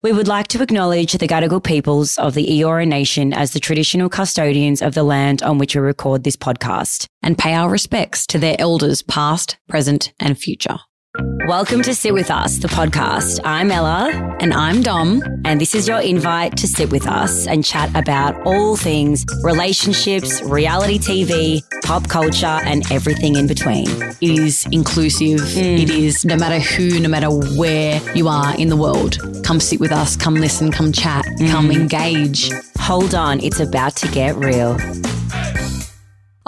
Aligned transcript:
We 0.00 0.12
would 0.12 0.28
like 0.28 0.46
to 0.48 0.62
acknowledge 0.62 1.14
the 1.14 1.26
Gadigal 1.26 1.64
peoples 1.64 2.18
of 2.18 2.34
the 2.34 2.46
Eora 2.46 2.86
Nation 2.86 3.32
as 3.32 3.50
the 3.50 3.58
traditional 3.58 4.08
custodians 4.08 4.80
of 4.80 4.94
the 4.94 5.02
land 5.02 5.42
on 5.42 5.58
which 5.58 5.74
we 5.74 5.80
record 5.80 6.22
this 6.22 6.36
podcast. 6.36 7.06
and 7.20 7.36
pay 7.36 7.52
our 7.52 7.68
respects 7.68 8.24
to 8.28 8.38
their 8.38 8.54
elders 8.60 9.02
past, 9.02 9.58
present, 9.68 10.12
and 10.20 10.38
future. 10.38 10.78
Welcome 11.48 11.82
to 11.82 11.94
Sit 11.94 12.12
With 12.12 12.30
Us, 12.30 12.58
the 12.58 12.68
podcast. 12.68 13.40
I'm 13.42 13.70
Ella, 13.70 14.36
And 14.40 14.52
I'm 14.52 14.82
Dom. 14.82 15.22
and 15.44 15.60
this 15.60 15.74
is 15.74 15.88
your 15.88 15.98
invite 16.00 16.56
to 16.58 16.68
sit 16.68 16.92
with 16.92 17.06
us 17.06 17.46
and 17.46 17.64
chat 17.64 17.90
about 17.96 18.38
all 18.46 18.76
things 18.76 19.24
relationships, 19.42 20.42
reality 20.42 20.98
TV, 20.98 21.82
pop 21.84 22.06
culture, 22.08 22.46
and 22.46 22.84
everything 22.92 23.36
in 23.36 23.46
between. 23.46 23.88
It 24.20 24.38
is 24.38 24.66
inclusive. 24.72 25.40
Mm. 25.40 25.82
It 25.82 25.90
is 25.90 26.24
no 26.24 26.36
matter 26.36 26.60
who, 26.60 27.00
no 27.00 27.08
matter 27.08 27.30
where 27.30 28.00
you 28.14 28.28
are 28.28 28.54
in 28.56 28.68
the 28.68 28.76
world. 28.76 29.18
Come 29.42 29.58
sit 29.58 29.80
with 29.80 29.90
us, 29.90 30.16
come 30.16 30.34
listen, 30.34 30.70
come 30.70 30.92
chat, 30.92 31.24
come 31.48 31.70
mm. 31.70 31.80
engage. 31.80 32.50
Hold 32.78 33.14
on, 33.14 33.40
it's 33.40 33.58
about 33.58 33.96
to 33.96 34.08
get 34.08 34.36
real. 34.36 34.76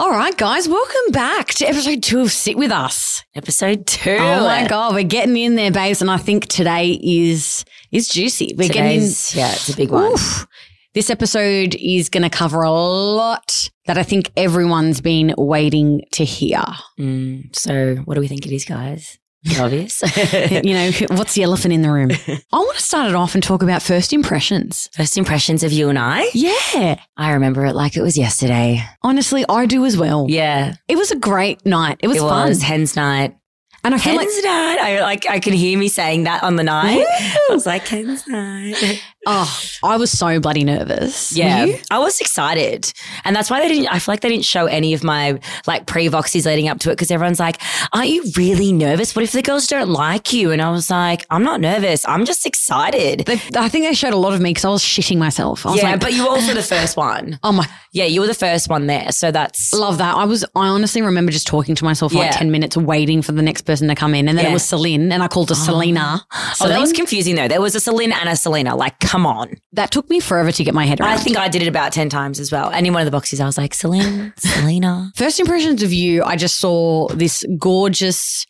All 0.01 0.11
right, 0.11 0.35
guys, 0.35 0.67
welcome 0.67 1.13
back 1.13 1.49
to 1.49 1.67
episode 1.67 2.03
two 2.03 2.21
of 2.21 2.33
Sit 2.33 2.57
With 2.57 2.73
Us. 2.73 3.23
Episode 3.35 3.87
two. 3.87 4.17
Oh 4.19 4.47
my 4.47 4.67
God, 4.67 4.95
we're 4.95 5.05
getting 5.05 5.37
in 5.37 5.57
there, 5.57 5.71
babes. 5.71 6.01
And 6.01 6.11
I 6.11 6.17
think 6.17 6.47
today 6.47 6.99
is 7.03 7.67
is 7.93 8.09
juicy. 8.09 8.55
We're 8.57 8.71
getting 8.71 9.01
Today's, 9.01 9.35
yeah, 9.37 9.53
it's 9.53 9.69
a 9.69 9.77
big 9.77 9.91
one. 9.91 10.13
Oof. 10.13 10.47
This 10.95 11.11
episode 11.11 11.75
is 11.75 12.09
going 12.09 12.23
to 12.23 12.31
cover 12.31 12.63
a 12.63 12.71
lot 12.71 13.69
that 13.85 13.99
I 13.99 14.03
think 14.03 14.33
everyone's 14.39 15.03
been 15.03 15.35
waiting 15.37 16.01
to 16.13 16.25
hear. 16.25 16.65
Mm, 16.99 17.55
so, 17.55 17.97
what 17.97 18.15
do 18.15 18.23
we 18.23 18.29
think 18.29 18.47
it 18.47 18.55
is, 18.55 18.65
guys? 18.65 19.19
Obvious. 19.59 20.03
you 20.51 20.75
know, 20.75 20.91
what's 21.17 21.35
the 21.35 21.43
elephant 21.43 21.73
in 21.73 21.81
the 21.83 21.91
room? 21.91 22.11
I 22.29 22.57
want 22.59 22.77
to 22.77 22.83
start 22.83 23.09
it 23.09 23.15
off 23.15 23.35
and 23.35 23.43
talk 23.43 23.63
about 23.63 23.83
first 23.83 24.13
impressions. 24.13 24.89
First 24.93 25.17
impressions 25.17 25.63
of 25.63 25.73
you 25.73 25.89
and 25.89 25.99
I. 25.99 26.29
Yeah. 26.35 27.01
I 27.17 27.33
remember 27.33 27.65
it 27.65 27.75
like 27.75 27.97
it 27.97 28.03
was 28.03 28.19
yesterday. 28.19 28.83
Honestly, 29.03 29.45
I 29.49 29.65
do 29.67 29.85
as 29.87 29.97
well. 29.97 30.27
Yeah, 30.29 30.75
It 30.89 30.97
was 30.97 31.11
a 31.11 31.17
great 31.17 31.65
night. 31.65 31.99
It 32.03 32.09
was 32.09 32.19
it 32.19 32.21
fun. 32.21 32.49
was 32.49 32.63
hens 32.63 32.97
night. 32.97 33.35
And 33.83 33.95
I 33.95 33.99
feel 33.99 34.19
Hens 34.19 34.35
like, 34.37 34.45
night. 34.45 34.79
I 34.79 35.01
like. 35.01 35.27
I 35.27 35.41
could 35.41 35.55
hear 35.55 35.79
me 35.79 35.89
saying 35.89 36.25
that 36.25 36.43
on 36.43 36.57
the 36.57 36.63
night. 36.63 37.03
I 37.09 37.47
was 37.49 37.65
like, 37.65 37.89
hens 37.89 38.29
night. 38.29 39.03
oh, 39.27 39.61
I 39.83 39.97
was 39.97 40.11
so 40.11 40.41
bloody 40.41 40.65
nervous. 40.65 41.33
Yeah? 41.37 41.77
I 41.91 41.99
was 41.99 42.21
excited, 42.21 42.93
and 43.25 43.35
that's 43.35 43.51
why 43.51 43.61
they 43.61 43.69
didn't. 43.69 43.89
I 43.89 43.99
feel 43.99 44.13
like 44.13 44.21
they 44.21 44.29
didn't 44.29 44.45
show 44.45 44.67
any 44.67 44.95
of 44.95 45.03
my 45.05 45.39
like 45.67 45.87
pre-voxies 45.87 46.47
leading 46.47 46.69
up 46.69 46.79
to 46.81 46.91
it 46.91 46.95
because 46.95 47.11
everyone's 47.11 47.41
like, 47.41 47.61
"Aren't 47.93 48.09
you 48.09 48.25
really 48.37 48.73
nervous? 48.73 49.15
What 49.15 49.23
if 49.23 49.33
the 49.33 49.43
girls 49.43 49.67
don't 49.67 49.91
like 49.91 50.33
you?" 50.33 50.51
And 50.51 50.63
I 50.63 50.71
was 50.71 50.91
like, 50.91 51.27
"I'm 51.31 51.43
not 51.43 51.61
nervous. 51.61 52.07
I'm 52.07 52.25
just 52.25 52.47
excited." 52.47 53.21
They, 53.27 53.41
I 53.57 53.69
think 53.69 53.85
they 53.87 53.95
showed 53.95 54.13
a 54.13 54.17
lot 54.17 54.33
of 54.33 54.41
me 54.41 54.51
because 54.51 54.65
I 54.65 54.71
was 54.71 54.83
shitting 54.83 55.19
myself. 55.19 55.67
I 55.67 55.71
was 55.71 55.83
yeah, 55.83 55.91
like, 55.93 56.01
but 56.01 56.13
you 56.13 56.25
were 56.25 56.31
also 56.31 56.55
the 56.55 56.63
first 56.77 56.97
one. 56.97 57.39
oh 57.43 57.53
my, 57.53 57.69
Yeah, 57.93 58.05
you 58.05 58.21
were 58.21 58.27
the 58.27 58.35
first 58.35 58.69
one 58.69 58.87
there, 58.87 59.13
so 59.13 59.31
that's 59.31 59.73
love 59.73 59.99
that. 59.99 60.15
I 60.15 60.25
was, 60.25 60.45
I 60.55 60.69
honestly 60.69 61.03
remember 61.03 61.33
just 61.33 61.47
talking 61.47 61.75
to 61.75 61.85
myself 61.85 62.13
for 62.13 62.19
like 62.19 62.33
10 62.33 62.51
minutes 62.51 62.77
waiting 62.77 63.23
for 63.23 63.33
the 63.33 63.43
next 63.43 63.63
person 63.63 63.89
to 63.89 63.95
come 63.95 64.15
in. 64.15 64.29
And 64.29 64.37
then 64.39 64.45
Yeah. 64.45 64.51
it 64.51 64.55
was 64.55 64.65
Celine 64.65 65.11
and 65.13 65.23
I 65.23 65.29
called 65.29 65.49
her 65.49 65.55
oh. 65.59 65.65
Selena. 65.65 66.25
Oh, 66.61 66.69
that 66.69 66.81
was 66.81 66.93
confusing 66.93 67.35
though. 67.35 67.49
There 67.49 67.61
was 67.61 67.75
a 67.75 67.81
Celine 67.81 68.13
and 68.13 68.29
a 68.29 68.37
Selena. 68.37 68.77
Like, 68.77 68.99
come 69.11 69.27
on. 69.27 69.55
That 69.73 69.91
took 69.91 70.09
me 70.09 70.21
forever 70.21 70.53
to 70.53 70.65
get 70.65 70.75
my 70.75 70.87
head 70.87 71.01
around. 71.01 71.11
I 71.11 71.17
think 71.17 71.37
I 71.37 71.49
did 71.49 71.63
it 71.63 71.69
about 71.69 71.93
10 71.93 72.09
times 72.09 72.39
as 72.39 72.53
well. 72.53 72.71
And 72.71 72.87
in 72.87 72.93
one 72.93 73.03
of 73.03 73.07
the 73.07 73.11
boxes, 73.11 73.41
I 73.41 73.47
was 73.47 73.59
like, 73.59 73.75
Celine, 73.75 74.33
Selena. 74.37 75.11
First 75.17 75.41
impressions 75.41 75.83
of 75.83 75.93
you, 75.93 76.23
I 76.23 76.37
just 76.37 76.59
saw 76.59 77.09
this 77.09 77.45
gorgeous 77.59 78.47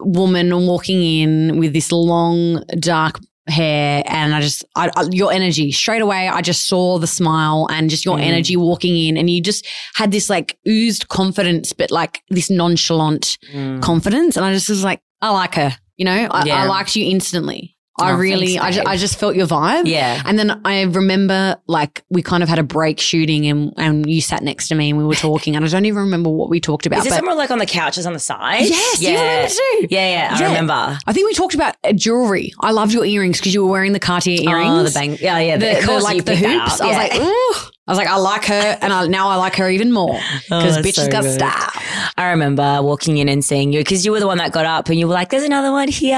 woman 0.00 0.50
walking 0.66 1.02
in 1.02 1.58
with 1.58 1.72
this 1.72 1.92
long, 1.92 2.62
dark 2.78 3.18
hair. 3.48 4.02
And 4.06 4.34
I 4.34 4.40
just, 4.40 4.64
I, 4.74 4.90
I, 4.96 5.04
your 5.10 5.32
energy 5.32 5.70
straight 5.72 6.00
away, 6.02 6.28
I 6.28 6.40
just 6.40 6.66
saw 6.68 6.98
the 6.98 7.06
smile 7.06 7.66
and 7.70 7.90
just 7.90 8.04
your 8.04 8.16
Mm. 8.16 8.22
energy 8.22 8.56
walking 8.56 8.96
in. 8.96 9.16
And 9.16 9.28
you 9.28 9.42
just 9.42 9.66
had 9.94 10.10
this 10.10 10.30
like 10.30 10.58
oozed 10.66 11.08
confidence, 11.08 11.72
but 11.72 11.90
like 11.90 12.22
this 12.30 12.48
nonchalant 12.50 13.36
confidence. 13.82 14.36
And 14.36 14.46
I 14.46 14.52
just 14.52 14.68
was 14.70 14.82
like, 14.84 15.00
I 15.20 15.30
like 15.30 15.54
her. 15.56 15.76
You 15.96 16.06
know, 16.06 16.28
I, 16.30 16.44
Yeah. 16.46 16.62
I 16.62 16.66
liked 16.66 16.96
you 16.96 17.06
instantly. 17.10 17.76
I 17.98 18.12
Oh, 18.12 18.16
really, 18.16 18.56
thanks, 18.56 18.64
I, 18.64 18.70
just. 18.72 18.86
I 18.88 18.96
just 18.96 19.18
felt 19.20 19.36
your 19.36 19.46
vibe. 19.46 19.86
Yeah. 19.86 20.20
And 20.26 20.36
then 20.38 20.60
I 20.64 20.82
remember 20.82 21.56
like 21.68 22.02
we 22.10 22.22
kind 22.22 22.42
of 22.42 22.48
had 22.48 22.58
a 22.58 22.62
break 22.64 22.98
shooting 22.98 23.46
and, 23.46 23.72
and 23.76 24.10
you 24.10 24.20
sat 24.20 24.42
next 24.42 24.66
to 24.68 24.74
me 24.74 24.90
and 24.90 24.98
we 24.98 25.04
were 25.04 25.14
talking 25.14 25.54
and 25.54 25.64
I 25.64 25.68
don't 25.68 25.84
even 25.84 26.02
remember 26.02 26.28
what 26.30 26.50
we 26.50 26.58
talked 26.60 26.86
about. 26.86 26.98
Is 26.98 27.04
this 27.04 27.12
but 27.12 27.16
somewhere 27.18 27.36
like 27.36 27.50
on 27.52 27.58
the 27.58 27.66
couches 27.66 28.04
on 28.06 28.12
the 28.12 28.18
side? 28.18 28.62
Yes, 28.62 29.00
you 29.00 29.10
yeah. 29.10 29.20
remember 29.20 29.48
too. 29.50 29.86
Yeah, 29.90 30.10
yeah, 30.10 30.34
I 30.34 30.40
Yeah. 30.40 30.46
remember. 30.48 30.98
I 31.06 31.12
think 31.12 31.28
we 31.28 31.34
talked 31.34 31.54
about 31.54 31.76
uh, 31.84 31.92
jewelry. 31.92 32.52
I 32.60 32.72
loved 32.72 32.92
your 32.92 33.04
earrings 33.04 33.38
because 33.38 33.54
you 33.54 33.64
were 33.64 33.70
wearing 33.70 33.92
the 33.92 34.00
Cartier 34.00 34.40
earrings. 34.48 34.70
Oh, 34.72 34.82
the 34.82 34.90
bang. 34.90 35.16
Yeah, 35.20 35.38
yeah. 35.38 35.56
The, 35.56 35.78
of 35.78 35.86
the, 35.86 36.00
like 36.00 36.24
the 36.24 36.34
hoops. 36.36 36.80
up. 36.80 36.86
I 36.86 36.86
was 36.88 36.96
like, 36.96 37.14
ooh. 37.14 37.70
I 37.86 37.90
was 37.92 37.98
like, 37.98 38.08
I 38.08 38.16
like 38.16 38.46
her, 38.46 38.78
and 38.80 38.92
I, 38.94 39.06
now 39.08 39.28
I 39.28 39.36
like 39.36 39.56
her 39.56 39.68
even 39.68 39.92
more 39.92 40.18
because 40.48 40.78
Oh, 40.78 40.80
bitch 40.80 40.94
so 40.94 41.02
has 41.02 41.08
got 41.08 41.22
good. 41.22 41.34
style. 41.34 41.82
I 42.16 42.30
remember 42.30 42.80
walking 42.80 43.18
in 43.18 43.28
and 43.28 43.44
seeing 43.44 43.72
you 43.74 43.80
because 43.80 44.06
you 44.06 44.12
were 44.12 44.20
the 44.20 44.26
one 44.26 44.38
that 44.38 44.52
got 44.52 44.64
up 44.64 44.88
and 44.88 44.98
you 44.98 45.06
were 45.06 45.12
like, 45.12 45.28
there's 45.30 45.42
another 45.42 45.70
one 45.70 45.88
here. 45.88 46.14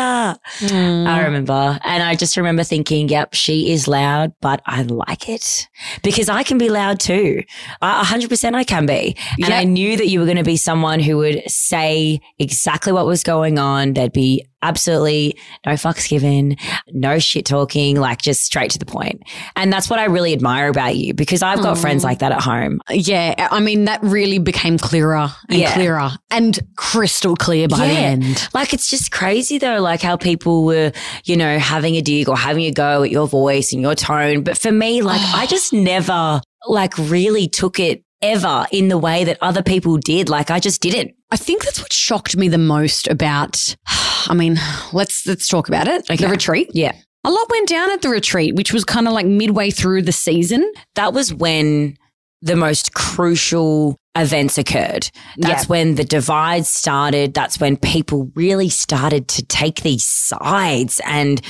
Mm. 0.61 1.07
I 1.07 1.25
remember. 1.25 1.79
And 1.83 2.03
I 2.03 2.15
just 2.15 2.37
remember 2.37 2.63
thinking, 2.63 3.09
yep, 3.09 3.35
she 3.35 3.73
is 3.73 3.89
loud, 3.89 4.33
but 4.41 4.63
I 4.67 4.83
like 4.83 5.29
it 5.29 5.67
because 6.05 6.29
I 6.29 6.43
can 6.45 6.57
be 6.59 6.69
loud 6.69 7.01
too. 7.01 7.43
I, 7.83 8.05
100% 8.05 8.55
I 8.55 8.63
can 8.65 8.87
be. 8.87 9.17
And 9.39 9.49
Yeah. 9.49 9.59
I 9.59 9.65
knew 9.65 9.97
that 9.97 10.07
you 10.07 10.21
were 10.21 10.27
going 10.27 10.37
to 10.37 10.45
be 10.45 10.57
someone 10.57 11.01
who 11.01 11.17
would 11.19 11.43
say 11.51 12.21
exactly 12.39 12.93
what 12.93 13.07
was 13.07 13.23
going 13.25 13.59
on. 13.59 13.95
There'd 13.95 14.13
be 14.13 14.45
absolutely 14.63 15.37
no 15.65 15.73
fucks 15.73 16.09
given, 16.09 16.57
no 16.93 17.19
shit 17.19 17.47
talking, 17.47 17.97
like 18.01 18.21
just 18.21 18.45
straight 18.45 18.71
to 18.73 18.79
the 18.79 18.87
point. 18.87 19.23
And 19.55 19.73
that's 19.73 19.89
what 19.91 19.99
I 19.99 20.05
really 20.07 20.33
admire 20.33 20.69
about 20.69 20.97
you 20.97 21.15
because 21.15 21.43
I've 21.43 21.63
got 21.63 21.79
friends 21.79 22.05
like 22.05 22.19
that 22.21 22.33
at 22.33 22.41
home. 22.41 22.81
Yeah, 22.91 23.49
I 23.51 23.61
mean 23.61 23.85
that 23.85 24.03
really 24.03 24.39
became 24.39 24.79
clearer 24.79 25.29
and 25.49 25.59
Yeah. 25.61 25.75
clearer 25.75 26.11
and 26.31 26.59
crystal 26.77 27.37
clear 27.37 27.69
by 27.69 27.87
the 27.87 27.95
end. 27.95 28.49
Like 28.55 28.73
it's 28.75 28.89
just 28.91 29.11
crazy 29.13 29.59
though, 29.59 29.81
like 29.81 30.03
how 30.03 30.17
people 30.17 30.65
were, 30.65 30.93
you 31.25 31.37
know, 31.37 31.59
having 31.59 31.95
a 31.97 32.01
dig 32.03 32.29
or 32.29 32.37
having 32.37 32.65
a 32.65 32.73
go 32.73 33.03
at 33.03 33.11
your 33.11 33.27
voice 33.29 33.73
and 33.73 33.83
your 33.83 33.95
tone. 33.95 34.43
But 34.43 34.59
for 34.59 34.73
me, 34.73 35.03
like 35.03 35.21
I 35.35 35.47
just 35.47 35.73
never 35.73 36.41
like 36.69 36.97
really 36.99 37.47
took 37.49 37.79
it 37.79 38.03
ever 38.23 38.67
in 38.73 38.89
the 38.89 38.99
way 38.99 39.25
that 39.25 39.39
other 39.41 39.63
people 39.63 39.97
did. 39.97 40.29
Like 40.29 40.51
I 40.51 40.61
just 40.61 40.81
didn't. 40.83 41.15
I 41.31 41.37
think 41.37 41.65
that's 41.65 41.81
what 41.81 41.93
shocked 41.93 42.37
me 42.37 42.49
the 42.49 42.59
most 42.59 43.09
about. 43.09 43.77
I 44.29 44.35
mean, 44.35 44.59
let's 44.93 45.27
let's 45.27 45.49
talk 45.49 45.69
about 45.69 45.89
it. 45.89 46.03
Okay. 46.11 46.17
The 46.17 46.29
retreat. 46.29 46.71
Yeah. 46.73 46.93
A 47.25 47.31
lot 47.31 47.51
went 47.51 47.69
down 47.69 47.91
at 47.91 48.03
the 48.03 48.09
retreat, 48.09 48.55
which 48.55 48.73
was 48.73 48.85
kind 48.85 49.09
of 49.09 49.13
like 49.13 49.27
midway 49.27 49.71
through 49.71 50.03
the 50.03 50.13
season. 50.13 50.73
That 50.95 51.13
was 51.13 51.35
when 51.35 51.97
the 52.43 52.55
most 52.55 52.93
crucial 52.95 53.97
events 54.15 54.59
occurred. 54.59 55.11
That's 55.37 55.65
Yeah. 55.65 55.69
when 55.69 55.95
the 55.97 56.05
divide 56.05 56.67
started. 56.67 57.35
That's 57.35 57.59
when 57.59 57.77
people 57.77 58.31
really 58.37 58.69
started 58.69 59.27
to 59.29 59.43
take 59.45 59.83
these 59.83 60.05
sides 60.05 61.01
and 61.05 61.41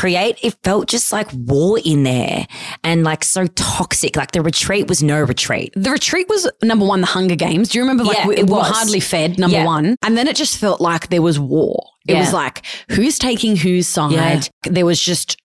create 0.00 0.38
it 0.42 0.54
felt 0.62 0.88
just 0.88 1.12
like 1.12 1.28
war 1.32 1.78
in 1.84 2.02
there 2.02 2.46
and 2.84 3.02
like 3.04 3.24
so 3.24 3.46
toxic 3.46 4.14
like 4.16 4.32
the 4.32 4.42
retreat 4.42 4.88
was 4.88 5.02
no 5.02 5.18
retreat 5.20 5.72
The 5.74 5.90
retreat 5.90 6.28
was 6.28 6.48
number 6.62 6.84
one, 6.86 7.00
the 7.00 7.06
Hunger 7.06 7.36
Games. 7.36 7.68
Do 7.70 7.78
you 7.78 7.82
remember? 7.84 8.04
Like 8.04 8.18
Yeah, 8.18 8.26
we, 8.28 8.34
we 8.36 8.42
were 8.44 8.62
hardly 8.62 9.00
fed. 9.00 9.38
Number 9.38 9.56
Yeah. 9.58 9.64
one, 9.64 9.96
and 10.04 10.16
then 10.16 10.28
it 10.28 10.36
just 10.36 10.58
felt 10.58 10.80
like 10.80 11.08
there 11.08 11.22
was 11.22 11.38
war. 11.38 11.76
It 12.06 12.12
Yeah. 12.12 12.20
was 12.20 12.32
like 12.32 12.64
who's 12.90 13.18
taking 13.18 13.56
whose 13.56 13.88
side. 13.88 14.48
There 14.64 14.86
was 14.86 15.00
just 15.02 15.36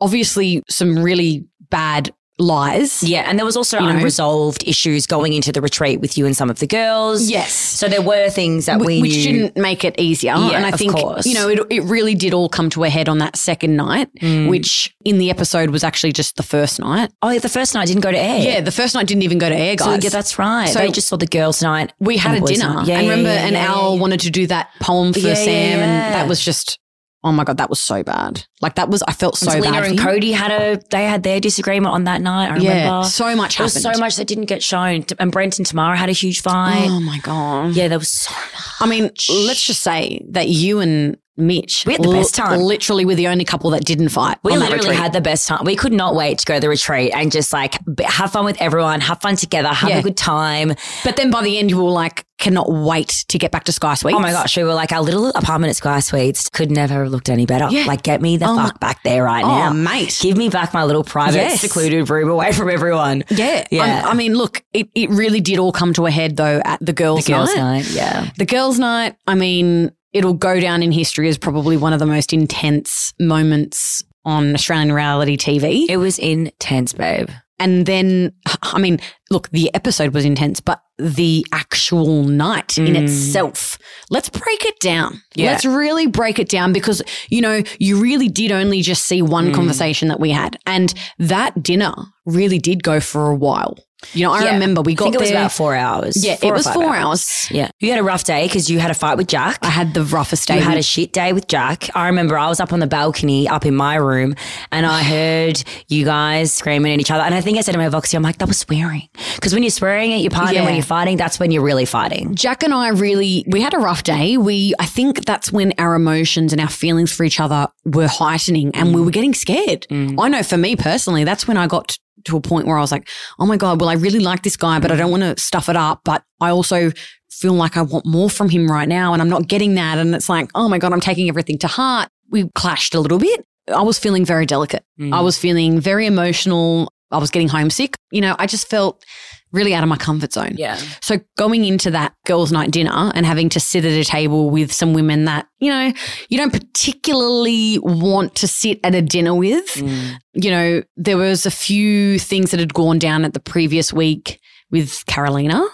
obviously 0.00 0.62
some 0.68 1.02
really 1.02 1.44
bad 1.70 2.12
lies. 2.40 3.02
yeah 3.02 3.22
and 3.28 3.38
there 3.38 3.46
was 3.46 3.56
also 3.56 3.78
You 3.78 3.84
know? 3.86 3.90
unresolved 3.98 4.64
issues 4.66 5.06
going 5.06 5.32
into 5.32 5.52
the 5.52 5.60
retreat 5.60 6.00
with 6.00 6.16
you 6.18 6.26
and 6.26 6.36
some 6.36 6.50
of 6.50 6.58
the 6.58 6.66
girls 6.66 7.28
Yes. 7.30 7.52
so 7.52 7.88
there 7.88 8.02
were 8.02 8.30
things 8.30 8.66
that 8.66 8.80
we 8.80 8.98
Wh- 8.98 9.02
which 9.02 9.12
knew 9.26 9.32
didn't 9.42 9.56
make 9.56 9.84
it 9.84 9.94
easier. 9.98 10.32
Yeah, 10.36 10.50
and 10.56 10.66
I 10.66 10.70
think, 10.72 10.92
course. 10.94 11.26
you 11.26 11.34
know, 11.34 11.48
it, 11.48 11.60
it 11.70 11.82
really 11.84 12.14
did 12.14 12.32
all 12.34 12.48
come 12.48 12.70
to 12.70 12.84
a 12.84 12.88
head 12.88 13.08
on 13.08 13.18
that 13.18 13.36
second 13.36 13.76
night, 13.76 14.08
Mm. 14.20 14.48
which 14.48 14.94
in 15.04 15.18
the 15.18 15.30
episode 15.30 15.70
was 15.70 15.84
actually 15.84 16.12
just 16.12 16.36
the 16.36 16.42
first 16.42 16.80
night. 16.80 17.10
oh 17.22 17.30
yeah 17.30 17.38
the 17.38 17.48
first 17.48 17.74
night 17.74 17.86
didn't 17.88 18.02
go 18.02 18.10
to 18.10 18.18
air 18.18 18.40
Yeah, 18.40 18.60
the 18.60 18.72
first 18.72 18.94
night 18.94 19.06
didn't 19.06 19.22
even 19.22 19.38
go 19.38 19.48
to 19.48 19.56
air, 19.56 19.76
so, 19.78 19.84
guys. 19.86 20.04
yeah 20.04 20.10
that's 20.10 20.38
right 20.38 20.68
So- 20.68 20.78
they 20.80 20.90
just 20.90 21.08
saw 21.08 21.16
the 21.16 21.26
girls 21.26 21.62
night 21.62 21.92
we 22.00 22.16
had 22.16 22.36
a 22.36 22.40
dinner. 22.46 22.74
night. 22.74 22.86
Yeah, 22.86 22.98
and 22.98 23.08
remember, 23.08 23.30
yeah, 23.30 23.46
and 23.46 23.52
yeah, 23.54 23.72
Al 23.72 23.94
yeah. 23.94 24.00
wanted 24.00 24.20
to 24.20 24.30
do 24.30 24.46
that 24.48 24.68
poem 24.80 25.12
for 25.12 25.20
Sam, 25.20 25.80
and 25.80 26.14
that 26.14 26.28
was 26.28 26.42
just, 26.44 26.78
oh 27.22 27.32
my 27.32 27.44
God, 27.44 27.58
that 27.58 27.68
was 27.68 27.80
so 27.80 28.02
bad. 28.02 28.44
Like, 28.62 28.76
that 28.76 28.88
was, 28.88 29.02
I 29.02 29.12
felt 29.12 29.36
so 29.36 29.50
Selena 29.50 29.72
bad. 29.80 29.90
and. 29.90 29.98
Cody 29.98 30.32
had 30.32 30.50
a 30.50 30.80
they 30.90 31.04
had 31.04 31.22
their 31.22 31.40
disagreement 31.40 31.92
on 31.94 32.04
that 32.04 32.20
night 32.22 32.46
I 32.50 32.54
remember 32.54 32.64
Yeah, 32.64 33.02
so 33.02 33.34
much 33.36 33.58
there 33.58 33.64
was 33.64 33.74
happened. 33.74 33.94
so 33.96 34.00
much 34.00 34.16
that 34.16 34.26
didn't 34.26 34.46
get 34.46 34.62
shown 34.62 35.04
and 35.18 35.30
Brent 35.32 35.58
and 35.58 35.66
Tamara 35.66 35.96
had 35.96 36.08
a 36.08 36.12
huge 36.12 36.40
fight 36.42 36.86
Oh 36.88 37.00
my 37.00 37.18
God. 37.22 37.74
yeah 37.74 37.88
there 37.88 37.98
was 37.98 38.10
so 38.10 38.32
much 38.32 38.80
I 38.80 38.86
mean, 38.86 39.10
let's 39.46 39.62
just 39.62 39.82
say 39.82 40.24
that 40.30 40.48
you 40.48 40.80
and 40.80 41.16
Mitch. 41.40 41.84
We 41.86 41.94
had 41.94 42.02
the 42.02 42.10
best 42.12 42.34
time. 42.34 42.60
Literally, 42.60 43.04
we're 43.04 43.16
the 43.16 43.28
only 43.28 43.44
couple 43.44 43.70
that 43.70 43.84
didn't 43.84 44.10
fight. 44.10 44.38
We 44.42 44.52
literally 44.56 44.76
retreat. 44.78 44.96
had 44.98 45.12
the 45.12 45.20
best 45.20 45.48
time. 45.48 45.64
We 45.64 45.76
could 45.76 45.92
not 45.92 46.14
wait 46.14 46.38
to 46.38 46.46
go 46.46 46.54
to 46.54 46.60
the 46.60 46.68
retreat 46.68 47.12
and 47.14 47.32
just 47.32 47.52
like 47.52 47.76
have 48.04 48.32
fun 48.32 48.44
with 48.44 48.60
everyone, 48.60 49.00
have 49.00 49.20
fun 49.20 49.36
together, 49.36 49.68
have 49.68 49.90
Yeah. 49.90 49.98
a 49.98 50.02
good 50.02 50.16
time. 50.16 50.74
But 51.04 51.16
then 51.16 51.30
by 51.30 51.42
the 51.42 51.58
end, 51.58 51.70
you 51.70 51.82
were 51.82 51.90
like, 51.90 52.24
cannot 52.38 52.72
wait 52.72 53.26
to 53.28 53.36
get 53.36 53.50
back 53.50 53.64
to 53.64 53.72
Sky 53.72 53.92
Suites. 53.92 54.16
Oh 54.16 54.18
my 54.20 54.30
gosh, 54.32 54.56
we 54.56 54.64
were 54.64 54.72
like 54.72 54.92
our 54.92 55.02
little 55.02 55.26
apartment 55.28 55.68
at 55.70 55.76
Sky 55.76 56.00
Suites 56.00 56.48
could 56.48 56.70
never 56.70 57.02
have 57.04 57.12
looked 57.12 57.28
any 57.28 57.44
better. 57.44 57.68
Yeah. 57.70 57.84
Like, 57.84 58.02
get 58.02 58.22
me 58.22 58.38
the 58.38 58.46
Oh 58.46 58.54
my- 58.54 58.64
fuck 58.64 58.80
back 58.80 59.02
there 59.02 59.22
right 59.24 59.44
Oh, 59.44 59.48
now. 59.48 59.72
mate. 59.74 60.16
Give 60.22 60.38
me 60.38 60.48
back 60.48 60.72
my 60.72 60.84
little 60.84 61.04
private, 61.04 61.36
Yes. 61.36 61.60
secluded 61.60 62.08
room 62.08 62.30
away 62.30 62.52
from 62.52 62.70
everyone. 62.70 63.24
Yeah. 63.28 63.66
Yeah. 63.70 64.04
I, 64.06 64.12
I 64.12 64.14
mean, 64.14 64.34
look, 64.34 64.62
it, 64.72 64.88
it 64.94 65.10
really 65.10 65.42
did 65.42 65.58
all 65.58 65.70
come 65.70 65.92
to 65.94 66.06
a 66.06 66.10
head 66.10 66.36
though 66.38 66.62
at 66.64 66.78
the 66.80 66.94
girls' 66.94 67.26
The 67.26 67.32
girls' 67.34 67.54
night. 67.54 67.62
night, 67.84 67.90
yeah. 67.90 68.30
The 68.38 68.46
girls' 68.46 68.78
night, 68.78 69.16
I 69.26 69.34
mean, 69.34 69.92
it'll 70.12 70.34
go 70.34 70.60
down 70.60 70.82
in 70.82 70.92
history 70.92 71.28
as 71.28 71.38
probably 71.38 71.76
one 71.76 71.92
of 71.92 71.98
the 71.98 72.06
most 72.06 72.32
intense 72.32 73.12
moments 73.20 74.02
on 74.24 74.54
Australian 74.54 74.92
reality 74.92 75.36
TV. 75.36 75.86
It 75.88 75.96
was 75.96 76.18
intense, 76.18 76.92
babe. 76.92 77.28
And 77.58 77.84
then, 77.84 78.32
I 78.62 78.78
mean, 78.78 79.00
look, 79.30 79.50
the 79.50 79.72
episode 79.74 80.14
was 80.14 80.24
intense, 80.24 80.60
but 80.60 80.80
the 80.98 81.44
actual 81.52 82.24
night 82.24 82.78
in 82.78 82.94
Mm. 82.94 83.02
itself, 83.02 83.78
let's 84.08 84.30
break 84.30 84.64
it 84.64 84.80
down. 84.80 85.20
Yeah. 85.34 85.52
Let's 85.52 85.66
really 85.66 86.06
break 86.06 86.38
it 86.38 86.48
down 86.48 86.72
because, 86.72 87.02
you 87.28 87.42
know, 87.42 87.62
you 87.78 88.00
really 88.00 88.28
did 88.28 88.50
only 88.50 88.80
just 88.80 89.04
see 89.04 89.20
one 89.20 89.50
Mm. 89.50 89.54
conversation 89.54 90.08
that 90.08 90.20
we 90.20 90.30
had. 90.30 90.58
And 90.66 90.92
that 91.18 91.62
dinner 91.62 91.92
really 92.24 92.58
did 92.58 92.82
go 92.82 92.98
for 92.98 93.30
a 93.30 93.34
while. 93.34 93.76
You 94.12 94.24
know, 94.24 94.32
I 94.32 94.44
Yeah. 94.44 94.52
remember 94.54 94.82
we 94.82 94.92
I 94.92 94.94
got 94.94 95.04
think 95.04 95.14
it 95.16 95.20
was 95.20 95.30
there. 95.30 95.38
about 95.38 95.52
four 95.52 95.74
hours. 95.74 96.24
yeah, 96.24 96.36
Four 96.36 96.50
it 96.50 96.56
was 96.56 96.66
four 96.68 96.94
hours. 96.94 97.46
Yeah. 97.50 97.70
You 97.80 97.90
had 97.90 97.98
a 97.98 98.02
rough 98.02 98.24
day 98.24 98.46
because 98.46 98.70
you 98.70 98.78
had 98.78 98.90
a 98.90 98.94
fight 98.94 99.16
with 99.16 99.26
Jack. 99.28 99.58
I 99.62 99.68
had 99.70 99.94
the 99.94 100.04
roughest 100.04 100.48
day. 100.48 100.56
You 100.56 100.62
had 100.62 100.78
a 100.78 100.82
shit 100.82 101.12
day 101.12 101.32
with 101.32 101.46
Jack. 101.48 101.88
I 101.94 102.06
remember 102.06 102.38
I 102.38 102.48
was 102.48 102.60
up 102.60 102.72
on 102.72 102.80
the 102.80 102.86
balcony 102.86 103.48
up 103.48 103.64
in 103.66 103.74
my 103.76 103.96
room 103.96 104.34
and 104.72 104.86
I 104.86 105.02
heard 105.02 105.62
you 105.88 106.04
guys 106.04 106.52
screaming 106.52 106.92
at 106.92 107.00
each 107.00 107.10
other. 107.10 107.22
And 107.22 107.34
I 107.34 107.40
think 107.40 107.58
I 107.58 107.60
said 107.60 107.72
to 107.72 107.78
my 107.78 107.88
Voxy, 107.88 108.14
I'm 108.14 108.22
like, 108.22 108.38
that 108.38 108.48
was 108.48 108.58
swearing. 108.58 109.08
Because 109.34 109.52
when 109.52 109.62
you're 109.62 109.70
swearing 109.70 110.12
at 110.12 110.20
your 110.20 110.30
partner, 110.30 110.54
Yeah. 110.54 110.64
when 110.64 110.74
you're 110.74 110.82
fighting, 110.82 111.16
that's 111.16 111.38
when 111.38 111.50
you're 111.50 111.62
really 111.62 111.84
fighting. 111.84 112.34
Jack 112.34 112.62
and 112.62 112.72
I 112.74 112.88
really 112.88 113.44
we 113.48 113.60
had 113.60 113.74
a 113.74 113.78
rough 113.78 114.02
day. 114.02 114.36
We 114.36 114.74
I 114.78 114.86
think 114.86 115.24
that's 115.24 115.52
when 115.52 115.72
our 115.78 115.94
emotions 115.94 116.52
and 116.52 116.60
our 116.60 116.68
feelings 116.68 117.12
for 117.12 117.24
each 117.24 117.40
other 117.40 117.68
were 117.84 118.08
heightening 118.08 118.70
and 118.74 118.94
we 118.94 119.00
mm. 119.00 119.04
were 119.04 119.10
getting 119.10 119.34
scared. 119.34 119.86
Mm. 119.90 120.16
I 120.18 120.28
know 120.28 120.42
for 120.42 120.56
me 120.56 120.76
personally, 120.76 121.24
that's 121.24 121.46
when 121.46 121.56
I 121.56 121.66
got 121.66 121.98
to 122.24 122.36
a 122.36 122.40
point 122.40 122.66
where 122.66 122.76
I 122.76 122.80
was 122.80 122.92
like, 122.92 123.08
"Oh 123.38 123.46
my 123.46 123.56
god, 123.56 123.80
well 123.80 123.90
I 123.90 123.94
really 123.94 124.20
like 124.20 124.42
this 124.42 124.56
guy, 124.56 124.78
but 124.80 124.90
I 124.90 124.96
don't 124.96 125.10
want 125.10 125.22
to 125.22 125.40
stuff 125.42 125.68
it 125.68 125.76
up, 125.76 126.02
but 126.04 126.22
I 126.40 126.50
also 126.50 126.92
feel 127.30 127.54
like 127.54 127.76
I 127.76 127.82
want 127.82 128.06
more 128.06 128.28
from 128.28 128.48
him 128.48 128.70
right 128.70 128.88
now 128.88 129.12
and 129.12 129.22
I'm 129.22 129.30
not 129.30 129.48
getting 129.48 129.74
that 129.74 129.98
and 129.98 130.14
it's 130.14 130.28
like, 130.28 130.50
"Oh 130.54 130.68
my 130.68 130.78
god, 130.78 130.92
I'm 130.92 131.00
taking 131.00 131.28
everything 131.28 131.58
to 131.58 131.66
heart." 131.66 132.08
We 132.30 132.48
clashed 132.54 132.94
a 132.94 133.00
little 133.00 133.18
bit. 133.18 133.44
I 133.68 133.82
was 133.82 133.98
feeling 133.98 134.24
very 134.24 134.46
delicate. 134.46 134.84
Mm. 134.98 135.14
I 135.14 135.20
was 135.20 135.38
feeling 135.38 135.80
very 135.80 136.06
emotional. 136.06 136.92
I 137.10 137.18
was 137.18 137.30
getting 137.30 137.48
homesick. 137.48 137.96
You 138.10 138.20
know, 138.20 138.36
I 138.38 138.46
just 138.46 138.68
felt 138.68 139.04
really 139.52 139.74
out 139.74 139.82
of 139.82 139.88
my 139.88 139.96
comfort 139.96 140.32
zone. 140.32 140.54
Yeah. 140.56 140.76
So 141.02 141.18
going 141.36 141.64
into 141.64 141.90
that 141.90 142.14
girls' 142.24 142.52
night 142.52 142.70
dinner 142.70 143.10
and 143.14 143.26
having 143.26 143.48
to 143.50 143.60
sit 143.60 143.84
at 143.84 143.92
a 143.92 144.04
table 144.04 144.50
with 144.50 144.72
some 144.72 144.94
women 144.94 145.24
that, 145.24 145.46
you 145.58 145.70
know, 145.70 145.92
you 146.28 146.38
don't 146.38 146.52
particularly 146.52 147.78
want 147.80 148.36
to 148.36 148.48
sit 148.48 148.78
at 148.84 148.94
a 148.94 149.02
dinner 149.02 149.34
with. 149.34 149.66
Mm. 149.74 150.18
You 150.34 150.50
know, 150.50 150.82
there 150.96 151.16
was 151.16 151.46
a 151.46 151.50
few 151.50 152.18
things 152.18 152.52
that 152.52 152.60
had 152.60 152.74
gone 152.74 152.98
down 152.98 153.24
at 153.24 153.34
the 153.34 153.40
previous 153.40 153.92
week 153.92 154.38
with 154.70 155.04
Carolina 155.06 155.64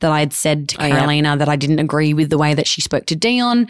that 0.00 0.12
I 0.12 0.20
had 0.20 0.32
said 0.32 0.68
to 0.70 0.82
Oh, 0.82 0.86
yeah. 0.86 0.96
Carolina 0.96 1.36
that 1.36 1.48
I 1.48 1.56
didn't 1.56 1.78
agree 1.78 2.14
with 2.14 2.30
the 2.30 2.38
way 2.38 2.54
that 2.54 2.66
she 2.66 2.80
spoke 2.80 3.06
to 3.06 3.16
Dion. 3.16 3.66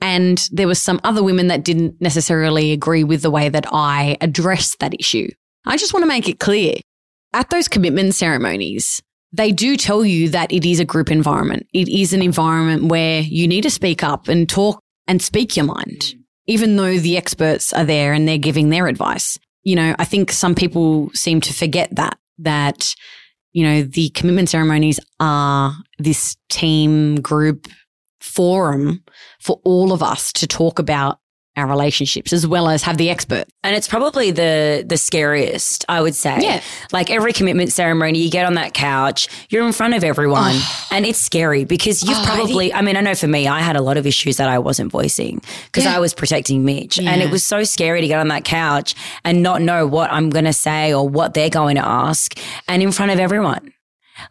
And 0.00 0.46
there 0.52 0.68
was 0.68 0.80
some 0.80 1.00
other 1.04 1.22
women 1.22 1.48
that 1.48 1.64
didn't 1.64 2.00
necessarily 2.00 2.72
agree 2.72 3.02
with 3.02 3.22
the 3.22 3.30
way 3.30 3.48
that 3.48 3.66
I 3.72 4.16
addressed 4.20 4.78
that 4.80 4.94
issue. 4.98 5.30
I 5.66 5.76
just 5.76 5.92
want 5.92 6.02
to 6.02 6.08
make 6.08 6.28
it 6.28 6.40
clear 6.40 6.74
at 7.32 7.50
those 7.50 7.68
commitment 7.68 8.14
ceremonies, 8.14 9.02
they 9.32 9.52
do 9.52 9.76
tell 9.76 10.04
you 10.04 10.28
that 10.30 10.52
it 10.52 10.64
is 10.64 10.80
a 10.80 10.84
group 10.84 11.10
environment. 11.10 11.66
It 11.72 11.88
is 11.88 12.12
an 12.12 12.22
environment 12.22 12.84
where 12.84 13.20
you 13.20 13.46
need 13.46 13.62
to 13.62 13.70
speak 13.70 14.02
up 14.02 14.28
and 14.28 14.48
talk 14.48 14.80
and 15.06 15.22
speak 15.22 15.56
your 15.56 15.66
mind, 15.66 16.14
even 16.46 16.76
though 16.76 16.98
the 16.98 17.16
experts 17.16 17.72
are 17.72 17.84
there 17.84 18.12
and 18.12 18.26
they're 18.26 18.38
giving 18.38 18.70
their 18.70 18.88
advice. 18.88 19.38
You 19.62 19.76
know, 19.76 19.94
I 19.98 20.04
think 20.04 20.32
some 20.32 20.54
people 20.54 21.10
seem 21.14 21.40
to 21.42 21.52
forget 21.52 21.94
that, 21.94 22.18
that, 22.38 22.94
you 23.52 23.64
know, 23.64 23.82
the 23.82 24.08
commitment 24.10 24.48
ceremonies 24.48 24.98
are 25.20 25.74
this 25.98 26.36
team 26.48 27.20
group 27.20 27.68
forum 28.20 29.04
for 29.40 29.60
all 29.64 29.92
of 29.92 30.02
us 30.02 30.32
to 30.34 30.46
talk 30.46 30.78
about 30.78 31.18
our 31.60 31.68
relationships 31.68 32.32
as 32.32 32.46
well 32.46 32.68
as 32.68 32.82
have 32.82 32.96
the 32.96 33.10
expert. 33.10 33.44
And 33.62 33.76
it's 33.76 33.86
probably 33.86 34.30
the 34.30 34.84
the 34.86 34.96
scariest, 34.96 35.84
I 35.88 36.00
would 36.00 36.14
say. 36.14 36.38
Yeah. 36.40 36.60
Like 36.92 37.10
every 37.10 37.32
commitment 37.32 37.70
ceremony, 37.72 38.18
you 38.20 38.30
get 38.30 38.46
on 38.46 38.54
that 38.54 38.74
couch, 38.74 39.28
you're 39.50 39.66
in 39.66 39.72
front 39.72 39.94
of 39.94 40.02
everyone, 40.02 40.54
oh. 40.54 40.86
and 40.90 41.06
it's 41.06 41.18
scary 41.18 41.64
because 41.64 42.02
you've 42.02 42.18
Oh, 42.18 42.24
probably, 42.24 42.72
I 42.74 42.82
mean, 42.82 42.96
I 42.96 43.00
know 43.02 43.14
for 43.14 43.28
me, 43.28 43.46
I 43.46 43.60
had 43.60 43.76
a 43.76 43.82
lot 43.82 43.96
of 43.96 44.06
issues 44.06 44.36
that 44.38 44.48
I 44.48 44.58
wasn't 44.58 44.90
voicing 44.90 45.40
because 45.66 45.84
Yeah. 45.84 45.96
I 45.96 45.98
was 46.00 46.14
protecting 46.14 46.64
Mitch. 46.64 46.98
And 46.98 47.22
it 47.22 47.30
was 47.30 47.46
so 47.46 47.62
scary 47.64 48.00
to 48.00 48.06
get 48.06 48.18
on 48.18 48.28
that 48.28 48.44
couch 48.44 48.94
and 49.24 49.42
not 49.42 49.62
know 49.62 49.86
what 49.86 50.12
I'm 50.12 50.30
going 50.30 50.44
to 50.46 50.52
say 50.52 50.92
or 50.94 51.08
what 51.08 51.34
they're 51.34 51.50
going 51.50 51.76
to 51.76 51.86
ask 51.86 52.38
and 52.68 52.82
in 52.82 52.92
front 52.92 53.12
of 53.12 53.20
everyone. 53.20 53.72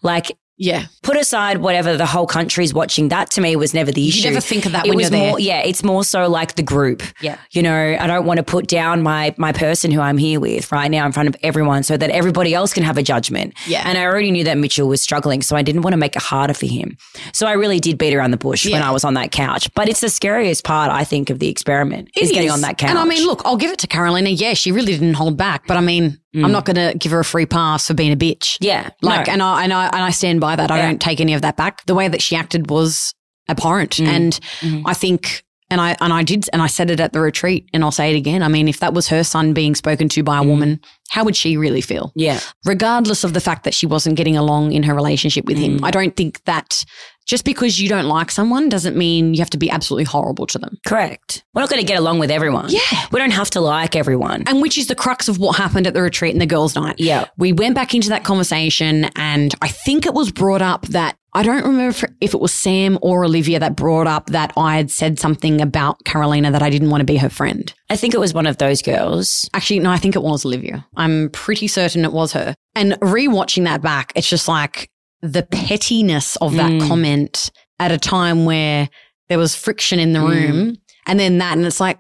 Like, 0.02 0.32
Yeah. 0.60 0.86
put 1.04 1.18
aside 1.18 1.58
whatever 1.60 1.98
the 1.98 2.06
whole 2.06 2.28
country's 2.28 2.74
watching. 2.74 3.08
That 3.10 3.32
to 3.32 3.42
me 3.42 3.56
was 3.56 3.74
never 3.74 3.92
the 3.92 4.08
issue. 4.08 4.28
You 4.28 4.34
never 4.34 4.42
think 4.42 4.66
of 4.66 4.74
that 4.74 4.86
it 4.86 4.90
when 4.90 5.00
you're 5.00 5.10
there. 5.10 5.30
more, 5.32 5.40
yeah, 5.40 5.62
it's 5.62 5.84
more 5.84 6.04
so 6.04 6.28
like 6.28 6.56
the 6.56 6.64
group. 6.64 7.02
Yeah. 7.22 7.38
You 7.52 7.64
know, 7.64 7.98
I 8.00 8.06
don't 8.06 8.26
want 8.26 8.38
to 8.38 8.44
put 8.44 8.68
down 8.68 9.02
my 9.02 9.34
my 9.38 9.54
person 9.54 9.90
who 9.90 10.02
I'm 10.02 10.18
here 10.18 10.40
with 10.40 10.72
right 10.72 10.92
now 10.92 11.06
in 11.06 11.14
front 11.14 11.30
of 11.30 11.36
everyone 11.42 11.84
so 11.84 11.98
that 11.98 12.10
everybody 12.10 12.54
else 12.54 12.74
can 12.74 12.84
have 12.84 12.98
a 12.98 13.04
judgment. 13.04 13.54
Yeah. 13.66 13.84
And 13.86 13.98
I 13.98 14.04
already 14.04 14.32
knew 14.32 14.44
that 14.44 14.58
Mitchell 14.58 14.88
was 14.88 15.02
struggling, 15.02 15.42
so 15.42 15.56
I 15.56 15.62
didn't 15.62 15.82
want 15.82 15.94
to 15.94 15.98
make 15.98 16.16
it 16.16 16.22
harder 16.22 16.54
for 16.54 16.66
him. 16.66 16.98
So 17.34 17.48
I 17.48 17.54
really 17.54 17.80
did 17.80 17.98
beat 17.98 18.14
around 18.14 18.32
the 18.32 18.38
bush 18.38 18.70
when 18.70 18.82
I 18.82 18.92
was 18.92 19.04
on 19.06 19.14
that 19.14 19.32
couch. 19.32 19.74
But 19.74 19.88
it's 19.88 20.02
the 20.02 20.10
scariest 20.10 20.66
part, 20.66 20.92
I 20.92 21.06
think, 21.06 21.30
of 21.30 21.40
the 21.40 21.48
experiment 21.48 22.10
is 22.16 22.32
getting 22.32 22.52
on 22.52 22.62
that 22.62 22.78
couch. 22.78 22.90
And 22.90 23.00
I 23.00 23.06
mean, 23.06 23.26
look, 23.26 23.42
I'll 23.46 23.58
give 23.58 23.72
it 23.72 23.80
to 23.80 23.88
Carolina. 23.88 24.30
Yeah, 24.30 24.54
she 24.54 24.72
really 24.72 24.92
didn't 24.92 25.14
hold 25.14 25.38
back, 25.38 25.66
but 25.68 25.78
I 25.78 25.82
mean, 25.82 26.19
I'm 26.36 26.42
mm. 26.42 26.52
not 26.52 26.66
going 26.66 26.76
to 26.76 26.98
give 26.98 27.12
her 27.12 27.20
a 27.20 27.26
free 27.26 27.46
pass 27.48 27.88
for 27.88 27.94
being 27.96 28.12
a 28.12 28.16
bitch. 28.16 28.58
yeah, 28.62 28.90
Like, 29.02 29.28
no. 29.28 29.34
and 29.34 29.42
I 29.42 29.64
and 29.64 29.74
I 29.74 29.86
and 29.88 30.04
I 30.04 30.12
stand 30.12 30.40
by 30.40 30.56
that. 30.56 30.70
I 30.70 30.82
don't 30.82 31.02
take 31.02 31.20
any 31.20 31.34
of 31.34 31.42
that 31.42 31.58
back. 31.58 31.86
The 31.86 31.96
way 31.96 32.08
that 32.08 32.22
she 32.22 32.36
acted 32.36 32.70
was 32.70 33.14
abhorrent, 33.50 33.98
mm. 33.98 34.06
and 34.08 34.40
Mhm. 34.60 34.84
I 34.86 34.94
think. 34.94 35.44
And 35.72 35.80
I 35.80 35.96
and 36.02 36.12
I 36.12 36.24
did 36.24 36.46
and 36.52 36.64
I 36.64 36.68
said 36.68 36.90
it 36.90 37.00
at 37.00 37.14
the 37.14 37.20
retreat 37.20 37.70
and 37.76 37.84
I'll 37.84 37.92
say 37.92 38.12
it 38.12 38.18
again. 38.18 38.42
I 38.42 38.48
mean, 38.48 38.68
if 38.68 38.80
that 38.80 38.96
was 38.96 39.08
her 39.10 39.24
son 39.24 39.54
being 39.54 39.76
spoken 39.76 40.10
to 40.10 40.24
by 40.24 40.38
a 40.38 40.42
mm-hmm. 40.42 40.50
woman, 40.50 40.80
how 41.12 41.24
would 41.24 41.36
she 41.36 41.58
really 41.58 41.82
feel? 41.82 42.12
yeah, 42.16 42.40
Regardless 42.66 43.24
of 43.24 43.34
the 43.34 43.40
fact 43.40 43.66
that 43.66 43.76
she 43.76 43.86
wasn't 43.86 44.16
getting 44.16 44.36
along 44.36 44.72
in 44.72 44.82
her 44.82 44.96
relationship 44.96 45.46
with 45.46 45.60
him. 45.60 45.78
Mm. 45.78 45.86
I 45.86 45.92
don't 45.92 46.16
think 46.16 46.44
that 46.46 46.84
just 47.30 47.46
because 47.46 47.80
you 47.80 47.88
don't 47.88 48.06
like 48.08 48.32
someone 48.32 48.70
doesn't 48.70 48.96
mean 48.98 49.34
you 49.36 49.40
have 49.42 49.50
to 49.52 49.58
be 49.58 49.70
absolutely 49.70 50.04
horrible 50.06 50.48
to 50.48 50.58
them. 50.58 50.78
correct. 50.86 51.44
We're 51.54 51.62
not 51.62 51.70
going 51.70 51.82
to 51.82 51.88
get 51.88 52.00
along 52.00 52.18
with 52.20 52.32
everyone. 52.32 52.70
Yeah. 52.70 52.82
we 53.12 53.20
don't 53.20 53.32
have 53.32 53.50
to 53.52 53.62
like 53.62 53.96
everyone. 53.96 54.44
And 54.48 54.62
which 54.62 54.78
is 54.78 54.88
the 54.88 54.96
crux 54.96 55.28
of 55.30 55.38
what 55.38 55.56
happened 55.58 55.86
at 55.88 55.94
the 55.94 56.02
retreat 56.02 56.34
and 56.34 56.42
the 56.42 56.46
girls' 56.48 56.76
night. 56.76 56.96
Yeah. 56.98 57.26
We 57.38 57.54
went 57.54 57.76
back 57.76 57.94
into 57.94 58.10
that 58.10 58.24
conversation, 58.24 59.06
and 59.16 59.54
I 59.62 59.68
think 59.68 60.06
it 60.06 60.14
was 60.14 60.32
brought 60.32 60.62
up 60.62 60.88
that 60.88 61.16
I 61.34 61.44
don't 61.44 61.64
remember 61.64 61.90
if- 61.90 62.04
if 62.22 62.34
it 62.34 62.40
was 62.40 62.52
Sam 62.52 62.98
or 63.04 63.24
Olivia 63.24 63.60
that 63.60 63.76
brought 63.76 64.08
up 64.08 64.32
that 64.32 64.52
I 64.58 64.78
had 64.78 64.90
said 64.90 65.20
something 65.20 65.62
about 65.62 66.04
Carolina 66.04 66.50
that 66.52 66.64
I 66.64 66.72
didn't 66.72 66.90
want 66.90 67.02
to 67.02 67.06
be 67.06 67.18
her 67.18 67.30
friend. 67.30 67.72
I 67.92 67.96
think 67.96 68.16
it 68.16 68.20
was 68.20 68.34
one 68.34 68.48
of 68.48 68.58
those 68.58 68.82
girls. 68.82 69.48
Actually, 69.54 69.80
no, 69.82 69.92
I 69.92 69.98
think 69.98 70.16
it 70.16 70.24
was 70.24 70.44
Olivia. 70.44 70.88
I'm 70.98 71.30
pretty 71.30 71.68
certain 71.68 72.04
it 72.04 72.14
was 72.14 72.34
her. 72.34 72.56
And 72.74 72.94
rewatching 73.02 73.66
that 73.66 73.84
back, 73.84 74.12
it's 74.16 74.28
just 74.30 74.48
like 74.48 74.90
the 75.22 75.44
pettiness 75.44 76.36
of 76.38 76.54
that 76.56 76.72
Mm. 76.72 76.88
comment 76.88 77.52
at 77.80 77.92
a 77.92 77.98
time 77.98 78.46
where 78.46 78.90
there 79.28 79.38
was 79.38 79.56
friction 79.56 80.00
in 80.00 80.14
the 80.14 80.20
Mm. 80.20 80.30
room. 80.30 80.76
And 81.06 81.20
then 81.20 81.38
that, 81.40 81.58
and 81.58 81.66
it's 81.66 81.80
like, 81.80 82.00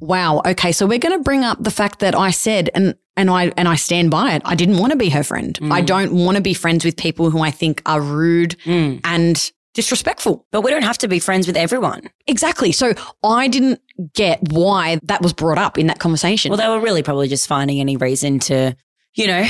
wow, 0.00 0.42
okay, 0.46 0.72
so 0.72 0.86
we're 0.86 0.98
going 0.98 1.16
to 1.16 1.22
bring 1.22 1.44
up 1.44 1.62
the 1.62 1.70
fact 1.70 2.00
that 2.00 2.14
I 2.14 2.30
said, 2.30 2.70
and 2.74 2.94
and 3.16 3.30
I 3.30 3.52
and 3.56 3.68
I 3.68 3.76
stand 3.76 4.10
by 4.10 4.34
it. 4.34 4.42
I 4.44 4.56
didn't 4.56 4.78
want 4.78 4.90
to 4.90 4.96
be 4.98 5.08
her 5.10 5.22
friend. 5.22 5.56
I 5.70 5.82
Mm. 5.82 5.86
don't 5.86 6.12
want 6.12 6.34
to 6.36 6.40
be 6.42 6.52
friends 6.52 6.84
with 6.84 6.96
people 6.96 7.30
who 7.30 7.40
I 7.42 7.52
think 7.52 7.80
are 7.86 8.00
rude 8.00 8.56
Mm. 8.64 9.00
and 9.04 9.52
disrespectful. 9.72 10.46
But 10.50 10.62
we 10.62 10.70
don't 10.72 10.82
have 10.82 10.98
to 10.98 11.08
be 11.08 11.20
friends 11.20 11.46
with 11.46 11.56
everyone. 11.56 12.10
Exactly. 12.26 12.72
So 12.72 12.92
I 13.22 13.46
didn't 13.46 13.80
get 14.14 14.40
why 14.52 14.98
that 15.04 15.22
was 15.22 15.32
brought 15.32 15.58
up 15.58 15.78
in 15.78 15.86
that 15.86 16.00
conversation. 16.00 16.50
Well, 16.50 16.58
they 16.58 16.68
were 16.68 16.80
really 16.80 17.04
probably 17.04 17.28
just 17.28 17.46
finding 17.46 17.78
any 17.80 17.96
reason 17.96 18.40
to, 18.40 18.74
you 19.14 19.26
know, 19.28 19.46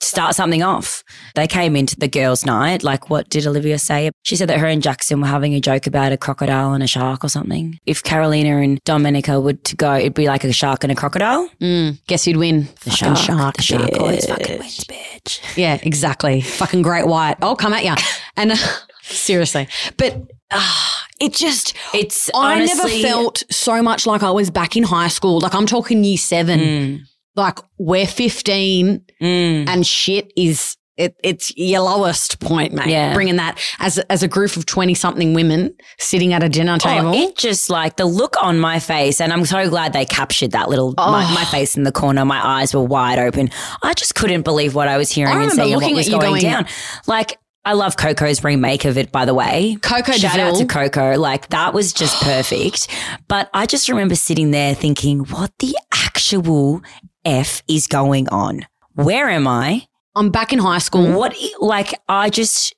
start 0.00 0.34
something 0.34 0.62
off. 0.62 1.02
They 1.34 1.46
came 1.46 1.74
into 1.76 1.96
the 1.96 2.08
girls' 2.08 2.44
night. 2.44 2.82
Like, 2.82 3.10
what 3.10 3.28
did 3.28 3.46
Olivia 3.46 3.78
say? 3.78 4.10
She 4.22 4.36
said 4.36 4.48
that 4.48 4.58
her 4.58 4.66
and 4.66 4.82
Jackson 4.82 5.20
were 5.20 5.26
having 5.26 5.54
a 5.54 5.60
joke 5.60 5.86
about 5.86 6.12
a 6.12 6.16
crocodile 6.16 6.72
and 6.74 6.82
a 6.82 6.86
shark 6.86 7.24
or 7.24 7.28
something. 7.28 7.78
If 7.86 8.02
Carolina 8.02 8.58
and 8.58 8.82
Domenica 8.84 9.42
were 9.42 9.54
to 9.54 9.76
go, 9.76 9.94
it'd 9.96 10.14
be 10.14 10.26
like 10.28 10.44
a 10.44 10.52
shark 10.52 10.84
and 10.84 10.92
a 10.92 10.94
crocodile. 10.94 11.48
Mm, 11.60 11.98
guess 12.06 12.24
who'd 12.24 12.36
win? 12.36 12.68
The 12.84 12.90
Fucking 12.90 13.14
shark. 13.16 13.56
the 13.56 13.62
shark 13.62 13.90
bitch. 13.90 14.00
always 14.00 14.26
fucking 14.26 14.58
wins, 14.58 14.84
bitch. 14.84 15.56
Yeah, 15.56 15.78
exactly. 15.82 16.40
Fucking 16.60 16.82
great 16.82 17.06
white. 17.06 17.36
I'll 17.42 17.56
come 17.56 17.72
at 17.72 17.84
ya. 17.84 17.96
And 18.36 18.52
uh, 18.52 18.56
seriously, 19.02 19.66
but 19.96 20.20
ah, 20.50 21.06
it 21.20 21.32
just, 21.32 21.74
It's 21.94 22.30
I 22.34 22.56
honestly, 22.56 23.02
never 23.02 23.08
felt 23.08 23.42
so 23.50 23.82
much 23.82 24.06
like 24.06 24.22
I 24.22 24.30
was 24.30 24.50
back 24.50 24.76
in 24.76 24.82
high 24.82 25.08
school. 25.08 25.40
Like 25.40 25.54
I'm 25.54 25.66
talking 25.66 26.04
year 26.04 26.18
seven. 26.18 26.60
Mm, 26.60 27.00
Like 27.36 27.58
we're 27.78 28.06
15 28.06 29.04
mm. 29.20 29.68
and 29.68 29.86
shit 29.86 30.32
is 30.36 30.76
it, 30.96 31.14
it's 31.22 31.54
your 31.56 31.80
lowest 31.82 32.40
point, 32.40 32.72
mate. 32.72 32.86
Yeah. 32.86 33.12
Bringing 33.12 33.36
that 33.36 33.58
as 33.80 33.98
as 34.08 34.22
a 34.22 34.28
group 34.28 34.56
of 34.56 34.64
twenty 34.64 34.94
something 34.94 35.34
women 35.34 35.74
sitting 35.98 36.32
at 36.32 36.42
a 36.42 36.48
dinner 36.48 36.78
table. 36.78 37.08
Oh, 37.08 37.12
it 37.12 37.36
just 37.36 37.68
like 37.68 37.96
the 37.96 38.06
look 38.06 38.34
on 38.42 38.58
my 38.58 38.78
face, 38.78 39.20
and 39.20 39.30
I'm 39.32 39.44
so 39.44 39.68
glad 39.68 39.92
they 39.92 40.06
captured 40.06 40.52
that 40.52 40.70
little 40.70 40.94
my, 40.96 41.26
Oh. 41.28 41.34
my 41.34 41.44
face 41.44 41.76
in 41.76 41.82
the 41.82 41.92
corner. 41.92 42.24
My 42.24 42.44
eyes 42.44 42.74
were 42.74 42.82
wide 42.82 43.18
open. 43.18 43.50
I 43.82 43.92
just 43.92 44.14
couldn't 44.14 44.42
believe 44.42 44.74
what 44.74 44.88
I 44.88 44.96
was 44.96 45.10
hearing 45.10 45.36
I 45.36 45.42
and 45.42 45.52
seeing 45.52 45.74
what 45.74 45.92
was 45.92 46.08
going, 46.08 46.20
going- 46.22 46.42
down. 46.42 46.66
Like 47.06 47.38
I 47.66 47.72
love 47.72 47.96
Coco's 47.96 48.44
remake 48.44 48.84
of 48.84 48.96
it, 48.96 49.10
by 49.10 49.24
the 49.24 49.34
way. 49.34 49.76
Coco 49.82 50.12
Shout 50.12 50.38
out 50.38 50.54
to 50.54 50.66
Coco. 50.66 51.18
Like 51.18 51.48
that 51.48 51.74
was 51.74 51.92
just 51.92 52.22
perfect. 52.22 52.86
But 53.26 53.50
I 53.52 53.66
just 53.66 53.88
remember 53.88 54.14
sitting 54.14 54.52
there 54.52 54.72
thinking, 54.72 55.24
what 55.24 55.50
the 55.58 55.76
actual 55.92 56.80
F 57.24 57.64
is 57.68 57.88
going 57.88 58.28
on? 58.28 58.64
Where 58.94 59.28
am 59.28 59.48
I? 59.48 59.88
I'm 60.14 60.30
back 60.30 60.52
in 60.52 60.60
high 60.60 60.78
school. 60.78 61.12
What, 61.18 61.36
like, 61.58 61.92
I 62.08 62.30
just, 62.30 62.72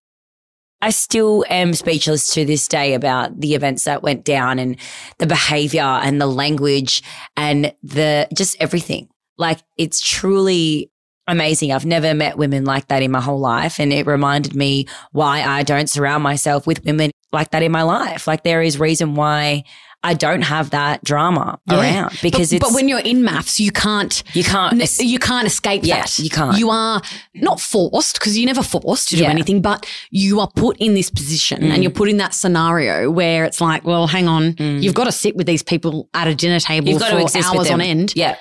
I 0.80 0.88
still 0.88 1.44
am 1.50 1.74
speechless 1.74 2.32
to 2.32 2.46
this 2.46 2.66
day 2.66 2.94
about 2.94 3.38
the 3.38 3.54
events 3.54 3.84
that 3.84 4.02
went 4.02 4.24
down 4.24 4.58
and 4.58 4.76
the 5.18 5.26
behavior 5.26 5.82
and 5.82 6.18
the 6.18 6.26
language 6.26 7.02
and 7.36 7.74
the 7.82 8.26
just 8.34 8.56
everything. 8.58 9.08
Like, 9.36 9.60
it's 9.76 10.00
truly 10.00 10.90
amazing. 11.28 11.72
I've 11.72 11.86
never 11.86 12.14
met 12.14 12.36
women 12.38 12.64
like 12.64 12.88
that 12.88 13.02
in 13.02 13.10
my 13.10 13.20
whole 13.20 13.38
life. 13.40 13.78
And 13.78 13.92
it 13.92 14.06
reminded 14.06 14.54
me 14.54 14.86
why 15.12 15.42
I 15.42 15.62
don't 15.62 15.88
surround 15.88 16.22
myself 16.22 16.66
with 16.66 16.84
women 16.84 17.10
like 17.32 17.50
that 17.50 17.62
in 17.62 17.70
my 17.72 17.82
life. 17.82 18.26
Like, 18.26 18.42
there 18.42 18.62
is 18.62 18.80
reason 18.80 19.14
why 19.14 19.64
I 20.04 20.14
don't 20.14 20.42
have 20.42 20.70
that 20.70 21.02
drama 21.02 21.58
Yeah. 21.68 21.80
around 21.80 22.18
because 22.22 22.50
but, 22.50 22.56
it's, 22.56 22.64
but 22.68 22.72
when 22.72 22.88
you're 22.88 23.00
in 23.00 23.22
MAFS, 23.24 23.58
you 23.58 23.72
can't 23.72 24.22
you 24.32 24.44
can't, 24.44 24.80
n- 24.80 24.86
you 25.00 25.18
can't 25.18 25.44
escape 25.44 25.82
Yeah, 25.84 26.02
that. 26.02 26.18
you 26.20 26.30
can't. 26.30 26.56
You 26.56 26.70
are 26.70 27.02
not 27.34 27.60
forced 27.60 28.14
because 28.20 28.38
you're 28.38 28.46
never 28.46 28.62
forced 28.62 29.08
to 29.08 29.16
do 29.16 29.24
Yeah. 29.24 29.30
anything, 29.30 29.60
but 29.60 29.86
you 30.10 30.38
are 30.38 30.48
put 30.54 30.76
in 30.78 30.94
this 30.94 31.10
position 31.10 31.62
Mm. 31.62 31.70
and 31.72 31.82
you're 31.82 31.90
put 31.90 32.08
in 32.08 32.18
that 32.18 32.32
scenario 32.32 33.10
where 33.10 33.44
it's 33.44 33.60
like, 33.60 33.84
well, 33.84 34.06
hang 34.06 34.28
on, 34.28 34.52
Mm. 34.52 34.80
you've 34.84 34.94
got 34.94 35.04
to 35.04 35.12
sit 35.12 35.34
with 35.34 35.48
these 35.48 35.64
people 35.64 36.08
at 36.14 36.28
a 36.28 36.34
dinner 36.34 36.60
table 36.60 36.88
you've 36.88 37.00
got 37.00 37.10
to 37.10 37.28
for 37.28 37.56
hours 37.56 37.68
on 37.68 37.80
end, 37.80 38.12
Yeah. 38.14 38.36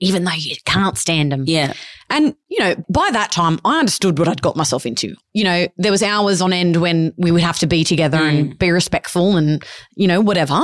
Even 0.00 0.24
though 0.24 0.32
you 0.32 0.56
can't 0.64 0.98
stand 0.98 1.32
them. 1.32 1.44
Yeah. 1.46 1.72
And, 2.10 2.34
you 2.48 2.58
know, 2.60 2.74
by 2.88 3.10
that 3.12 3.32
time, 3.32 3.58
I 3.64 3.78
understood 3.78 4.18
what 4.18 4.28
I'd 4.28 4.42
got 4.42 4.56
myself 4.56 4.84
into. 4.86 5.14
You 5.32 5.44
know, 5.44 5.68
there 5.76 5.92
was 5.92 6.02
hours 6.02 6.42
on 6.42 6.52
end 6.52 6.76
when 6.76 7.12
we 7.16 7.30
would 7.30 7.42
have 7.42 7.58
to 7.60 7.66
be 7.66 7.84
together 7.84 8.18
Mm. 8.18 8.28
and 8.38 8.58
be 8.58 8.70
respectful 8.70 9.36
and, 9.36 9.62
you 9.96 10.06
know, 10.06 10.20
whatever. 10.20 10.60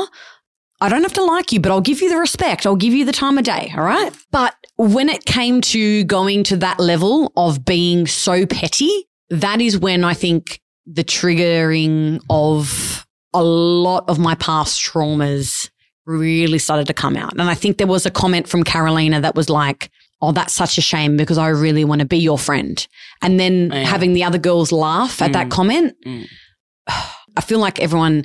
I 0.82 0.88
don't 0.88 1.02
have 1.02 1.12
to 1.14 1.25
like 1.25 1.52
you, 1.52 1.60
but 1.60 1.70
I'll 1.70 1.80
give 1.80 2.00
you 2.00 2.08
the 2.08 2.16
respect. 2.16 2.66
I'll 2.66 2.76
give 2.76 2.94
you 2.94 3.04
the 3.04 3.12
time 3.12 3.37
of 3.38 3.44
day. 3.44 3.72
All 3.76 3.84
right. 3.84 4.12
But 4.30 4.54
when 4.76 5.08
it 5.08 5.25
came 5.26 5.60
to 5.62 6.04
going 6.04 6.42
to 6.44 6.56
that 6.58 6.80
level 6.80 7.32
of 7.37 7.64
being 7.64 8.06
so 8.06 8.46
petty, 8.46 8.90
that 9.28 9.60
is 9.60 9.78
when 9.78 10.04
I 10.04 10.14
think 10.14 10.60
the 10.87 11.04
triggering 11.04 12.20
of 12.30 13.06
a 13.34 13.42
lot 13.44 14.08
of 14.08 14.18
my 14.18 14.34
past 14.37 14.82
traumas 14.82 15.70
really 16.19 16.59
started 16.59 16.87
to 16.88 16.95
come 16.95 17.17
out. 17.17 17.33
And 17.33 17.43
I 17.43 17.55
think 17.55 17.79
there 17.79 17.87
was 17.87 18.07
a 18.07 18.11
comment 18.11 18.49
from 18.49 18.64
Carolina 18.64 19.21
that 19.21 19.35
was 19.35 19.49
like, 19.49 19.90
Oh, 20.23 20.33
that's 20.33 20.52
such 20.52 20.76
a 20.76 20.83
shame 20.83 21.17
because 21.17 21.38
I 21.38 21.49
really 21.49 21.83
want 21.83 22.00
to 22.00 22.07
be 22.07 22.19
your 22.19 22.37
friend. 22.38 22.87
And 23.23 23.40
then 23.40 23.71
Yeah. 23.73 23.85
having 23.85 24.12
the 24.12 24.25
other 24.25 24.37
girls 24.38 24.71
laugh 24.71 25.23
at 25.23 25.33
that 25.33 25.47
Mm. 25.47 25.50
comment, 25.50 25.95
Mm. 26.07 26.26
I 27.37 27.40
feel 27.43 27.59
like 27.59 27.81
everyone 27.81 28.25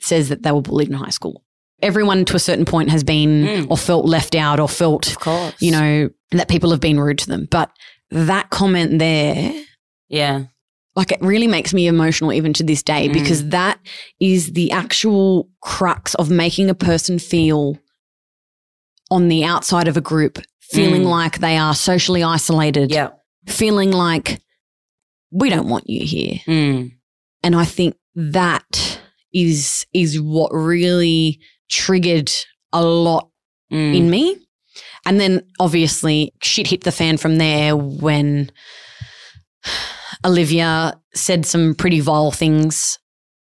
says 0.00 0.28
that 0.28 0.42
they 0.42 0.52
were 0.52 0.62
bullied 0.62 0.88
in 0.88 0.94
high 0.94 1.10
school. 1.10 1.42
Everyone 1.80 2.24
to 2.26 2.36
a 2.36 2.38
certain 2.38 2.64
point 2.64 2.90
has 2.90 3.02
been 3.02 3.44
Mm. 3.44 3.66
or 3.70 3.76
felt 3.76 4.04
left 4.06 4.34
out 4.36 4.60
or 4.60 4.68
felt, 4.68 5.08
Of 5.08 5.18
course. 5.18 5.54
you 5.60 5.72
know, 5.72 6.10
that 6.30 6.48
people 6.48 6.70
have 6.70 6.80
been 6.80 7.00
rude 7.00 7.18
to 7.18 7.26
them. 7.28 7.48
But 7.50 7.70
that 8.10 8.50
comment 8.50 8.98
there, 9.00 9.52
yeah. 10.08 10.44
Like 10.94 11.10
it 11.12 11.20
really 11.22 11.46
makes 11.46 11.72
me 11.72 11.86
emotional 11.86 12.32
even 12.32 12.52
to 12.52 12.62
this 12.62 12.82
day 12.82 13.08
Mm. 13.08 13.12
because 13.14 13.48
that 13.48 13.78
is 14.20 14.52
the 14.52 14.70
actual 14.72 15.48
crux 15.62 16.14
of 16.16 16.30
making 16.30 16.68
a 16.68 16.74
person 16.74 17.18
feel 17.18 17.78
on 19.10 19.28
the 19.28 19.44
outside 19.44 19.88
of 19.88 19.96
a 19.96 20.00
group, 20.02 20.38
feeling 20.60 21.02
Mm. 21.02 21.10
like 21.10 21.38
they 21.38 21.56
are 21.56 21.74
socially 21.74 22.22
isolated, 22.22 22.90
Yeah. 22.90 23.10
feeling 23.46 23.90
like 23.90 24.40
we 25.30 25.48
don't 25.48 25.68
want 25.68 25.88
you 25.88 26.04
here. 26.06 26.40
Mm. 26.46 26.92
And 27.42 27.56
I 27.56 27.64
think 27.64 27.96
that 28.14 29.00
is 29.32 29.86
is 29.94 30.20
what 30.20 30.50
really 30.52 31.40
triggered 31.70 32.30
a 32.72 32.84
lot 32.84 33.30
Mm. 33.72 33.96
in 33.96 34.10
me. 34.10 34.36
And 35.06 35.18
then 35.18 35.42
obviously 35.58 36.32
shit 36.42 36.66
hit 36.66 36.84
the 36.84 36.92
fan 36.92 37.16
from 37.16 37.38
there 37.38 37.74
when 37.76 38.50
Olivia 40.24 40.98
said 41.14 41.44
some 41.46 41.74
pretty 41.74 42.00
vile 42.00 42.30
things 42.30 42.98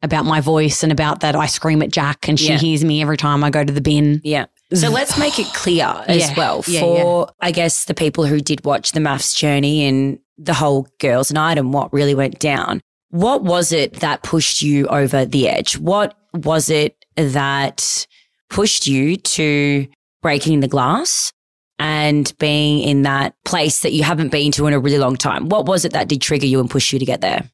about 0.02 0.26
my 0.26 0.40
voice 0.42 0.84
and 0.84 0.92
about 0.92 1.22
that 1.22 1.36
I 1.36 1.48
scream 1.48 1.82
at 1.82 1.92
Jack 1.92 2.28
and 2.28 2.40
she 2.40 2.50
Yeah. 2.50 2.58
hears 2.60 2.84
me 2.84 3.02
every 3.02 3.18
time 3.18 3.44
I 3.44 3.50
go 3.50 3.64
to 3.64 3.74
the 3.74 3.82
bin. 3.82 4.22
yeah. 4.24 4.46
So 4.74 4.90
let's 4.90 5.18
make 5.18 5.38
it 5.40 5.48
clear 5.54 5.86
as 6.08 6.18
Yeah. 6.30 6.34
well 6.38 6.64
Yeah, 6.68 6.80
for, 6.82 7.28
I 7.40 7.52
guess, 7.52 7.86
the 7.86 7.94
people 7.94 8.26
who 8.26 8.40
did 8.40 8.66
watch 8.66 8.92
the 8.92 9.00
MAFS 9.00 9.36
journey 9.36 9.86
and 9.86 10.20
the 10.38 10.54
whole 10.54 10.88
girls' 11.00 11.32
night 11.32 11.58
and 11.58 11.74
what 11.74 11.94
really 11.94 12.14
went 12.16 12.40
down. 12.40 12.82
What 13.10 13.44
was 13.44 13.72
it 13.72 14.02
that 14.02 14.24
pushed 14.24 14.62
you 14.62 14.88
over 14.88 15.24
the 15.26 15.48
edge? 15.48 15.78
What 15.78 16.16
was 16.34 16.70
it 16.70 16.98
that 17.16 18.06
pushed 18.50 18.86
you 18.88 19.16
to 19.18 19.88
breaking 20.22 20.60
the 20.60 20.68
glass 20.68 21.32
and 21.80 22.34
being 22.40 22.80
in 22.80 23.04
that 23.04 23.36
place 23.44 23.82
that 23.82 23.94
you 23.94 24.04
haven't 24.04 24.30
been 24.30 24.52
to 24.54 24.68
in 24.68 24.74
a 24.74 24.80
really 24.80 24.98
long 24.98 25.16
time? 25.16 25.50
What 25.50 25.66
was 25.66 25.86
it 25.86 25.94
that 25.94 26.08
did 26.08 26.22
trigger 26.22 26.46
you 26.46 26.60
and 26.60 26.70
push 26.70 26.94
you 26.94 27.00
to 27.00 27.06
get 27.06 27.22
there? 27.22 27.50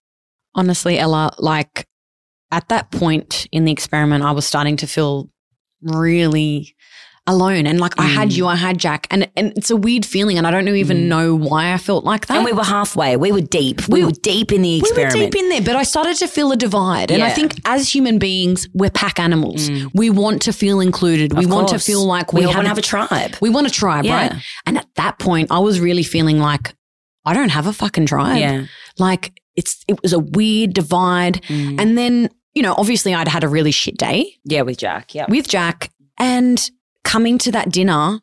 Honestly, 0.54 1.00
Ella, 1.00 1.34
like 1.40 1.88
at 2.52 2.68
that 2.70 2.92
point 2.92 3.48
in 3.52 3.66
the 3.66 3.72
experiment, 3.72 4.24
I 4.24 4.32
was 4.32 4.46
starting 4.46 4.78
to 4.78 4.88
feel 4.88 5.30
really 5.82 6.76
alone. 7.28 7.68
And 7.68 7.80
like 7.80 7.94
I 8.00 8.08
had 8.08 8.30
Mm. 8.30 8.36
you, 8.38 8.48
I 8.48 8.56
had 8.56 8.78
Jack. 8.80 9.08
And, 9.12 9.30
and 9.38 9.54
it's 9.56 9.70
a 9.70 9.76
weird 9.76 10.06
feeling. 10.06 10.38
And 10.38 10.48
I 10.48 10.52
don't 10.52 10.68
even 10.68 10.98
Mm. 10.98 11.08
know 11.08 11.36
why 11.36 11.72
I 11.74 11.78
felt 11.78 12.04
like 12.04 12.26
that. 12.28 12.38
And 12.38 12.46
we 12.46 12.52
were 12.52 12.64
halfway. 12.64 13.16
We 13.16 13.32
were 13.32 13.42
deep. 13.42 13.88
We, 13.88 14.00
We- 14.00 14.06
were 14.06 14.12
deep 14.24 14.52
in 14.52 14.64
the 14.64 14.70
we 14.70 14.80
experiment. 14.80 15.16
were 15.16 15.22
deep 15.26 15.36
in 15.36 15.50
there, 15.50 15.62
but 15.62 15.76
I 15.76 15.84
started 15.84 16.18
to 16.18 16.28
feel 16.28 16.52
a 16.52 16.56
divide. 16.58 17.12
And 17.12 17.22
I 17.24 17.30
think 17.30 17.56
as 17.66 17.94
human 17.94 18.18
beings, 18.18 18.68
we're 18.74 18.90
pack 18.90 19.20
animals. 19.20 19.70
Mm. 19.70 19.92
We 19.94 20.10
want 20.10 20.42
to 20.44 20.54
feel 20.54 20.80
included. 20.80 21.34
we 21.38 21.46
Of 21.46 21.52
want 21.52 21.68
to 21.70 21.80
feel 21.80 22.04
like 22.06 22.34
we 22.34 22.42
we, 22.42 22.46
want 22.48 22.56
have, 22.58 22.64
to 22.66 22.70
have 22.70 22.78
a 22.80 22.82
tribe. 22.82 23.36
we 23.40 23.50
want 23.50 23.68
a 23.68 23.72
tribe, 23.72 24.06
Yeah. 24.06 24.16
right? 24.30 24.34
And 24.66 24.78
at 24.78 24.88
that 24.96 25.20
point, 25.20 25.52
I 25.52 25.60
was 25.60 25.80
really 25.80 26.04
feeling 26.04 26.40
like 26.40 26.74
I 27.24 27.34
don't 27.36 27.50
have 27.50 27.68
a 27.68 27.74
fucking 27.74 28.08
tribe. 28.08 28.40
Yeah. 28.40 28.64
Like 28.98 29.32
it's 29.56 29.84
it 29.88 30.02
was 30.02 30.12
a 30.12 30.20
weird 30.20 30.74
divide. 30.74 31.42
Mm. 31.50 31.80
And 31.80 31.98
then, 31.98 32.30
you 32.56 32.64
know, 32.64 32.74
obviously 32.78 33.14
I'd 33.14 33.28
had 33.28 33.44
a 33.44 33.48
really 33.48 33.72
shit 33.72 33.96
day 33.98 34.38
Yeah, 34.44 34.64
with 34.64 34.78
Jack. 34.80 35.14
Yeah. 35.14 35.26
with 35.30 35.48
Jack 35.48 35.92
and 36.18 36.68
coming 37.04 37.38
to 37.40 37.52
that 37.52 37.70
dinner 37.72 38.20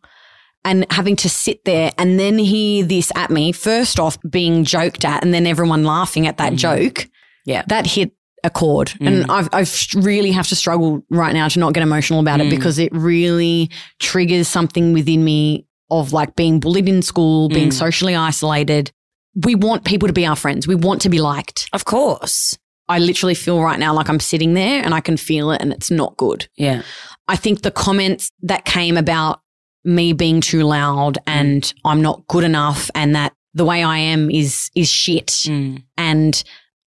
and 0.65 0.87
having 0.91 1.17
to 1.17 1.29
sit 1.29 1.65
there 1.65 1.93
and 1.99 2.19
then 2.19 2.39
hear 2.39 2.85
this 2.85 3.11
at 3.15 3.31
me, 3.31 3.53
first 3.53 3.99
off 4.01 4.19
being 4.29 4.65
joked 4.65 5.05
at 5.05 5.23
and 5.25 5.33
then 5.33 5.47
everyone 5.47 5.85
laughing 5.85 6.27
at 6.27 6.37
that 6.39 6.55
Mhm. 6.55 6.57
joke. 6.57 7.09
Yeah. 7.47 7.63
That 7.69 7.87
hit 7.87 8.13
a 8.45 8.51
chord. 8.51 8.93
And 9.01 9.25
Mm. 9.25 9.31
I've, 9.31 9.49
I've 9.53 9.87
really 10.05 10.31
have 10.33 10.47
to 10.49 10.55
struggle 10.57 11.03
right 11.11 11.33
now 11.33 11.49
to 11.49 11.59
not 11.59 11.73
get 11.75 11.83
emotional 11.83 12.21
about 12.21 12.41
Mm. 12.41 12.47
it 12.47 12.51
because 12.51 12.79
it 12.79 12.91
really 12.93 13.71
triggers 13.99 14.47
something 14.49 14.93
within 14.93 15.25
me 15.25 15.67
of 15.91 16.13
like 16.13 16.37
being 16.37 16.61
bullied 16.61 16.89
in 16.89 17.03
school, 17.03 17.49
being 17.49 17.71
Mm. 17.71 17.73
socially 17.73 18.15
isolated. 18.15 18.91
We 19.35 19.55
want 19.55 19.85
people 19.85 20.07
to 20.09 20.13
be 20.13 20.27
our 20.27 20.37
friends. 20.37 20.67
We 20.69 20.75
want 20.75 21.01
to 21.03 21.09
be 21.09 21.21
liked. 21.21 21.69
Of 21.73 21.85
course. 21.85 22.57
I 22.89 22.99
literally 22.99 23.35
feel 23.35 23.61
right 23.61 23.79
now 23.79 23.93
like 23.95 24.09
I'm 24.09 24.21
sitting 24.21 24.55
there 24.55 24.83
and 24.85 24.95
I 24.95 25.01
can 25.01 25.17
feel 25.17 25.51
it 25.51 25.61
and 25.61 25.73
it's 25.73 25.91
not 25.91 26.17
good. 26.17 26.49
Yeah. 26.57 26.83
I 27.29 27.37
think 27.37 27.63
the 27.63 27.71
comments 27.71 28.31
that 28.43 28.65
came 28.65 28.97
about 28.97 29.41
me 29.85 30.13
being 30.13 30.41
too 30.41 30.65
loud 30.65 31.19
and 31.27 31.73
I'm 31.85 32.03
not 32.03 32.27
good 32.27 32.45
enough 32.45 32.91
and 32.95 33.15
that 33.15 33.33
the 33.55 33.65
way 33.65 33.83
I 33.83 33.99
am 33.99 34.31
is 34.31 34.71
is 34.75 34.89
shit 34.89 35.29
Mm. 35.29 35.83
and 35.97 36.43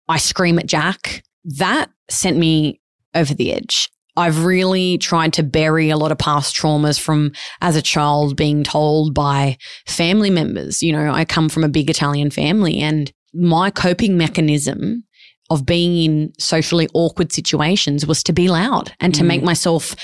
I 0.09 0.19
scream 0.19 0.59
at 0.59 0.66
Jack, 0.66 1.23
that 1.59 1.90
sent 2.09 2.37
me 2.37 2.81
over 3.14 3.35
the 3.35 3.52
edge. 3.52 3.90
I've 4.16 4.45
really 4.45 4.99
tried 4.99 5.33
to 5.35 5.43
bury 5.43 5.90
a 5.90 5.97
lot 5.97 6.12
of 6.12 6.19
past 6.19 6.57
traumas 6.57 6.99
from 6.99 7.33
as 7.61 7.76
a 7.76 7.83
child 7.83 8.37
being 8.37 8.64
told 8.64 9.12
by 9.14 9.59
family 9.87 10.31
members. 10.31 10.83
You 10.83 10.93
know, 10.93 11.12
I 11.12 11.25
come 11.25 11.49
from 11.49 11.64
a 11.64 11.69
big 11.69 11.90
Italian 11.90 12.31
family 12.31 12.78
and 12.78 13.12
my 13.35 13.71
coping 13.71 14.16
mechanism 14.16 15.05
of 15.50 15.65
being 15.65 16.03
in 16.03 16.33
socially 16.38 16.88
awkward 16.95 17.33
situations 17.33 18.07
was 18.07 18.23
to 18.23 18.33
be 18.33 18.49
loud 18.49 18.93
and 19.00 19.15
to 19.15 19.23
Mm. 19.23 19.26
make 19.26 19.43
myself 19.43 19.95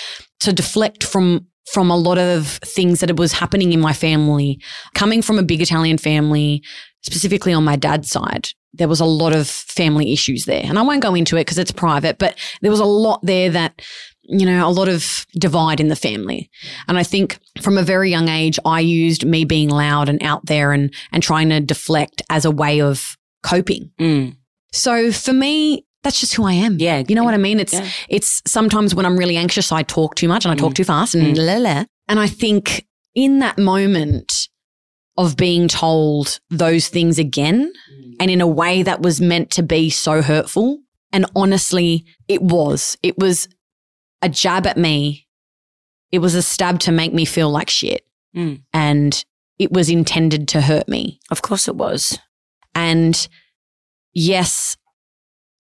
to 0.41 0.53
deflect 0.53 1.05
from 1.05 1.47
from 1.73 1.91
a 1.91 1.97
lot 1.97 2.19
of 2.19 2.59
things 2.65 3.01
that 3.01 3.17
was 3.17 3.33
happening 3.33 3.73
in 3.73 3.81
my 3.81 3.93
family 3.93 4.61
coming 4.95 5.23
from 5.23 5.39
a 5.39 5.43
big 5.45 5.63
Italian 5.63 5.97
family 5.97 6.61
specifically 7.03 7.53
on 7.53 7.63
my 7.65 7.77
dad's 7.77 8.11
side 8.11 8.49
there 8.75 8.89
was 8.89 9.01
a 9.01 9.05
lot 9.05 9.35
of 9.35 9.47
family 9.47 10.13
issues 10.13 10.45
there. 10.47 10.63
And 10.65 10.79
I 10.79 10.83
won't 10.83 11.03
go 11.03 11.15
into 11.15 11.37
it 11.37 11.41
because 11.41 11.59
it's 11.59 11.73
private, 11.73 12.19
but 12.19 12.39
there 12.63 12.71
was 12.71 12.81
a 12.81 12.87
lot 12.87 13.21
there 13.23 13.51
that, 13.51 13.83
you 14.23 14.47
know, 14.47 14.67
a 14.67 14.71
lot 14.71 14.89
of 14.89 15.27
divide 15.39 15.79
in 15.79 15.89
the 15.89 15.97
family. 15.97 16.51
And 16.89 16.97
I 16.99 17.03
think 17.03 17.39
from 17.61 17.77
a 17.77 17.83
very 17.83 18.11
young 18.11 18.29
age, 18.29 18.59
I 18.65 18.81
used 18.81 19.27
me 19.27 19.45
being 19.45 19.69
loud 19.69 20.09
and 20.09 20.23
out 20.23 20.47
there 20.47 20.73
and, 20.73 20.93
and 21.13 21.23
trying 21.23 21.51
to 21.51 21.61
deflect 21.61 22.23
as 22.31 22.45
a 22.45 22.51
way 22.51 22.81
of 22.81 23.17
coping. 23.43 23.91
Mm. 24.01 24.37
So 24.73 25.13
for 25.13 25.33
me, 25.33 25.87
that's 26.03 26.19
just 26.21 26.35
who 26.35 26.45
I 26.45 26.53
am. 26.55 26.79
Yeah. 26.79 27.03
You 27.09 27.15
know 27.15 27.25
what 27.25 27.35
I 27.35 27.39
mean? 27.39 27.61
It's 27.61 27.73
Yeah. 27.75 27.89
it's 28.09 28.43
sometimes 28.47 28.95
when 28.95 29.07
I'm 29.07 29.17
really 29.17 29.37
anxious, 29.37 29.71
I 29.71 29.83
talk 29.83 30.15
too 30.17 30.29
much 30.29 30.45
and 30.45 30.53
I 30.53 30.57
talk 30.57 30.73
Mm. 30.73 30.77
too 30.77 30.85
fast 30.85 31.15
and 31.15 31.37
la 31.39 31.57
la. 31.59 31.85
And 32.09 32.19
I 32.19 32.27
think 32.27 32.87
in 33.15 33.39
that 33.41 33.59
moment 33.59 34.49
of 35.17 35.37
being 35.37 35.69
told 35.69 36.41
those 36.51 36.89
things 36.89 37.19
again 37.19 37.73
and 38.19 38.31
in 38.31 38.41
a 38.41 38.47
way 38.47 38.83
that 38.83 39.03
was 39.03 39.21
meant 39.21 39.51
to 39.51 39.63
be 39.63 39.91
so 39.91 40.23
hurtful, 40.23 40.79
and 41.13 41.27
honestly, 41.37 42.05
it 42.29 42.41
was. 42.43 42.97
It 43.03 43.19
was 43.19 43.47
a 44.23 44.29
jab 44.29 44.67
at 44.67 44.79
me. 44.79 45.27
It 46.11 46.21
was 46.21 46.35
a 46.35 46.43
stab 46.43 46.79
to 46.81 46.93
make 46.93 47.13
me 47.13 47.25
feel 47.27 47.51
like 47.51 47.69
shit. 47.69 48.07
Mm. 48.35 48.63
And 48.73 49.25
it 49.59 49.71
was 49.71 49.91
intended 49.91 50.49
to 50.49 50.63
hurt 50.63 50.89
me. 50.89 51.21
Of 51.31 51.43
course 51.43 51.69
it 51.69 51.77
was. 51.77 52.19
And 52.75 53.29
yes, 54.15 54.77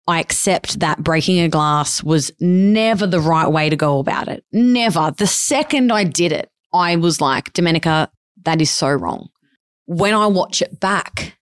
I 0.07 0.19
accept 0.19 0.79
that 0.79 1.03
breaking 1.03 1.39
a 1.39 1.49
glass 1.49 2.01
was 2.03 2.31
never 2.39 3.05
the 3.05 3.19
right 3.19 3.47
way 3.51 3.69
to 3.69 3.75
go 3.75 3.99
about 3.99 4.27
it. 4.29 4.45
Never. 4.53 5.11
The 5.17 5.27
second 5.27 5.91
I 5.91 6.05
did 6.05 6.31
it, 6.31 6.49
I 6.73 6.95
was 6.95 7.19
like, 7.19 7.51
Domenica, 7.53 8.07
that 8.43 8.61
is 8.61 8.69
so 8.69 8.89
wrong. 8.89 9.27
When 9.85 10.13
I 10.13 10.27
watch 10.27 10.61
it 10.61 10.79
back, 10.79 11.37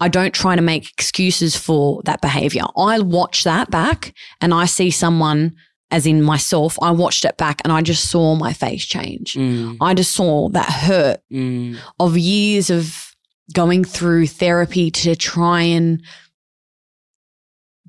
I 0.00 0.08
don't 0.08 0.34
try 0.34 0.56
to 0.56 0.62
make 0.62 0.90
excuses 0.90 1.56
for 1.56 2.02
that 2.04 2.20
behavior. 2.20 2.64
I 2.76 3.00
watch 3.00 3.44
that 3.44 3.70
back 3.70 4.14
and 4.40 4.52
I 4.52 4.66
see 4.66 4.90
someone, 4.90 5.54
as 5.90 6.06
in 6.06 6.22
myself, 6.22 6.78
I 6.82 6.90
watched 6.90 7.24
it 7.24 7.36
back 7.38 7.60
and 7.64 7.72
I 7.72 7.80
just 7.82 8.10
saw 8.10 8.34
my 8.34 8.52
face 8.52 8.84
change. 8.84 9.34
Mm. 9.34 9.76
I 9.80 9.94
just 9.94 10.12
saw 10.14 10.48
that 10.50 10.68
hurt 10.70 11.20
Mm. 11.32 11.78
of 11.98 12.16
years 12.18 12.68
of 12.70 13.14
going 13.54 13.84
through 13.84 14.26
therapy 14.26 14.90
to 14.90 15.16
try 15.16 15.62
and 15.62 16.02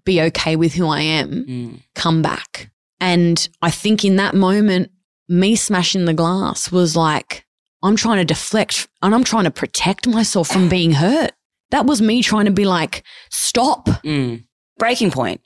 be 0.08 0.22
okay 0.22 0.56
with 0.56 0.74
who 0.74 0.88
I 0.88 1.02
am 1.02 1.30
Mm. 1.46 1.80
come 1.94 2.22
back. 2.24 2.72
And 3.00 3.48
I 3.62 3.70
think 3.70 4.04
in 4.04 4.16
that 4.16 4.34
moment, 4.34 4.90
me 5.30 5.56
smashing 5.56 6.06
the 6.06 6.14
glass 6.16 6.72
was 6.72 6.96
like, 6.96 7.46
I'm 7.84 7.96
trying 7.96 8.18
to 8.18 8.26
deflect 8.26 8.88
and 9.04 9.14
I'm 9.14 9.24
trying 9.24 9.44
to 9.44 9.52
protect 9.52 10.08
myself 10.08 10.48
from 10.48 10.68
being 10.70 10.94
hurt. 10.94 11.32
That 11.70 11.86
was 11.86 12.02
me 12.02 12.24
trying 12.24 12.46
to 12.46 12.52
be 12.52 12.66
like, 12.66 13.04
stop. 13.30 13.86
Mm. 14.04 14.46
Breaking 14.80 15.12
point. 15.12 15.42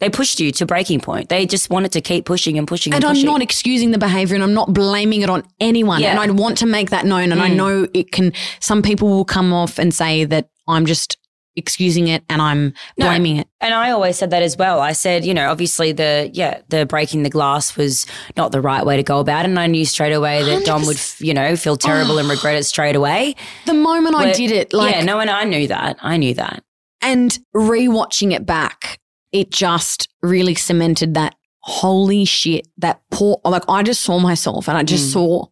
They 0.00 0.10
pushed 0.10 0.38
you 0.40 0.50
to 0.52 0.66
breaking 0.66 1.00
point. 1.00 1.28
They 1.28 1.46
just 1.46 1.70
wanted 1.70 1.92
to 1.92 2.00
keep 2.00 2.24
pushing 2.24 2.58
and 2.58 2.66
pushing 2.68 2.92
and, 2.92 3.04
And 3.04 3.16
I'm 3.18 3.24
not 3.24 3.40
excusing 3.40 3.90
the 3.92 3.98
behavior 3.98 4.34
and 4.34 4.42
I'm 4.44 4.54
not 4.54 4.72
blaming 4.74 5.22
it 5.22 5.30
on 5.30 5.44
anyone. 5.60 6.00
Yeah. 6.02 6.10
And 6.10 6.18
I 6.20 6.26
want 6.32 6.58
to 6.58 6.66
make 6.66 6.90
that 6.90 7.04
known. 7.06 7.30
And 7.32 7.40
I 7.40 7.48
Mm. 7.50 7.56
know 7.56 7.88
it 7.94 8.10
can, 8.12 8.32
some 8.60 8.82
people 8.82 9.08
will 9.08 9.24
come 9.24 9.52
off 9.52 9.78
and 9.78 9.94
say 9.94 10.24
that 10.24 10.48
I'm 10.68 10.86
just 10.86 11.16
excusing 11.56 12.08
it 12.08 12.24
and 12.30 12.40
I'm 12.40 12.72
No. 12.96 13.06
blaming 13.06 13.36
it. 13.36 13.46
And 13.60 13.74
I 13.74 13.90
always 13.90 14.16
said 14.16 14.30
that 14.30 14.42
as 14.42 14.56
well. 14.56 14.80
I 14.80 14.92
said, 14.92 15.24
you 15.24 15.34
know, 15.34 15.50
obviously 15.50 15.92
the 15.92 16.30
yeah, 16.32 16.60
the 16.68 16.86
breaking 16.86 17.22
the 17.24 17.30
glass 17.30 17.76
was 17.76 18.06
not 18.36 18.52
the 18.52 18.60
right 18.60 18.84
way 18.86 18.96
to 18.96 19.02
go 19.02 19.18
about 19.20 19.44
it. 19.44 19.48
And 19.50 19.58
I 19.60 19.66
knew 19.66 19.84
straight 19.84 20.12
away 20.14 20.42
that 20.42 20.64
Dom 20.64 20.86
would, 20.86 21.00
you 21.18 21.34
know, 21.34 21.54
feel 21.56 21.76
terrible 21.76 22.18
and 22.18 22.28
regret 22.28 22.56
it 22.56 22.64
straight 22.64 22.96
away. 22.96 23.36
The 23.66 23.74
moment 23.74 24.16
I 24.16 24.32
did 24.32 24.50
it, 24.50 24.72
like, 24.72 24.94
yeah, 24.94 25.04
no, 25.04 25.20
and 25.20 25.28
I 25.30 25.44
knew 25.44 25.68
that. 25.68 25.98
I 26.00 26.16
knew 26.16 26.34
that. 26.34 26.62
and 27.04 27.36
rewatching 27.54 28.32
it 28.32 28.46
back, 28.46 28.98
it 29.32 29.50
just 29.50 30.08
really 30.22 30.54
cemented 30.54 31.14
that 31.14 31.34
holy 31.64 32.24
shit, 32.24 32.68
that 32.78 33.00
poor, 33.10 33.40
like, 33.44 33.64
I 33.68 33.82
just 33.82 34.02
saw 34.02 34.18
myself 34.20 34.68
and 34.68 34.78
I 34.78 34.82
just 34.84 35.08
Mm. 35.08 35.12
saw 35.12 35.44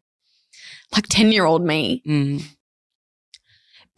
like 0.94 1.06
10 1.08 1.30
year 1.32 1.44
old 1.44 1.64
me 1.64 2.02
Mm. 2.06 2.42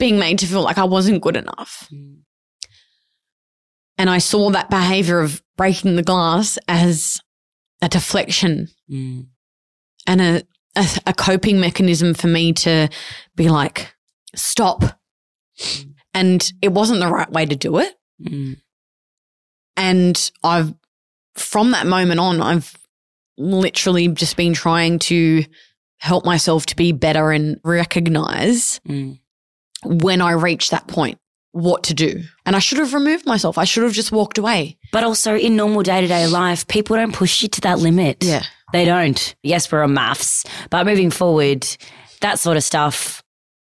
Being 0.03 0.19
made 0.19 0.39
to 0.41 0.47
feel 0.47 0.63
like 0.63 0.79
I 0.79 0.85
wasn't 0.85 1.23
good 1.23 1.37
enough. 1.37 1.89
Mm. 1.93 2.23
And 3.97 4.11
I 4.11 4.19
saw 4.19 4.51
that 4.51 4.69
behavior 4.69 5.21
of 5.21 5.43
breaking 5.57 5.95
the 5.97 6.03
glass 6.03 6.59
as 6.67 7.21
a 7.81 7.89
deflection 7.89 8.69
Mm. 8.91 9.27
and 10.07 10.21
a, 10.21 10.43
a, 10.77 10.87
a 11.07 11.15
coping 11.15 11.61
mechanism 11.61 12.15
for 12.15 12.27
me 12.27 12.53
to 12.55 12.89
be 13.37 13.49
like, 13.49 13.95
stop. 14.35 14.83
And 16.15 16.53
it 16.61 16.73
wasn't 16.73 17.01
the 17.01 17.09
right 17.09 17.31
way 17.31 17.47
to 17.47 17.55
do 17.57 17.79
it. 17.79 17.95
Mm. 18.21 18.57
And 19.77 20.31
I've, 20.43 20.75
from 21.35 21.71
that 21.71 21.87
moment 21.87 22.19
on, 22.21 22.41
I've 22.43 22.77
literally 23.39 24.09
just 24.09 24.37
been 24.37 24.53
trying 24.53 24.99
to 25.01 25.45
help 25.99 26.25
myself 26.25 26.67
to 26.67 26.77
be 26.77 26.91
better 26.93 27.31
and 27.31 27.61
recognize 27.65 28.81
Mm. 28.89 29.21
When 29.85 30.21
I 30.21 30.33
reach 30.33 30.71
that 30.71 30.87
point 30.87 31.19
what 31.53 31.85
to 31.85 31.95
do. 31.95 32.23
And 32.47 32.57
I 32.57 32.59
should 32.59 32.79
have 32.79 32.95
removed 32.95 33.27
myself. 33.27 33.59
I 33.59 33.65
should 33.65 33.85
have 33.85 33.93
just 33.93 34.11
walked 34.11 34.39
away. 34.39 34.79
But 34.91 35.05
also 35.05 35.37
in 35.37 35.55
normal 35.55 35.83
day 35.83 36.01
to 36.01 36.07
day 36.07 36.27
life, 36.27 36.67
people 36.67 36.97
don't 36.97 37.15
push 37.15 37.43
you 37.43 37.49
to 37.49 37.61
that 37.63 37.79
limit. 37.79 38.25
Yeah. 38.25 38.43
They 38.73 38.87
don't. 38.87 39.35
Yes, 39.43 39.71
we're 39.71 39.83
on 39.83 39.95
MAFS, 39.95 40.47
but 40.71 40.87
moving 40.87 41.11
forward, 41.11 41.67
that 42.23 42.39
sort 42.39 42.57
of 42.57 42.65
stuff 42.65 43.23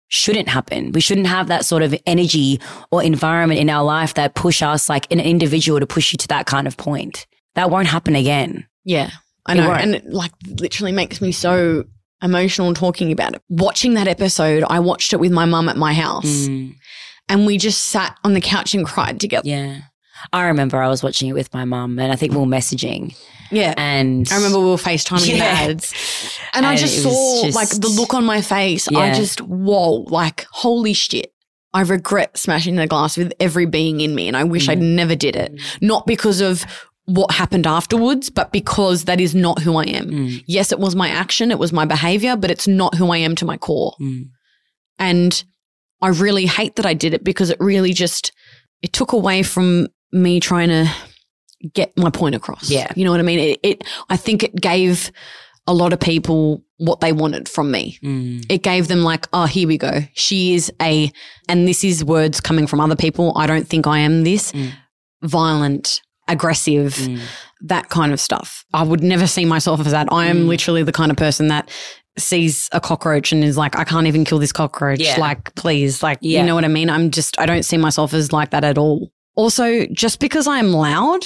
shouldn't 0.09 0.49
happen. 0.49 0.93
We 0.93 1.01
shouldn't 1.01 1.27
have 1.27 1.49
that 1.49 1.65
sort 1.65 1.83
of 1.83 1.95
energy 2.07 2.61
or 2.91 3.03
environment 3.03 3.61
in 3.61 3.71
our 3.71 3.85
life 3.85 4.15
that 4.15 4.35
push 4.35 4.63
us 4.63 4.89
like 4.89 5.11
an 5.11 5.21
individual 5.21 5.81
to 5.81 5.87
push 5.87 6.13
you 6.13 6.19
to 6.19 6.29
that 6.29 6.45
kind 6.45 6.67
of 6.67 6.77
point. 6.77 7.27
That 7.55 7.71
won't 7.71 7.89
happen 7.89 8.17
again. 8.17 8.67
Yeah. 8.85 9.11
I 9.47 9.55
know. 9.55 9.73
And 9.73 9.95
it 9.95 10.07
like 10.07 10.33
literally 10.47 10.93
makes 10.93 11.23
me 11.23 11.33
so 11.33 11.85
emotional 12.23 12.75
talking 12.75 13.13
about 13.13 13.35
it. 13.35 13.43
Watching 13.49 13.95
that 13.95 14.09
episode, 14.09 14.65
I 14.69 14.81
watched 14.81 15.13
it 15.13 15.21
with 15.21 15.33
my 15.33 15.45
mum 15.45 15.69
at 15.69 15.77
my 15.77 15.93
house 15.95 16.49
Mm, 16.49 16.75
and 17.29 17.47
we 17.47 17.59
just 17.59 17.85
sat 17.85 18.17
on 18.25 18.33
the 18.35 18.41
couch 18.41 18.75
and 18.75 18.85
cried 18.87 19.21
together. 19.21 19.49
yeah. 19.49 19.81
I 20.33 20.47
remember 20.47 20.83
I 20.83 20.89
was 20.89 21.01
watching 21.05 21.29
it 21.29 21.33
with 21.35 21.55
my 21.55 21.65
mum 21.65 21.97
and 22.01 22.11
I 22.11 22.17
think 22.17 22.33
we 22.33 22.39
were 22.39 22.45
messaging 22.45 23.15
Yeah. 23.53 23.73
and 23.77 24.27
I 24.33 24.35
remember 24.37 24.59
we 24.59 24.67
were 24.71 24.75
FaceTiming 24.77 25.37
Yeah. 25.37 25.67
dads. 25.69 25.95
And, 26.55 26.67
I 26.67 26.75
just 26.75 27.03
saw 27.05 27.45
just- 27.45 27.55
like 27.55 27.69
the 27.69 27.87
look 27.89 28.15
on 28.15 28.25
my 28.25 28.41
face. 28.41 28.89
I 28.89 29.13
just, 29.15 29.41
whoa, 29.43 30.07
like, 30.09 30.45
holy 30.51 30.93
shit. 30.93 31.33
I 31.73 31.83
regret 31.83 32.37
smashing 32.37 32.75
the 32.77 32.87
glass 32.89 33.17
with 33.17 33.33
every 33.39 33.67
being 33.67 34.01
in 34.01 34.15
me. 34.17 34.27
And 34.27 34.37
I 34.37 34.43
wish 34.43 34.69
I 34.69 34.75
Mm. 34.75 34.95
never 34.97 35.15
did 35.15 35.37
it. 35.37 35.53
Not 35.81 36.05
because 36.07 36.41
of 36.41 36.65
what 37.17 37.33
happened 37.33 37.67
afterwards, 37.67 38.29
but 38.31 38.53
because 38.53 39.05
that 39.05 39.19
is 39.21 39.35
not 39.35 39.61
who 39.63 39.77
I 39.77 39.85
am. 39.85 40.07
Mm, 40.11 40.45
Yes, 40.47 40.73
it 40.73 40.79
was 40.79 40.95
my 40.95 41.09
action, 41.09 41.51
it 41.51 41.59
was 41.59 41.73
my 41.73 41.85
behavior, 41.87 42.37
but 42.37 42.51
it's 42.51 42.69
not 42.69 42.95
who 42.97 43.11
I 43.11 43.19
am 43.19 43.35
to 43.37 43.45
my 43.47 43.57
core. 43.57 43.95
mm, 44.01 44.25
And 44.99 45.33
I 46.03 46.09
really 46.09 46.47
hate 46.47 46.77
that 46.77 46.87
I 46.87 46.95
did 46.95 47.15
it 47.15 47.25
because 47.25 47.51
it 47.51 47.59
really 47.61 47.93
just 47.93 48.33
it 48.83 48.93
took 48.93 49.13
away 49.13 49.43
from 49.43 49.89
me 50.13 50.39
trying 50.39 50.69
to 50.69 50.87
get 51.75 51.97
my 51.97 52.11
point 52.11 52.35
across. 52.35 52.71
Yeah. 52.71 52.93
You 52.95 53.05
know 53.05 53.11
what 53.11 53.21
I 53.21 53.25
mean? 53.25 53.39
It, 53.41 53.61
it 53.63 53.85
I 54.11 54.17
think 54.17 54.43
it 54.43 54.55
gave 54.55 55.11
a 55.67 55.73
lot 55.75 55.93
of 55.93 55.99
people 56.01 56.63
what 56.77 57.01
they 57.01 57.13
wanted 57.13 57.49
from 57.49 57.71
me. 57.71 57.99
mm, 58.05 58.45
It 58.49 58.63
gave 58.63 58.87
them 58.89 59.03
like, 59.03 59.27
oh, 59.33 59.47
here 59.47 59.67
we 59.67 59.77
go. 59.79 60.01
She 60.15 60.55
is 60.55 60.71
a 60.81 61.11
and 61.49 61.67
this 61.67 61.83
is 61.85 62.05
words 62.05 62.41
coming 62.41 62.67
from 62.69 62.81
other 62.81 62.97
people. 62.97 63.33
I 63.37 63.47
don't 63.47 63.67
think 63.67 63.87
I 63.87 63.99
am 64.01 64.25
this 64.25 64.53
Mm. 64.53 64.73
violent, 65.23 66.01
aggressive, 66.29 66.95
mm. 66.95 67.21
that 67.63 67.89
kind 67.89 68.13
of 68.13 68.21
stuff. 68.21 68.65
I 68.73 68.83
would 68.83 69.03
never 69.03 69.27
see 69.27 69.45
myself 69.45 69.81
as 69.81 69.91
that. 69.93 70.09
I 70.13 70.27
am 70.27 70.45
Mm. 70.45 70.49
literally 70.49 70.83
the 70.83 70.93
kind 70.93 71.11
of 71.11 71.17
person 71.17 71.49
that 71.49 71.71
sees 72.19 72.69
a 72.73 72.81
cockroach 72.81 73.33
and 73.33 73.45
is 73.45 73.57
like, 73.57 73.77
I 73.79 73.85
can't 73.85 74.07
even 74.07 74.25
kill 74.25 74.39
this 74.39 74.53
cockroach. 74.53 75.01
Yeah. 75.01 75.19
Like, 75.19 75.55
please, 75.55 76.03
like, 76.03 76.19
Yeah. 76.21 76.41
you 76.41 76.47
know 76.47 76.55
what 76.55 76.65
I 76.65 76.69
mean? 76.69 76.91
I'm 76.91 77.11
just, 77.11 77.39
I 77.41 77.47
don't 77.47 77.65
see 77.65 77.77
myself 77.77 78.13
as 78.13 78.33
like 78.33 78.51
that 78.51 78.65
at 78.65 78.77
all. 78.79 79.11
Also, 79.37 79.87
just 79.87 80.19
because 80.19 80.47
I 80.49 80.59
am 80.59 80.73
loud 80.73 81.25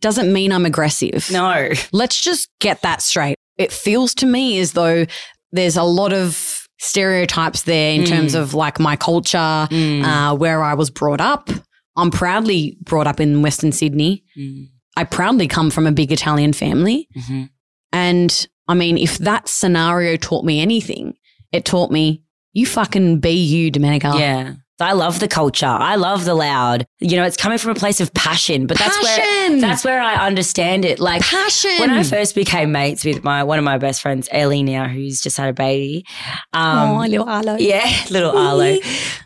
doesn't 0.00 0.32
mean 0.32 0.50
I'm 0.52 0.66
aggressive. 0.66 1.30
No. 1.30 1.68
Let's 1.92 2.20
just 2.20 2.48
get 2.60 2.82
that 2.82 3.02
straight. 3.02 3.36
It 3.56 3.70
feels 3.72 4.14
to 4.16 4.26
me 4.26 4.58
as 4.58 4.72
though 4.72 5.06
there's 5.52 5.76
a 5.76 5.84
lot 5.84 6.12
of 6.12 6.66
stereotypes 6.80 7.62
there 7.62 7.92
in 7.94 8.02
Mm. 8.02 8.08
terms 8.08 8.34
of 8.34 8.54
like 8.54 8.80
my 8.80 8.96
culture, 8.96 9.38
Mm, 9.70 10.02
uh, 10.04 10.34
where 10.34 10.64
I 10.64 10.74
was 10.74 10.90
brought 10.90 11.20
up. 11.20 11.48
I'm 11.96 12.10
proudly 12.10 12.76
brought 12.82 13.06
up 13.06 13.20
in 13.20 13.42
Western 13.42 13.72
Sydney. 13.72 14.24
mm, 14.36 14.68
I 14.96 15.04
proudly 15.04 15.48
come 15.48 15.70
from 15.70 15.86
a 15.86 15.92
big 15.92 16.12
Italian 16.12 16.52
family. 16.52 17.08
mhm. 17.16 17.48
And 17.92 18.46
I 18.68 18.74
mean, 18.74 18.96
if 18.96 19.18
that 19.18 19.48
scenario 19.48 20.16
taught 20.16 20.44
me 20.44 20.60
anything, 20.60 21.14
it 21.50 21.64
taught 21.64 21.90
me 21.90 22.22
you 22.52 22.66
fucking 22.66 23.20
be 23.20 23.32
you, 23.32 23.70
Domenica. 23.72 24.18
Yeah. 24.18 24.54
I 24.82 24.92
love 24.92 25.20
the 25.20 25.28
culture. 25.28 25.66
I 25.66 25.96
love 25.96 26.24
the 26.24 26.34
loud. 26.34 26.86
You 27.00 27.16
know, 27.16 27.24
it's 27.24 27.36
coming 27.36 27.58
from 27.58 27.70
a 27.70 27.74
place 27.74 28.00
of 28.00 28.12
passion, 28.14 28.66
but 28.66 28.78
that's 28.78 29.02
where 29.02 29.60
that's 29.60 29.84
where 29.84 30.00
I 30.00 30.26
understand 30.26 30.84
it. 30.84 30.98
Like 30.98 31.22
Passion. 31.22 31.72
when 31.78 31.90
I 31.90 32.02
first 32.02 32.34
became 32.34 32.72
mates 32.72 33.04
with 33.04 33.24
my 33.24 33.44
one 33.44 33.58
of 33.58 33.64
my 33.64 33.78
best 33.78 34.02
friends, 34.02 34.28
Ellie 34.30 34.62
now, 34.62 34.88
who's 34.88 35.20
just 35.20 35.36
had 35.36 35.48
a 35.48 35.52
baby. 35.52 36.04
Um, 36.52 36.98
little 36.98 37.28
Arlo. 37.28 37.56
yeah, 37.58 37.90
little 38.10 38.36
Arlo. 38.36 38.76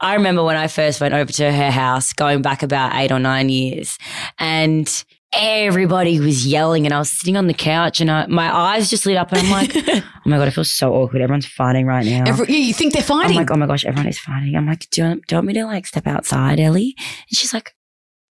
I 0.00 0.14
remember 0.14 0.44
when 0.44 0.56
I 0.56 0.68
first 0.68 1.00
went 1.00 1.14
over 1.14 1.32
to 1.32 1.52
her 1.52 1.70
house, 1.70 2.12
going 2.12 2.42
back 2.42 2.62
about 2.62 2.94
eight 2.94 3.12
or 3.12 3.18
nine 3.18 3.48
years, 3.48 3.98
and 4.38 5.04
everybody 5.36 6.18
was 6.20 6.46
yelling, 6.46 6.86
and 6.86 6.94
I 6.94 6.98
was 6.98 7.10
sitting 7.10 7.36
on 7.36 7.46
the 7.46 7.54
couch, 7.54 8.00
and 8.00 8.10
I, 8.10 8.26
my 8.26 8.54
eyes 8.54 8.90
just 8.90 9.06
lit 9.06 9.16
up, 9.16 9.32
and 9.32 9.40
I'm 9.40 9.50
like, 9.50 9.72
oh 9.88 10.02
my 10.24 10.38
god, 10.38 10.48
I 10.48 10.50
feel 10.50 10.64
so 10.64 10.94
awkward. 10.94 11.22
Everyone's 11.22 11.46
fighting 11.46 11.86
right 11.86 12.04
now. 12.04 12.24
Every, 12.26 12.46
yeah, 12.48 12.58
you 12.58 12.74
think 12.74 12.92
they're 12.92 13.02
fighting? 13.02 13.36
I'm 13.36 13.42
like, 13.44 13.50
oh 13.50 13.56
my 13.56 13.66
gosh, 13.66 13.84
everyone 13.84 14.08
is 14.08 14.18
fighting. 14.18 14.56
I'm 14.56 14.66
like, 14.66 14.88
do 14.90 15.00
you, 15.00 15.06
want, 15.06 15.26
do 15.26 15.34
you 15.34 15.36
want 15.38 15.46
me 15.46 15.54
to 15.54 15.64
like 15.64 15.86
step 15.86 16.06
outside, 16.06 16.58
Ellie? 16.60 16.94
And 16.98 17.38
she's 17.38 17.54
like, 17.54 17.74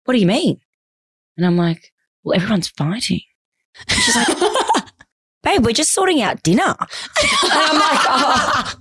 what 0.06 0.14
do 0.14 0.20
you 0.20 0.28
mean? 0.28 0.60
And 1.38 1.46
I'm 1.46 1.58
like, 1.58 1.92
well, 2.24 2.36
everyone's 2.36 2.70
fighting. 2.70 3.22
And 3.90 4.00
she's 4.00 4.16
like, 4.16 4.28
babe, 5.44 5.66
we're 5.66 5.74
just 5.74 5.94
sorting 5.94 6.22
out 6.22 6.44
dinner. 6.44 6.76
And 7.44 7.52
I'm 7.54 7.80
like, 7.80 8.00
oh, 8.08 8.74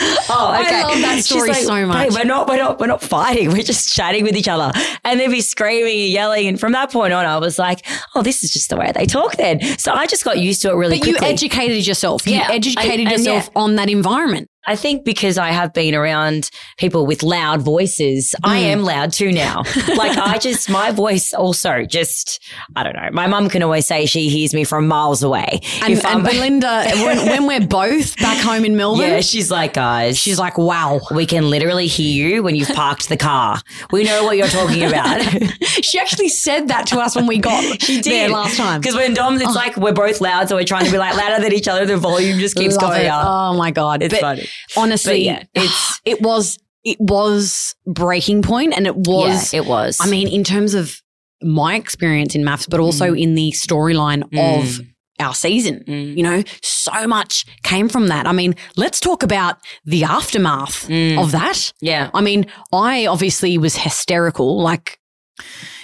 oh 0.00 0.50
I 0.52 0.62
okay. 0.62 0.82
love 0.82 1.00
that 1.00 1.24
story 1.24 1.50
like, 1.50 1.62
so 1.62 1.86
much. 1.86 2.08
Babe, 2.08 2.18
we're 2.18 2.24
not, 2.24 2.48
we're 2.48 2.56
not, 2.56 2.78
we're 2.78 2.86
not 2.86 3.02
fighting. 3.02 3.50
We're 3.50 3.62
just 3.62 3.94
chatting 3.94 4.24
with 4.24 4.36
each 4.36 4.48
other. 4.48 4.72
And 5.04 5.20
they'd 5.20 5.28
be 5.28 5.40
screaming 5.40 6.00
and 6.00 6.10
yelling. 6.10 6.46
And 6.48 6.58
from 6.58 6.72
that 6.72 6.90
point 6.90 7.12
on, 7.12 7.24
I 7.26 7.38
was 7.38 7.58
like, 7.58 7.86
oh, 8.14 8.22
this 8.22 8.42
is 8.44 8.52
just 8.52 8.70
the 8.70 8.76
way 8.76 8.92
they 8.94 9.06
talk 9.06 9.36
then. 9.36 9.60
So 9.78 9.92
I 9.92 10.06
just 10.06 10.24
got 10.24 10.38
used 10.38 10.62
to 10.62 10.70
it 10.70 10.74
really 10.74 10.98
but 10.98 11.08
you 11.08 11.16
educated 11.20 11.86
yourself. 11.86 12.26
You 12.26 12.34
Yeah, 12.36 12.48
educated 12.50 13.00
and- 13.00 13.08
and 13.12 13.24
yourself 13.24 13.50
on 13.56 13.76
that 13.76 13.88
environment. 13.88 14.49
I 14.66 14.76
think 14.76 15.04
because 15.04 15.38
I 15.38 15.50
have 15.52 15.72
been 15.72 15.94
around 15.94 16.50
people 16.76 17.06
with 17.06 17.22
loud 17.22 17.62
voices, 17.62 18.34
I 18.44 18.58
Mm. 18.60 18.64
am 18.64 18.82
loud 18.82 19.12
too 19.12 19.32
now. 19.32 19.62
like 19.96 20.16
I 20.18 20.38
just, 20.38 20.68
my 20.68 20.90
voice 20.92 21.32
also 21.32 21.84
just, 21.84 22.40
I 22.76 22.82
don't 22.82 22.94
know. 22.94 23.08
My 23.12 23.26
mum 23.26 23.48
can 23.48 23.62
always 23.62 23.86
say 23.86 24.04
she 24.06 24.28
hears 24.28 24.52
me 24.52 24.64
from 24.64 24.86
miles 24.86 25.22
away. 25.22 25.60
And, 25.82 25.94
If 25.94 26.04
and 26.04 26.22
Belinda, 26.30 26.84
when, 26.96 27.26
when 27.26 27.46
we're 27.46 27.66
both 27.66 28.16
back 28.18 28.36
home 28.44 28.64
in 28.66 28.76
Melbourne, 28.76 29.08
yeah, 29.08 29.20
she's 29.20 29.50
like, 29.50 29.72
guys, 29.72 30.18
she's 30.18 30.38
like, 30.38 30.58
wow. 30.58 31.00
we 31.10 31.24
can 31.24 31.48
literally 31.48 31.86
hear 31.86 32.28
you 32.28 32.42
when 32.42 32.54
you've 32.54 32.68
parked 32.68 33.08
the 33.08 33.16
car. 33.16 33.60
We 33.90 34.04
know 34.04 34.24
what 34.24 34.36
you're 34.36 34.46
talking 34.48 34.84
about. 34.84 35.20
She 35.82 35.98
actually 35.98 36.28
said 36.28 36.68
that 36.68 36.86
to 36.88 36.98
us 36.98 37.16
when 37.16 37.26
we 37.26 37.38
got 37.38 37.62
she 37.82 38.00
there 38.00 38.28
did 38.28 38.30
last 38.32 38.56
time. 38.56 38.80
Because 38.80 38.94
when 38.96 39.14
Dom's, 39.14 39.40
it's 39.40 39.54
like 39.54 39.76
we're 39.76 39.92
both 39.92 40.20
loud, 40.20 40.48
so 40.48 40.56
we're 40.56 40.64
trying 40.64 40.84
to 40.84 40.90
be 40.90 40.98
like 40.98 41.16
louder 41.16 41.42
than 41.42 41.52
each 41.52 41.68
other. 41.68 41.86
The 41.86 41.96
volume 41.96 42.38
just 42.38 42.54
keeps 42.54 42.76
Love 42.76 42.90
going 42.92 43.06
it. 43.06 43.08
up. 43.08 43.24
Oh 43.26 43.56
my 43.56 43.70
god! 43.70 44.02
it's 44.02 44.12
But 44.12 44.20
funny. 44.20 44.48
Honestly, 44.76 45.24
yeah, 45.24 45.44
it's 45.54 46.00
it 46.04 46.20
was 46.22 46.58
it 46.84 46.98
was 47.00 47.74
breaking 47.86 48.42
point, 48.42 48.72
and 48.76 48.86
it 48.86 48.96
was. 48.96 49.52
yeah, 49.52 49.60
it 49.60 49.66
was. 49.66 49.98
I 50.00 50.06
mean, 50.06 50.28
in 50.28 50.44
terms 50.44 50.74
of 50.74 51.00
my 51.42 51.74
experience 51.74 52.34
in 52.34 52.42
MAFS, 52.42 52.68
but 52.68 52.80
also 52.80 53.14
in 53.14 53.34
the 53.34 53.50
storyline 53.52 54.22
Mm. 54.30 54.58
of 54.62 54.80
our 55.18 55.34
season. 55.34 55.84
Mm. 55.86 56.16
You 56.16 56.22
know, 56.22 56.42
so 56.62 57.06
much 57.06 57.44
came 57.62 57.88
from 57.90 58.08
that. 58.08 58.26
I 58.26 58.32
mean, 58.32 58.54
let's 58.76 59.00
talk 59.00 59.22
about 59.22 59.58
the 59.84 60.04
aftermath 60.04 60.88
Mm. 60.88 61.18
of 61.22 61.32
that. 61.32 61.72
yeah. 61.82 62.10
I 62.14 62.20
mean, 62.22 62.46
I 62.72 63.06
obviously 63.06 63.58
was 63.58 63.76
hysterical. 63.76 64.62
Like, 64.62 64.98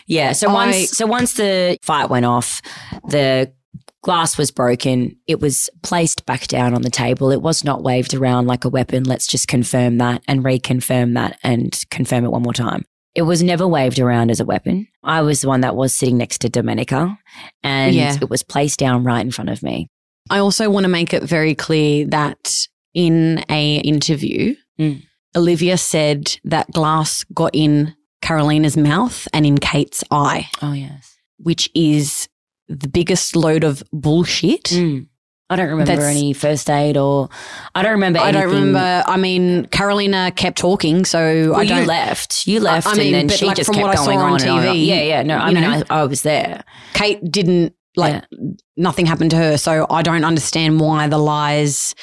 Yeah. 0.06 0.32
So 0.32 0.48
I- 0.48 0.52
once 0.52 0.90
so 0.96 1.06
once 1.06 1.34
the 1.34 1.78
fight 1.82 2.08
went 2.10 2.24
off, 2.26 2.62
the 3.08 3.52
glass 4.06 4.38
was 4.38 4.52
broken. 4.52 5.16
It 5.26 5.40
was 5.40 5.68
placed 5.82 6.24
back 6.26 6.46
down 6.46 6.74
on 6.74 6.82
the 6.82 6.90
table. 6.90 7.32
It 7.32 7.42
was 7.42 7.64
not 7.64 7.82
waved 7.82 8.14
around 8.14 8.46
like 8.46 8.64
a 8.64 8.68
weapon. 8.68 9.02
Let's 9.02 9.26
just 9.26 9.48
confirm 9.48 9.98
that 9.98 10.22
and 10.28 10.44
reconfirm 10.44 11.14
that 11.14 11.40
and 11.42 11.76
confirm 11.90 12.24
it 12.24 12.30
one 12.30 12.42
more 12.42 12.52
time. 12.52 12.84
It 13.16 13.22
was 13.22 13.42
never 13.42 13.66
waved 13.66 13.98
around 13.98 14.30
as 14.30 14.38
a 14.38 14.44
weapon. 14.44 14.86
I 15.02 15.22
was 15.22 15.40
the 15.40 15.48
one 15.48 15.62
that 15.62 15.74
was 15.74 15.92
sitting 15.92 16.16
next 16.18 16.38
to 16.42 16.48
Domenica 16.48 17.18
and 17.64 17.96
Yeah. 17.96 18.16
it 18.20 18.30
was 18.30 18.44
placed 18.44 18.78
down 18.78 19.02
right 19.02 19.20
in 19.24 19.32
front 19.32 19.50
of 19.50 19.60
me. 19.62 19.88
I 20.30 20.38
also 20.38 20.70
want 20.70 20.84
to 20.84 20.88
make 20.88 21.12
it 21.12 21.24
very 21.24 21.56
clear 21.56 22.06
that 22.06 22.68
in 22.94 23.44
a 23.50 23.76
interview, 23.78 24.54
Mm. 24.78 25.02
Olivia 25.34 25.78
said 25.78 26.38
that 26.44 26.70
glass 26.70 27.24
got 27.34 27.50
in 27.54 27.94
Carolina's 28.22 28.76
mouth 28.76 29.26
and 29.32 29.44
in 29.44 29.58
Kate's 29.58 30.04
eye, 30.12 30.48
Oh 30.62 30.72
yes. 30.74 31.16
which 31.38 31.68
is 31.74 32.28
the 32.68 32.88
biggest 32.88 33.36
load 33.36 33.64
of 33.64 33.82
bullshit. 33.92 34.64
Mm. 34.64 35.06
I 35.48 35.54
don't 35.54 35.68
remember 35.68 35.92
That's- 35.94 36.10
any 36.16 36.32
first 36.32 36.68
aid 36.68 36.96
or 36.96 37.28
I 37.72 37.82
don't 37.82 37.92
remember 37.92 38.18
I 38.18 38.32
don't 38.32 38.46
remember. 38.50 39.04
I 39.06 39.16
mean, 39.16 39.66
Carolina 39.66 40.32
kept 40.34 40.58
talking, 40.58 41.04
so 41.04 41.50
Well, 41.52 41.60
I 41.60 41.64
don't. 41.66 41.82
you 41.82 41.86
left. 41.86 42.48
You 42.48 42.58
left, 42.58 42.88
I 42.88 42.94
mean, 42.94 43.14
and 43.14 43.30
then 43.30 43.38
she 43.38 43.46
like 43.46 43.56
just 43.56 43.66
from 43.68 43.76
kept 43.76 43.86
what 43.86 43.92
I 43.92 43.96
saw 43.96 44.06
going 44.06 44.18
on 44.18 44.32
on. 44.32 44.38
TV, 44.40 44.86
Yeah, 44.86 45.02
yeah. 45.02 45.22
No, 45.22 45.36
I 45.38 45.52
mean. 45.52 45.62
I, 45.62 45.82
I 45.88 46.04
was 46.04 46.22
there. 46.22 46.64
Kate 46.94 47.20
didn't 47.30 47.74
like 47.96 48.24
nothing 48.76 49.06
happened 49.06 49.30
to 49.30 49.36
her, 49.36 49.56
so 49.56 49.86
I 49.88 50.02
don't 50.02 50.24
understand 50.24 50.80
why 50.80 51.06
the 51.06 51.18
lies. 51.18 51.94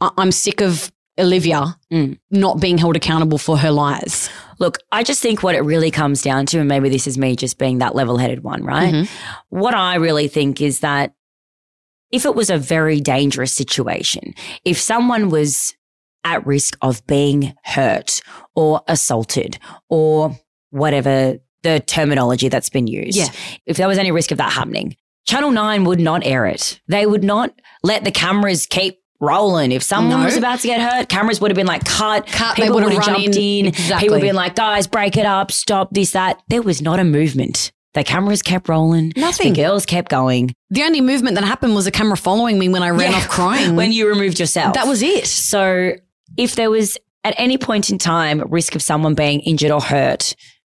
I- 0.00 0.10
I'm 0.18 0.32
sick 0.32 0.60
of 0.60 0.90
Olivia 1.18 1.76
Mm. 1.92 2.18
not 2.30 2.60
being 2.60 2.78
held 2.78 2.96
accountable 2.96 3.38
for 3.38 3.56
her 3.58 3.70
lies. 3.70 4.28
Look, 4.58 4.78
I 4.92 5.02
just 5.02 5.22
think 5.22 5.42
what 5.42 5.54
it 5.54 5.60
really 5.62 5.90
comes 5.90 6.22
down 6.22 6.46
to, 6.46 6.58
and 6.58 6.68
maybe 6.68 6.88
this 6.88 7.06
is 7.06 7.16
me 7.18 7.34
just 7.36 7.58
being 7.58 7.78
that 7.78 7.94
level 7.94 8.18
headed 8.18 8.42
one, 8.44 8.62
right? 8.64 8.92
Mhm. 8.92 9.08
What 9.48 9.74
I 9.74 9.94
really 9.96 10.28
think 10.28 10.60
is 10.60 10.80
that 10.80 11.12
if 12.12 12.24
it 12.24 12.34
was 12.34 12.50
a 12.50 12.58
very 12.58 13.00
dangerous 13.00 13.52
situation, 13.54 14.34
if 14.64 14.78
someone 14.78 15.28
was 15.30 15.74
at 16.24 16.46
risk 16.46 16.76
of 16.82 17.06
being 17.06 17.54
hurt 17.64 18.20
or 18.54 18.82
assaulted 18.88 19.58
or 19.88 20.38
whatever 20.70 21.38
the 21.62 21.80
terminology 21.80 22.48
that's 22.48 22.68
been 22.70 22.86
used, 22.86 23.16
Yeah. 23.18 23.28
if 23.66 23.76
there 23.76 23.88
was 23.88 23.98
any 23.98 24.10
risk 24.10 24.30
of 24.30 24.38
that 24.38 24.52
happening, 24.52 24.96
Channel 25.26 25.50
9 25.50 25.84
would 25.84 26.00
not 26.00 26.24
air 26.24 26.46
it. 26.46 26.80
They 26.88 27.04
would 27.04 27.22
not 27.24 27.52
let 27.82 28.04
the 28.04 28.10
cameras 28.10 28.66
keep 28.66 28.97
rolling. 29.20 29.72
If 29.72 29.82
someone 29.82 30.20
No. 30.20 30.24
was 30.24 30.36
about 30.36 30.60
to 30.60 30.66
get 30.68 30.80
hurt, 30.80 31.08
cameras 31.08 31.40
would 31.40 31.50
have 31.50 31.56
been 31.56 31.66
like 31.66 31.84
cut. 31.84 32.26
Cut, 32.26 32.56
People 32.56 32.74
would 32.74 32.92
have 32.92 33.04
jumped 33.04 33.36
in. 33.36 33.36
in. 33.36 33.66
Exactly. 33.66 34.06
People 34.06 34.14
would 34.16 34.22
have 34.24 34.28
been 34.28 34.36
like, 34.36 34.54
guys, 34.54 34.86
break 34.86 35.16
it 35.16 35.26
up, 35.26 35.50
stop 35.52 35.88
this, 35.92 36.12
that. 36.12 36.40
There 36.48 36.62
was 36.62 36.80
not 36.82 36.98
a 37.00 37.04
movement. 37.04 37.72
The 37.94 38.04
cameras 38.04 38.42
kept 38.42 38.68
rolling. 38.68 39.12
Nothing. 39.16 39.54
The 39.54 39.62
girls 39.62 39.86
kept 39.86 40.08
going. 40.10 40.54
The 40.70 40.82
only 40.82 41.00
movement 41.00 41.34
that 41.36 41.44
happened 41.44 41.74
was 41.74 41.86
a 41.86 41.90
camera 41.90 42.16
following 42.16 42.58
me 42.58 42.68
when 42.68 42.82
I 42.82 42.90
ran 42.90 43.10
Yeah. 43.10 43.16
off 43.16 43.28
crying. 43.28 43.74
When 43.76 43.90
you 43.92 44.08
removed 44.08 44.38
yourself. 44.38 44.74
that 44.74 44.86
was 44.86 45.02
it. 45.02 45.26
So 45.26 45.92
if 46.36 46.54
there 46.54 46.70
was 46.70 46.96
at 47.24 47.34
any 47.38 47.58
point 47.58 47.90
in 47.90 47.98
time 47.98 48.40
risk 48.48 48.74
of 48.76 48.82
someone 48.82 49.14
being 49.14 49.40
injured 49.40 49.70
or 49.72 49.80
hurt, 49.80 50.36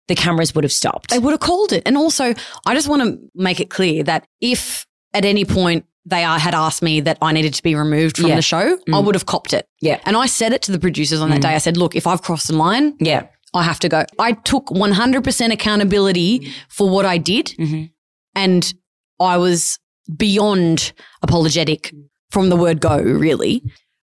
the 0.07 0.14
cameras 0.14 0.55
would 0.55 0.64
have 0.64 0.72
stopped. 0.72 1.11
They 1.11 1.18
would 1.18 1.33
have 1.33 1.40
called 1.40 1.72
it. 1.72 1.83
And 1.87 1.96
also, 1.96 2.35
I 2.66 2.74
just 2.74 2.88
want 2.88 3.03
to 3.03 3.18
make 3.35 3.59
it 3.59 3.68
clear 3.70 4.03
that 4.05 4.27
if 4.40 4.87
at 5.12 5.24
any 5.24 5.44
point 5.44 5.87
they 6.09 6.25
are, 6.25 6.38
had 6.38 6.55
asked 6.55 6.83
me 6.83 7.01
that 7.03 7.18
I 7.21 7.33
needed 7.33 7.55
to 7.55 7.62
be 7.62 7.75
removed 7.75 8.16
from 8.16 8.29
Yeah. 8.29 8.37
the 8.37 8.42
show, 8.42 8.79
I 8.88 8.90
Mm. 8.90 9.05
would 9.05 9.14
have 9.14 9.27
copped 9.27 9.53
it. 9.53 9.66
Yeah. 9.81 9.99
And 10.07 10.16
I 10.16 10.27
said 10.27 10.53
it 10.53 10.62
to 10.62 10.73
the 10.73 10.79
producers 10.79 11.21
on 11.21 11.31
that 11.31 11.38
Mm. 11.40 11.42
day. 11.42 11.55
I 11.55 11.59
said, 11.59 11.77
look, 11.77 11.94
if 11.94 12.07
I've 12.07 12.23
crossed 12.23 12.47
the 12.49 12.57
line, 12.57 12.94
yeah. 13.01 13.23
I 13.55 13.62
have 13.62 13.79
to 13.81 13.88
go. 13.88 14.05
I 14.18 14.33
took 14.33 14.71
100% 14.71 15.53
accountability 15.53 16.51
for 16.68 16.88
what 16.88 17.05
I 17.07 17.18
did. 17.18 17.47
Mhm. 17.59 17.90
And 18.35 18.75
I 19.21 19.37
was 19.38 19.79
beyond 20.16 20.92
apologetic 21.23 21.92
from 22.31 22.49
the 22.51 22.57
word 22.57 22.81
go, 22.81 22.99
really. 22.99 23.62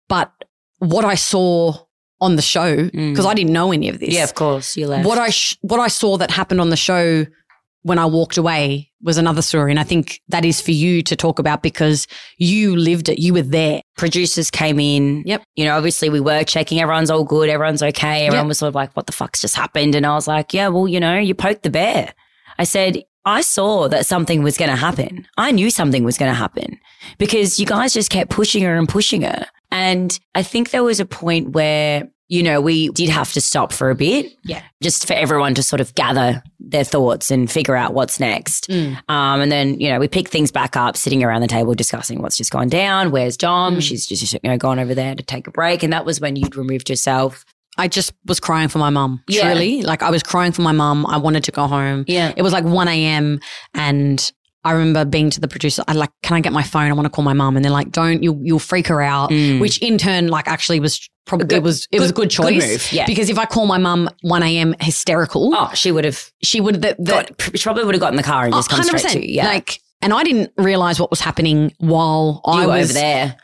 But 0.10 0.32
what 0.80 1.06
I 1.06 1.16
saw 1.16 1.74
on 2.22 2.36
the 2.38 2.42
show, 2.42 2.76
Mm. 2.78 3.12
because 3.12 3.26
I 3.26 3.34
didn't 3.34 3.54
know 3.54 3.72
any 3.72 3.90
of 3.90 4.00
this. 4.00 4.14
Yeah, 4.14 4.24
of 4.24 4.36
course. 4.36 4.78
You 4.78 4.88
left. 4.88 5.06
What 5.08 5.18
I 5.18 5.30
sh- 5.30 5.58
what 5.62 5.80
I 5.80 5.88
saw 5.90 6.18
that 6.18 6.32
happened 6.32 6.62
on 6.62 6.70
the 6.70 6.78
show 6.78 7.26
when 7.84 8.00
I 8.00 8.06
walked 8.06 8.38
away 8.38 8.92
was 9.06 9.18
another 9.18 9.42
story, 9.42 9.72
and 9.72 9.80
I 9.80 9.84
think 9.84 10.20
that 10.30 10.44
is 10.44 10.60
for 10.60 10.72
you 10.72 11.02
to 11.04 11.16
talk 11.16 11.40
about 11.40 11.64
because 11.64 12.08
you 12.38 12.76
lived 12.76 13.08
it, 13.08 13.20
you 13.20 13.34
were 13.34 13.42
there. 13.44 13.82
producers 13.98 14.52
came 14.52 14.80
in. 14.80 15.24
Yep. 15.26 15.44
You 15.56 15.64
know, 15.66 15.78
obviously 15.78 16.10
we 16.10 16.20
were 16.20 16.44
checking 16.44 16.82
everyone's 16.82 17.10
all 17.10 17.24
good, 17.24 17.48
everyone's 17.50 17.82
okay. 17.84 18.26
Everyone 18.26 18.46
Yep. 18.46 18.50
was 18.50 18.58
sort 18.58 18.68
of 18.70 18.76
like, 18.76 18.94
what 18.96 19.06
the 19.06 19.14
fuck's 19.14 19.40
just 19.40 19.56
happened? 19.56 19.96
And 19.96 20.06
I 20.06 20.16
was 20.16 20.28
like, 20.28 20.54
yeah, 20.54 20.68
well, 20.68 20.88
you 20.88 21.00
know, 21.00 21.18
you 21.18 21.34
poked 21.34 21.64
the 21.64 21.70
bear. 21.70 22.14
I 22.58 22.66
said, 22.66 23.04
I 23.26 23.42
saw 23.42 23.88
that 23.88 24.06
something 24.06 24.44
was 24.44 24.58
going 24.58 24.70
to 24.70 24.76
happen. 24.76 25.28
I 25.38 25.52
knew 25.52 25.70
something 25.70 26.04
was 26.04 26.18
going 26.18 26.30
to 26.32 26.36
happen 26.36 26.80
because 27.18 27.60
you 27.60 27.66
guys 27.66 27.94
just 27.94 28.10
kept 28.12 28.30
pushing 28.30 28.64
her 28.64 28.76
and 28.76 28.88
pushing 28.90 29.22
her. 29.24 29.46
And 29.72 30.18
I 30.36 30.44
think 30.44 30.70
there 30.72 30.84
was 30.84 31.00
a 31.00 31.06
point 31.06 31.50
where, 31.50 32.10
you 32.28 32.42
know, 32.42 32.60
we 32.60 32.90
did 32.90 33.10
have 33.10 33.32
to 33.34 33.42
stop 33.42 33.72
for 33.72 33.90
a 33.90 33.96
bit. 33.96 34.34
Yeah. 34.44 34.64
Just 34.82 35.08
for 35.08 35.14
everyone 35.14 35.54
to 35.56 35.64
sort 35.64 35.80
of 35.80 35.94
gather 35.94 36.42
their 36.60 36.84
thoughts 36.84 37.30
and 37.30 37.50
figure 37.52 37.76
out 37.76 37.94
what's 37.94 38.20
next. 38.20 38.70
Um, 38.72 39.42
and 39.42 39.52
then, 39.52 39.80
you 39.80 39.90
know, 39.90 40.00
we 40.00 40.08
pick 40.08 40.30
things 40.30 40.52
back 40.52 40.76
up, 40.76 40.98
sitting 40.98 41.24
around 41.24 41.42
the 41.42 41.48
table 41.48 41.76
discussing 41.76 42.22
what's 42.22 42.38
just 42.38 42.52
gone 42.52 42.68
down. 42.68 43.12
Where's 43.12 43.38
Dom? 43.38 43.76
Mm. 43.76 43.82
She's 43.82 44.08
just, 44.08 44.34
you 44.34 44.40
know, 44.44 44.58
gone 44.58 44.80
over 44.80 44.96
there 44.96 45.14
to 45.14 45.24
take 45.24 45.46
a 45.46 45.52
break. 45.52 45.84
And 45.84 45.94
that 45.94 46.04
was 46.06 46.20
when 46.20 46.36
you'd 46.36 46.56
removed 46.56 46.90
yourself. 46.90 47.46
I 47.78 47.88
just 47.88 48.14
was 48.26 48.40
crying 48.40 48.70
for 48.70 48.80
my 48.80 48.90
mum. 48.90 49.22
Yeah. 49.28 49.52
Truly, 49.52 49.82
like 49.82 50.02
I 50.02 50.10
was 50.10 50.24
crying 50.24 50.52
for 50.54 50.62
my 50.62 50.72
mum. 50.72 51.06
I 51.06 51.18
wanted 51.18 51.44
to 51.44 51.52
go 51.52 51.68
home. 51.68 52.06
Yeah. 52.08 52.34
It 52.36 52.42
was 52.42 52.54
like 52.54 52.64
one 52.64 52.88
a.m. 52.88 53.40
and 53.74 54.32
I 54.66 54.72
remember 54.74 55.06
being 55.06 55.30
to 55.30 55.40
the 55.40 55.48
producer, 55.48 55.84
I 55.88 55.94
like, 55.94 56.10
can 56.24 56.36
I 56.36 56.42
get 56.42 56.52
my 56.52 56.64
phone? 56.64 56.90
I 56.90 56.94
want 56.94 57.06
to 57.06 57.10
call 57.10 57.24
my 57.24 57.34
mum. 57.34 57.56
And 57.56 57.64
they're 57.64 57.72
like, 57.72 57.92
don't, 57.92 58.22
you'll, 58.24 58.40
you'll 58.44 58.60
freak 58.60 58.88
her 58.88 59.02
out. 59.02 59.30
Mm. 59.30 59.62
Which 59.62 59.78
in 59.78 59.98
turn, 59.98 60.28
like 60.28 60.48
actually 60.48 60.80
was 60.80 61.08
probably, 61.26 61.48
Good- 61.48 61.58
it 61.58 61.64
was, 61.64 61.88
it 61.92 62.00
was 62.00 62.10
a 62.10 62.14
good 62.14 62.30
good- 62.30 62.38
good 62.38 62.60
choice. 62.62 62.68
move, 62.72 62.92
yeah. 62.92 63.06
Because 63.06 63.30
if 63.30 63.38
I 63.38 63.46
call 63.46 63.68
my 63.68 63.78
mum 63.78 64.10
1 64.22 64.44
a.m. 64.44 64.76
hysterical, 64.82 65.52
Oh, 65.56 65.72
she 65.76 65.92
would 65.92 66.04
have 66.04 66.32
she 66.44 66.60
would, 66.62 66.82
the, 66.82 67.52
she 67.56 67.64
probably 67.64 67.86
would 67.86 67.96
have 67.96 68.02
got 68.02 68.12
in 68.12 68.18
the 68.18 68.24
car 68.24 68.46
and 68.46 68.54
just 68.54 68.70
come 68.70 68.84
straight 68.84 69.08
to 69.14 69.26
you. 69.26 69.36
Yeah. 69.36 69.46
Like, 69.48 69.80
and 70.06 70.14
I 70.14 70.24
didn't 70.24 70.52
realize 70.58 71.00
what 71.00 71.10
was 71.10 71.20
happening 71.20 71.74
while 71.80 72.42
you 72.46 72.54
I 72.54 72.66
was 72.68 72.86
over 72.92 72.94
there. 72.94 73.36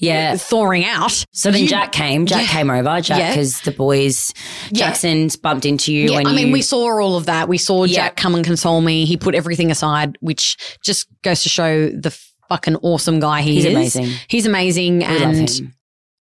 Yeah. 0.00 0.36
thawing 0.36 0.84
out. 0.84 1.24
So 1.32 1.50
then 1.50 1.62
You- 1.62 1.68
Jack 1.68 1.90
came. 1.92 2.26
Jack 2.26 2.42
Yeah. 2.42 2.48
came 2.48 2.70
over. 2.70 3.00
Jack, 3.00 3.18
Yeah. 3.18 3.30
because 3.30 3.60
the 3.62 3.70
boys, 3.72 4.32
Yeah. 4.70 4.86
Jackson's 4.86 5.34
bumped 5.36 5.64
into 5.64 5.92
you 5.92 6.12
Yeah, 6.12 6.18
I 6.18 6.30
you. 6.30 6.36
mean, 6.36 6.52
we 6.52 6.62
saw 6.62 7.00
all 7.00 7.16
of 7.16 7.26
that. 7.26 7.48
We 7.48 7.58
saw 7.58 7.84
Yeah. 7.84 7.94
Jack 7.96 8.16
come 8.16 8.34
and 8.36 8.44
console 8.44 8.80
me. 8.80 9.06
He 9.06 9.16
put 9.16 9.34
everything 9.34 9.70
aside, 9.72 10.16
which 10.20 10.56
just 10.84 11.06
goes 11.22 11.42
to 11.44 11.48
show 11.48 11.88
the 11.88 12.16
fucking 12.48 12.76
awesome 12.76 13.18
guy 13.20 13.40
he 13.42 13.54
he's 13.54 13.64
is. 13.64 13.72
amazing. 13.74 14.10
He's 14.28 14.46
amazing, 14.46 14.98
We 14.98 15.04
love 15.06 15.22
and 15.22 15.50
him. 15.50 15.74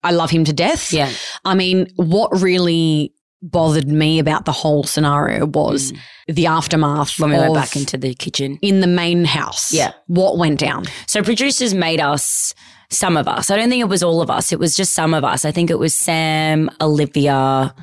I 0.03 0.11
love 0.11 0.29
him 0.31 0.43
to 0.45 0.53
death. 0.53 0.91
Yeah. 0.93 1.09
I 1.45 1.53
mean, 1.55 1.87
what 1.97 2.41
really 2.41 3.13
bothered 3.41 3.87
me 3.87 4.19
about 4.19 4.45
the 4.45 4.51
whole 4.51 4.83
scenario 4.83 5.45
was 5.45 5.91
Mm. 5.91 5.99
the 6.35 6.45
aftermath 6.47 7.19
When 7.19 7.29
we 7.31 7.37
went 7.37 7.53
back 7.53 7.75
into 7.75 7.97
the 7.97 8.13
kitchen. 8.15 8.57
in 8.61 8.81
the 8.81 8.87
main 8.87 9.25
house. 9.25 9.71
Yeah. 9.73 9.91
what 10.07 10.37
went 10.37 10.59
down? 10.59 10.85
So 11.07 11.21
producers 11.21 11.73
made 11.73 11.99
us, 11.99 12.53
some 12.89 13.15
of 13.17 13.27
us. 13.27 13.51
I 13.51 13.57
don't 13.57 13.69
think 13.69 13.81
it 13.81 13.89
was 13.89 14.01
all 14.03 14.21
of 14.21 14.29
us. 14.29 14.51
It 14.51 14.59
was 14.59 14.75
just 14.75 14.93
some 14.93 15.13
of 15.13 15.23
us. 15.23 15.45
I 15.45 15.51
think 15.51 15.69
it 15.69 15.77
was 15.79 15.93
Sam, 15.93 16.69
Olivia, 16.81 17.73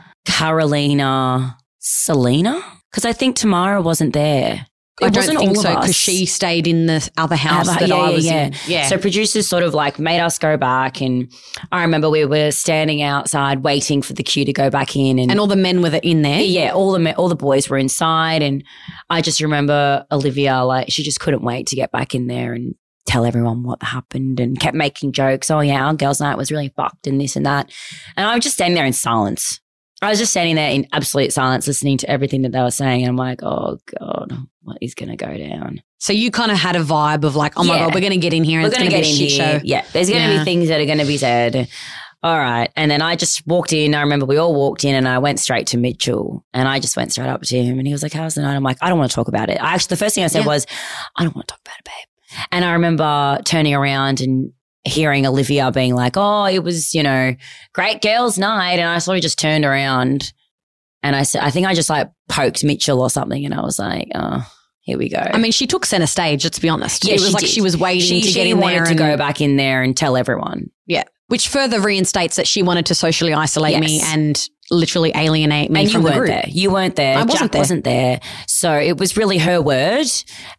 Carolina, 0.58 1.56
Selena. 1.78 2.62
Because 2.90 3.04
I 3.04 3.12
think 3.12 3.36
Tamara 3.36 3.80
wasn't 3.82 4.12
there. 4.12 4.66
I 5.02 5.06
It 5.06 5.12
don't 5.12 5.22
wasn't 5.22 5.38
think 5.40 5.56
all 5.56 5.62
so 5.62 5.74
because 5.74 5.96
she 5.96 6.24
stayed 6.24 6.68
in 6.68 6.86
the 6.86 7.10
other 7.18 7.34
house 7.34 7.68
Other- 7.68 7.80
that 7.80 7.88
yeah, 7.88 7.94
I 7.96 8.10
was 8.10 8.24
yeah. 8.24 8.46
in. 8.46 8.54
Yeah. 8.68 8.86
So 8.86 8.96
producers 8.96 9.48
sort 9.48 9.64
of 9.64 9.74
like 9.74 9.98
made 9.98 10.20
us 10.20 10.38
go 10.38 10.56
back, 10.56 11.00
and 11.00 11.32
I 11.72 11.82
remember 11.82 12.08
we 12.08 12.24
were 12.24 12.52
standing 12.52 13.02
outside 13.02 13.64
waiting 13.64 14.02
for 14.02 14.12
the 14.12 14.22
queue 14.22 14.44
to 14.44 14.52
go 14.52 14.70
back 14.70 14.94
in, 14.94 15.18
and, 15.18 15.32
and 15.32 15.40
all 15.40 15.48
the 15.48 15.56
men 15.56 15.82
were 15.82 15.98
in 16.02 16.22
there. 16.22 16.40
yeah, 16.40 16.70
all 16.70 16.92
the 16.92 17.14
all 17.16 17.28
the 17.28 17.34
boys 17.34 17.68
were 17.68 17.76
inside, 17.78 18.40
and 18.42 18.62
I 19.10 19.20
just 19.20 19.40
remember 19.40 20.06
Olivia 20.12 20.62
like 20.62 20.90
she 20.92 21.02
just 21.02 21.18
couldn't 21.18 21.42
wait 21.42 21.66
to 21.68 21.76
get 21.76 21.90
back 21.90 22.14
in 22.14 22.28
there 22.28 22.52
and 22.52 22.76
tell 23.06 23.24
everyone 23.26 23.64
what 23.64 23.82
happened, 23.82 24.38
and 24.38 24.60
kept 24.60 24.76
making 24.76 25.10
jokes. 25.10 25.50
Oh 25.50 25.58
yeah, 25.58 25.84
our 25.86 25.94
girls' 25.94 26.20
night 26.20 26.38
was 26.38 26.52
really 26.52 26.72
fucked, 26.76 27.08
and 27.08 27.20
this 27.20 27.34
and 27.34 27.46
that, 27.46 27.68
and 28.16 28.26
I 28.28 28.32
was 28.36 28.44
just 28.44 28.54
standing 28.54 28.76
there 28.76 28.86
in 28.86 28.92
silence. 28.92 29.58
I 30.02 30.10
was 30.10 30.18
just 30.20 30.32
standing 30.32 30.54
there 30.54 30.70
in 30.70 30.86
absolute 30.92 31.32
silence, 31.32 31.66
listening 31.66 31.98
to 31.98 32.08
everything 32.10 32.42
that 32.42 32.52
they 32.52 32.60
were 32.60 32.70
saying, 32.70 33.02
and 33.02 33.08
I'm 33.08 33.16
like, 33.16 33.42
oh 33.42 33.78
god, 33.98 34.32
what 34.64 34.78
is 34.80 34.94
going 34.94 35.10
to 35.10 35.16
go 35.16 35.36
down? 35.36 35.82
So 35.98 36.12
you 36.12 36.30
kind 36.30 36.50
of 36.50 36.58
had 36.58 36.76
a 36.76 36.80
vibe 36.80 37.24
of 37.24 37.36
like, 37.36 37.52
oh 37.56 37.64
my 37.64 37.74
Yeah. 37.76 37.84
god, 37.86 37.94
we're 37.94 38.00
going 38.00 38.12
to 38.12 38.18
get 38.18 38.32
in 38.34 38.44
here 38.44 38.60
and 38.60 38.64
We're 38.64 38.68
it's 38.70 38.78
going 38.78 38.90
to 38.90 38.96
get 38.96 39.02
be 39.04 39.08
a 39.08 39.12
in 39.12 39.16
here. 39.30 39.58
show. 39.58 39.60
Yeah, 39.64 39.84
there's 39.92 40.10
going 40.10 40.22
to 40.28 40.32
Yeah. 40.34 40.38
be 40.40 40.44
things 40.44 40.68
that 40.68 40.80
are 40.80 40.86
going 40.86 40.98
to 40.98 41.04
be 41.06 41.16
said. 41.16 41.68
All 42.22 42.38
right. 42.38 42.70
And 42.74 42.90
then 42.90 43.02
I 43.02 43.16
just 43.16 43.46
walked 43.46 43.72
in. 43.74 43.94
I 43.94 44.00
remember 44.00 44.24
we 44.24 44.38
all 44.38 44.54
walked 44.54 44.84
in 44.84 44.94
and 44.94 45.06
I 45.06 45.18
went 45.18 45.38
straight 45.40 45.66
to 45.68 45.76
Mitchell 45.78 46.44
and 46.54 46.66
I 46.66 46.80
just 46.80 46.96
went 46.96 47.12
straight 47.12 47.28
up 47.28 47.42
to 47.42 47.62
him 47.62 47.78
and 47.78 47.86
he 47.86 47.92
was 47.92 48.02
like, 48.02 48.14
How's 48.14 48.34
the 48.34 48.40
night? 48.42 48.54
I'm 48.56 48.62
like, 48.62 48.78
I 48.80 48.88
don't 48.88 48.98
want 48.98 49.10
to 49.10 49.14
talk 49.14 49.28
about 49.28 49.50
it. 49.50 49.58
I 49.62 49.74
actually, 49.74 49.90
the 49.94 49.98
first 49.98 50.14
thing 50.14 50.24
I 50.24 50.28
said 50.28 50.40
Yeah. 50.40 50.46
was, 50.46 50.66
I 51.16 51.22
don't 51.24 51.34
want 51.36 51.48
to 51.48 51.52
talk 51.52 51.60
about 51.64 51.78
it, 51.78 51.84
babe. 51.84 52.46
And 52.50 52.64
I 52.64 52.72
remember 52.72 53.38
turning 53.44 53.74
around 53.74 54.20
and 54.22 54.52
hearing 54.84 55.26
Olivia 55.26 55.70
being 55.70 55.94
like, 55.94 56.14
Oh, 56.16 56.46
it 56.46 56.62
was, 56.64 56.94
you 56.94 57.02
know, 57.02 57.34
great 57.74 58.00
girls' 58.00 58.38
night. 58.38 58.78
And 58.78 58.88
I 58.88 58.98
sort 58.98 59.18
of 59.18 59.22
just 59.22 59.38
turned 59.38 59.64
around 59.66 60.32
and 61.02 61.14
I 61.14 61.24
said, 61.24 61.42
I 61.42 61.50
think 61.50 61.66
I 61.66 61.74
just 61.74 61.90
like 61.90 62.10
poked 62.30 62.64
Mitchell 62.64 63.02
or 63.02 63.10
something. 63.10 63.44
And 63.44 63.52
I 63.52 63.60
was 63.60 63.78
like, 63.78 64.08
Oh, 64.14 64.50
here 64.84 64.98
we 64.98 65.08
go. 65.08 65.18
I 65.18 65.38
mean, 65.38 65.50
she 65.50 65.66
took 65.66 65.86
center 65.86 66.06
stage, 66.06 66.44
let's 66.44 66.58
be 66.58 66.68
honest. 66.68 67.06
Yeah, 67.06 67.14
it 67.14 67.20
was 67.20 67.28
she 67.28 67.32
like 67.32 67.40
did. 67.40 67.50
she 67.50 67.60
was 67.62 67.74
waiting 67.74 68.02
she, 68.02 68.20
to 68.20 68.28
she 68.28 68.34
get 68.34 68.46
in 68.46 68.60
wanted 68.60 68.74
there 68.74 68.84
to 68.84 68.90
and, 68.90 68.98
go 68.98 69.16
back 69.16 69.40
in 69.40 69.56
there 69.56 69.82
and 69.82 69.96
tell 69.96 70.14
everyone. 70.14 70.70
Yeah. 70.86 71.04
Which 71.28 71.48
further 71.48 71.80
reinstates 71.80 72.36
that 72.36 72.46
she 72.46 72.62
wanted 72.62 72.84
to 72.86 72.94
socially 72.94 73.32
isolate 73.32 73.80
me 73.80 74.02
and 74.04 74.38
literally 74.70 75.10
alienate 75.14 75.70
me 75.70 75.80
and 75.80 75.88
you 75.88 75.94
from 75.94 76.02
the 76.02 76.10
weren't 76.10 76.18
group. 76.18 76.28
there. 76.28 76.44
You 76.48 76.70
weren't 76.70 76.96
there. 76.96 77.16
I 77.16 77.22
wasn't 77.22 77.38
Jack 77.38 77.52
there. 77.52 77.60
wasn't 77.60 77.84
there. 77.84 78.20
So 78.46 78.74
it 78.74 78.98
was 78.98 79.16
really 79.16 79.38
her 79.38 79.62
word. 79.62 80.06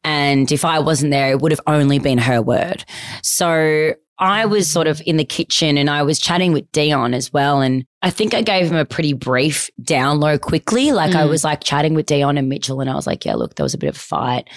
And 0.03 0.51
if 0.51 0.65
I 0.65 0.79
wasn't 0.79 1.11
there, 1.11 1.29
it 1.29 1.39
would 1.39 1.51
have 1.51 1.61
only 1.67 1.99
been 1.99 2.17
her 2.17 2.41
word. 2.41 2.83
So 3.21 3.93
I 4.17 4.45
was 4.45 4.71
sort 4.71 4.87
of 4.87 5.01
in 5.05 5.17
the 5.17 5.25
kitchen 5.25 5.77
and 5.77 5.89
I 5.89 6.03
was 6.03 6.19
chatting 6.19 6.53
with 6.53 6.71
Dion 6.71 7.13
as 7.13 7.33
well. 7.33 7.61
And 7.61 7.85
I 8.01 8.09
think 8.09 8.33
I 8.33 8.41
gave 8.41 8.67
him 8.71 8.77
a 8.77 8.85
pretty 8.85 9.11
brief 9.13 9.69
down 9.81 10.19
low 10.19 10.37
quickly. 10.37 10.91
Like 10.93 11.15
I 11.15 11.23
Mm. 11.23 11.29
was 11.29 11.43
like 11.43 11.63
chatting 11.63 11.93
with 11.95 12.05
Dion 12.05 12.37
and 12.37 12.47
Mitchell 12.47 12.79
and 12.79 12.89
I 12.89 12.95
was 12.95 13.05
like, 13.07 13.25
yeah, 13.25 13.35
look, 13.35 13.55
there 13.55 13.63
was 13.65 13.73
a 13.73 13.77
bit 13.77 13.89
of 13.89 13.95
a 13.97 13.99
fight. 13.99 14.49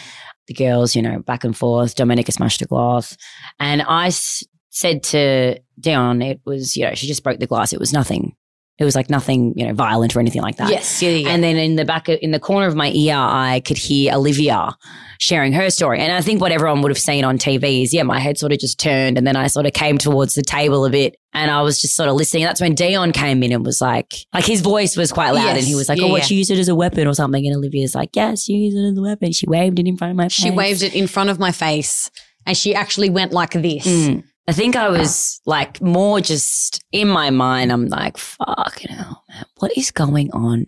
The 0.46 0.54
girls, 0.54 0.94
you 0.94 1.02
know, 1.02 1.18
back 1.20 1.42
and 1.44 1.56
forth. 1.56 1.96
Domenica 1.96 2.32
smashed 2.32 2.62
a 2.62 2.66
glass. 2.66 3.16
And 3.58 3.82
I 3.82 4.06
s- 4.08 4.44
said 4.70 5.02
to 5.04 5.58
Dion, 5.80 6.22
it 6.22 6.40
was, 6.46 6.76
you 6.76 6.84
know, 6.86 6.94
she 6.94 7.06
just 7.08 7.24
broke 7.24 7.40
the 7.40 7.46
glass. 7.46 7.72
It 7.72 7.80
was 7.80 7.92
nothing. 7.92 8.34
It 8.78 8.84
was 8.84 8.94
like 8.94 9.10
nothing, 9.10 9.54
you 9.56 9.66
know, 9.66 9.74
violent 9.74 10.14
or 10.14 10.20
anything 10.20 10.40
like 10.42 10.56
that. 10.58 10.70
Yes. 10.70 11.02
Yeah, 11.02 11.10
yeah. 11.10 11.30
And 11.30 11.42
then 11.42 11.56
in 11.56 11.74
the 11.74 11.84
back, 11.84 12.08
in 12.08 12.30
the 12.30 12.38
corner 12.38 12.68
of 12.68 12.76
my 12.76 12.90
ear, 12.92 13.16
I 13.16 13.60
could 13.64 13.76
hear 13.76 14.14
Olivia 14.14 14.76
sharing 15.18 15.52
her 15.52 15.68
story. 15.68 15.98
And 15.98 16.12
I 16.12 16.20
think 16.20 16.40
what 16.40 16.52
everyone 16.52 16.80
would 16.82 16.92
have 16.92 16.98
seen 16.98 17.24
on 17.24 17.38
TV 17.38 17.82
is, 17.82 17.92
yeah, 17.92 18.04
my 18.04 18.20
head 18.20 18.38
sort 18.38 18.52
of 18.52 18.60
just 18.60 18.78
turned 18.78 19.18
and 19.18 19.26
then 19.26 19.34
I 19.34 19.48
sort 19.48 19.66
of 19.66 19.72
came 19.72 19.98
towards 19.98 20.34
the 20.34 20.42
table 20.42 20.84
a 20.84 20.90
bit 20.90 21.16
and 21.32 21.50
I 21.50 21.60
was 21.62 21.80
just 21.80 21.96
sort 21.96 22.08
of 22.08 22.14
listening. 22.14 22.44
That's 22.44 22.60
when 22.60 22.76
Dion 22.76 23.10
came 23.10 23.42
in 23.42 23.50
and 23.50 23.66
was 23.66 23.80
like, 23.80 24.14
like 24.32 24.44
his 24.46 24.60
voice 24.60 24.96
was 24.96 25.10
quite 25.10 25.32
loud 25.32 25.42
Yes. 25.46 25.58
and 25.58 25.66
he 25.66 25.74
was 25.74 25.88
like, 25.88 25.98
Yeah, 25.98 26.04
oh, 26.04 26.10
what, 26.10 26.18
yeah. 26.18 26.26
she 26.26 26.36
used 26.36 26.52
it 26.52 26.58
as 26.60 26.68
a 26.68 26.74
weapon 26.76 27.08
or 27.08 27.14
something. 27.14 27.44
And 27.44 27.56
Olivia's 27.56 27.96
like, 27.96 28.10
yes, 28.14 28.48
you 28.48 28.56
used 28.58 28.76
it 28.76 28.92
as 28.92 28.96
a 28.96 29.02
weapon. 29.02 29.32
She 29.32 29.46
waved 29.48 29.80
it 29.80 29.88
in 29.88 29.96
front 29.96 30.12
of 30.12 30.16
my 30.16 30.24
face. 30.28 30.34
she 30.34 30.50
waved 30.52 30.82
it 30.84 30.94
in 30.94 31.08
front 31.08 31.30
of 31.30 31.40
my 31.40 31.50
face 31.50 32.08
and 32.46 32.56
she 32.56 32.76
actually 32.76 33.10
went 33.10 33.32
like 33.32 33.54
this. 33.54 33.86
Mm. 33.88 34.22
I 34.48 34.52
think 34.52 34.76
I 34.76 34.88
was 34.88 35.42
like 35.44 35.82
more 35.82 36.22
just 36.22 36.82
in 36.90 37.06
my 37.06 37.28
mind. 37.28 37.70
I'm 37.70 37.86
like, 37.86 38.16
fuck, 38.16 38.82
you 38.82 38.96
know, 38.96 39.18
man, 39.28 39.44
what 39.58 39.76
is 39.76 39.90
going 39.90 40.30
on? 40.32 40.66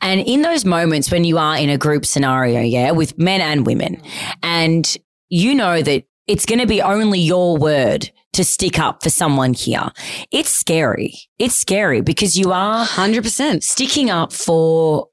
And 0.00 0.20
in 0.20 0.42
those 0.42 0.64
moments 0.64 1.10
when 1.10 1.24
you 1.24 1.36
are 1.36 1.56
in 1.56 1.68
a 1.68 1.76
group 1.76 2.06
scenario, 2.06 2.60
yeah, 2.60 2.92
with 2.92 3.18
men 3.18 3.40
and 3.40 3.66
women, 3.66 4.00
and 4.44 4.96
you 5.28 5.52
know 5.52 5.82
that 5.82 6.04
it's 6.28 6.46
going 6.46 6.60
to 6.60 6.66
be 6.66 6.80
only 6.80 7.18
your 7.18 7.56
word 7.56 8.08
to 8.34 8.44
stick 8.44 8.78
up 8.78 9.02
for 9.02 9.10
someone 9.10 9.52
here, 9.52 9.90
it's 10.30 10.50
scary. 10.50 11.14
It's 11.40 11.56
scary 11.56 12.02
because 12.02 12.38
you 12.38 12.52
are 12.52 12.86
100%. 12.86 13.64
sticking 13.64 14.10
up 14.10 14.32
for 14.32 15.08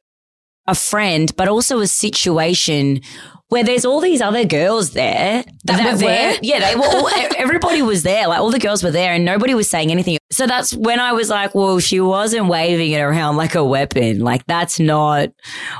a 0.67 0.75
friend, 0.75 1.35
but 1.35 1.47
also 1.47 1.79
a 1.79 1.87
situation 1.87 3.01
where 3.49 3.63
there's 3.63 3.83
all 3.83 3.99
these 3.99 4.21
other 4.21 4.45
girls 4.45 4.91
there 4.91 5.43
That 5.65 5.93
were 5.93 5.97
there? 5.97 6.37
Yeah, 6.41 6.59
they 6.59 6.75
were 6.75 6.85
all, 6.85 7.09
everybody 7.37 7.81
was 7.81 8.03
there. 8.03 8.27
Like 8.27 8.39
all 8.39 8.51
the 8.51 8.59
girls 8.59 8.83
were 8.83 8.91
there 8.91 9.13
and 9.13 9.25
nobody 9.25 9.55
was 9.55 9.69
saying 9.69 9.91
anything. 9.91 10.17
So 10.31 10.45
that's 10.45 10.73
when 10.75 10.99
I 10.99 11.13
was 11.13 11.29
like, 11.29 11.55
well, 11.55 11.79
she 11.79 11.99
wasn't 11.99 12.47
waving 12.47 12.91
it 12.91 12.99
around 12.99 13.37
like 13.37 13.55
a 13.55 13.65
weapon. 13.65 14.19
Like 14.19 14.45
that's 14.45 14.79
not 14.79 15.29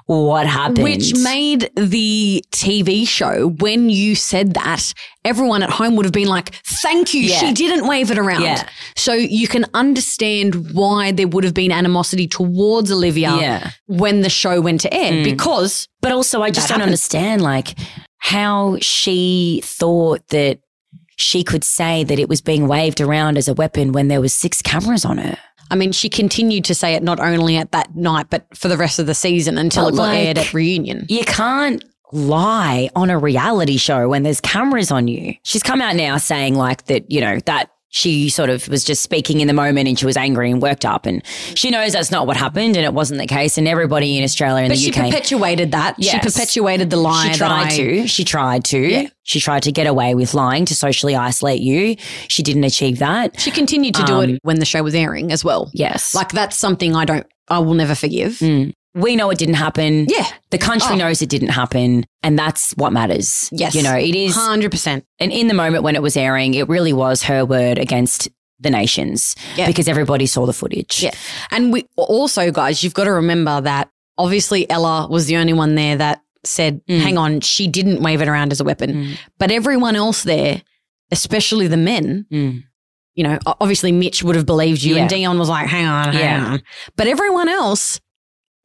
what 0.08 0.48
happened. 0.48 0.84
Which 0.84 1.16
made 1.16 1.70
the 1.76 2.44
TV 2.52 3.08
show, 3.08 3.50
when 3.50 3.92
you 3.92 4.16
said 4.16 4.56
that, 4.56 4.92
everyone 5.26 5.62
at 5.64 5.70
home 5.70 5.96
would 5.96 6.06
have 6.06 6.14
been 6.14 6.28
like, 6.28 6.56
thank 6.82 7.14
you, 7.14 7.22
Yeah. 7.22 7.40
she 7.40 7.52
didn't 7.54 7.88
wave 7.88 8.10
it 8.12 8.18
around. 8.18 8.42
Yeah. 8.44 8.68
So 8.96 9.14
you 9.14 9.48
can 9.48 9.66
understand 9.74 10.74
why 10.74 11.12
there 11.12 11.28
would 11.28 11.44
have 11.44 11.54
been 11.54 11.72
animosity 11.72 12.28
towards 12.28 12.92
Olivia 12.92 13.36
Yeah. 13.40 13.72
when 13.88 14.22
the 14.22 14.30
show 14.30 14.62
went 14.62 14.82
to 14.82 14.94
air 14.94 15.12
Mm. 15.12 15.24
because 15.24 15.88
But 16.02 16.12
also, 16.14 16.42
I 16.42 16.50
just 16.52 16.68
don't 16.70 16.76
happened. 16.80 16.90
understand 16.90 17.42
like 17.42 17.78
how 18.20 18.78
she 18.82 19.62
thought 19.66 20.22
that 20.30 20.60
she 21.18 21.44
could 21.44 21.64
say 21.66 22.04
that 22.06 22.18
it 22.20 22.30
was 22.30 22.40
being 22.42 22.68
waved 22.68 23.02
around 23.02 23.38
as 23.38 23.48
a 23.50 23.54
weapon 23.54 23.92
when 23.92 24.08
there 24.08 24.22
was 24.22 24.34
six 24.34 24.62
cameras 24.62 25.04
on 25.04 25.18
her. 25.18 25.38
I 25.72 25.76
mean, 25.76 25.92
she 25.92 26.10
continued 26.10 26.64
to 26.66 26.74
say 26.74 26.94
it 26.96 27.04
not 27.04 27.20
only 27.20 27.58
at 27.58 27.72
that 27.74 27.96
night, 27.96 28.28
but 28.30 28.46
for 28.56 28.70
the 28.70 28.78
rest 28.78 28.98
of 29.00 29.06
the 29.06 29.14
season 29.14 29.58
until 29.58 29.84
But 29.86 29.94
it 29.94 29.98
got 29.98 30.04
like- 30.04 30.18
aired 30.26 30.38
at 30.38 30.54
reunion. 30.54 31.06
You 31.10 31.24
can't 31.26 31.84
lie 32.12 32.90
on 32.96 33.10
a 33.10 33.18
reality 33.18 33.78
show 33.78 34.10
when 34.10 34.24
there's 34.24 34.42
cameras 34.42 34.92
on 34.92 35.08
you. 35.08 35.36
She's 35.44 35.64
come 35.64 35.82
out 35.82 35.96
now 35.96 36.18
saying 36.18 36.56
like 36.56 36.86
that, 36.86 37.10
you 37.12 37.22
know, 37.22 37.40
that 37.46 37.70
she 37.92 38.30
sort 38.30 38.52
of 38.52 38.68
was 38.68 38.84
just 38.84 39.02
speaking 39.02 39.40
in 39.42 39.48
the 39.48 39.54
moment 39.54 39.88
and 39.88 39.98
she 39.98 40.06
was 40.06 40.16
angry 40.16 40.52
and 40.52 40.62
worked 40.62 40.86
up 40.86 41.08
and 41.08 41.24
she 41.56 41.72
knows 41.72 41.94
that's 41.94 42.12
not 42.12 42.28
what 42.28 42.38
happened 42.38 42.76
and 42.78 42.86
it 42.86 42.94
wasn't 42.94 43.20
the 43.20 43.26
case 43.26 43.58
and 43.58 43.68
everybody 43.68 44.16
in 44.16 44.24
Australia 44.24 44.62
and 44.64 44.70
But 44.70 44.78
the 44.78 44.84
she 44.84 44.90
UK 44.92 45.10
perpetuated 45.12 45.72
that. 45.72 45.96
She 46.04 46.20
perpetuated 46.20 46.92
the 46.92 46.98
lie. 46.98 47.24
she 47.32 47.40
that 47.40 47.48
tried 47.48 47.66
I- 47.74 47.78
to. 47.78 48.08
She 48.08 48.24
tried 48.24 48.64
to. 48.66 48.78
Yeah. 48.80 49.08
She 49.24 49.40
tried 49.40 49.64
to 49.64 49.72
get 49.72 49.88
away 49.88 50.14
with 50.14 50.36
lying 50.36 50.66
to 50.66 50.76
socially 50.76 51.16
isolate 51.16 51.62
you. 51.62 51.96
She 52.28 52.44
didn't 52.44 52.64
achieve 52.64 53.00
that. 53.00 53.40
She 53.40 53.50
continued 53.50 53.96
to 53.96 54.04
do 54.04 54.14
Um, 54.22 54.30
it 54.36 54.40
when 54.44 54.60
the 54.60 54.66
show 54.66 54.84
was 54.84 54.94
airing 54.94 55.32
as 55.32 55.44
well. 55.44 55.72
Yes. 55.74 56.14
Like 56.14 56.32
that's 56.32 56.58
something 56.58 56.96
I 56.96 57.06
don't, 57.06 57.26
I 57.48 57.58
will 57.58 57.74
never 57.74 57.96
forgive. 57.96 58.34
Mm. 58.34 58.74
We 58.96 59.16
know 59.16 59.30
it 59.30 59.38
didn't 59.38 59.56
happen. 59.56 60.08
Yeah, 60.10 60.26
The 60.52 60.58
country 60.58 60.94
Oh. 60.94 60.98
knows 60.98 61.22
it 61.22 61.30
didn't 61.30 61.50
happen. 61.50 62.06
And 62.24 62.38
that's 62.40 62.72
what 62.74 62.92
matters. 62.92 63.48
Yes. 63.52 63.76
You 63.76 63.84
know, 63.84 63.96
it 63.96 64.16
is. 64.16 64.36
hundred 64.36 64.72
percent. 64.72 65.06
And 65.20 65.32
in 65.32 65.48
the 65.48 65.54
moment 65.54 65.84
when 65.84 65.96
it 65.96 66.02
was 66.02 66.18
airing, 66.18 66.54
it 66.56 66.68
really 66.68 66.92
was 66.94 67.24
her 67.24 67.46
word 67.46 67.78
against 67.78 68.30
the 68.60 68.70
nations 68.70 69.36
Yeah. 69.56 69.68
because 69.68 69.88
everybody 69.88 70.26
saw 70.26 70.46
the 70.46 70.54
footage. 70.54 71.02
Yeah. 71.04 71.12
And 71.52 71.72
we 71.72 71.86
also, 71.96 72.52
guys, 72.52 72.84
you've 72.84 72.94
got 72.96 73.06
to 73.06 73.14
remember 73.14 73.62
that 73.62 73.90
obviously 74.18 74.70
Ella 74.70 75.08
was 75.10 75.28
the 75.28 75.38
only 75.38 75.54
one 75.54 75.76
there 75.76 75.96
that 75.96 76.22
said, 76.46 76.82
Mm. 76.90 77.00
hang 77.00 77.18
on, 77.18 77.42
she 77.42 77.68
didn't 77.68 78.02
wave 78.02 78.22
it 78.22 78.28
around 78.28 78.52
as 78.52 78.60
a 78.60 78.64
weapon. 78.64 78.94
Mm. 78.94 79.18
But 79.38 79.52
everyone 79.52 79.96
else 79.96 80.24
there, 80.24 80.62
especially 81.12 81.68
the 81.68 81.78
men, 81.78 82.26
Mm. 82.32 82.64
you 83.16 83.24
know, 83.24 83.40
obviously 83.46 83.92
Mitch 83.92 84.24
would 84.24 84.36
have 84.36 84.46
believed 84.46 84.82
you, 84.84 84.96
Yeah. 84.96 85.02
and 85.02 85.10
Dion 85.10 85.38
was 85.40 85.50
like, 85.50 85.68
hang 85.68 85.86
on, 85.86 86.14
hang 86.14 86.22
Yeah. 86.22 86.46
on. 86.54 86.62
But 86.96 87.08
everyone 87.08 87.50
else 87.50 88.00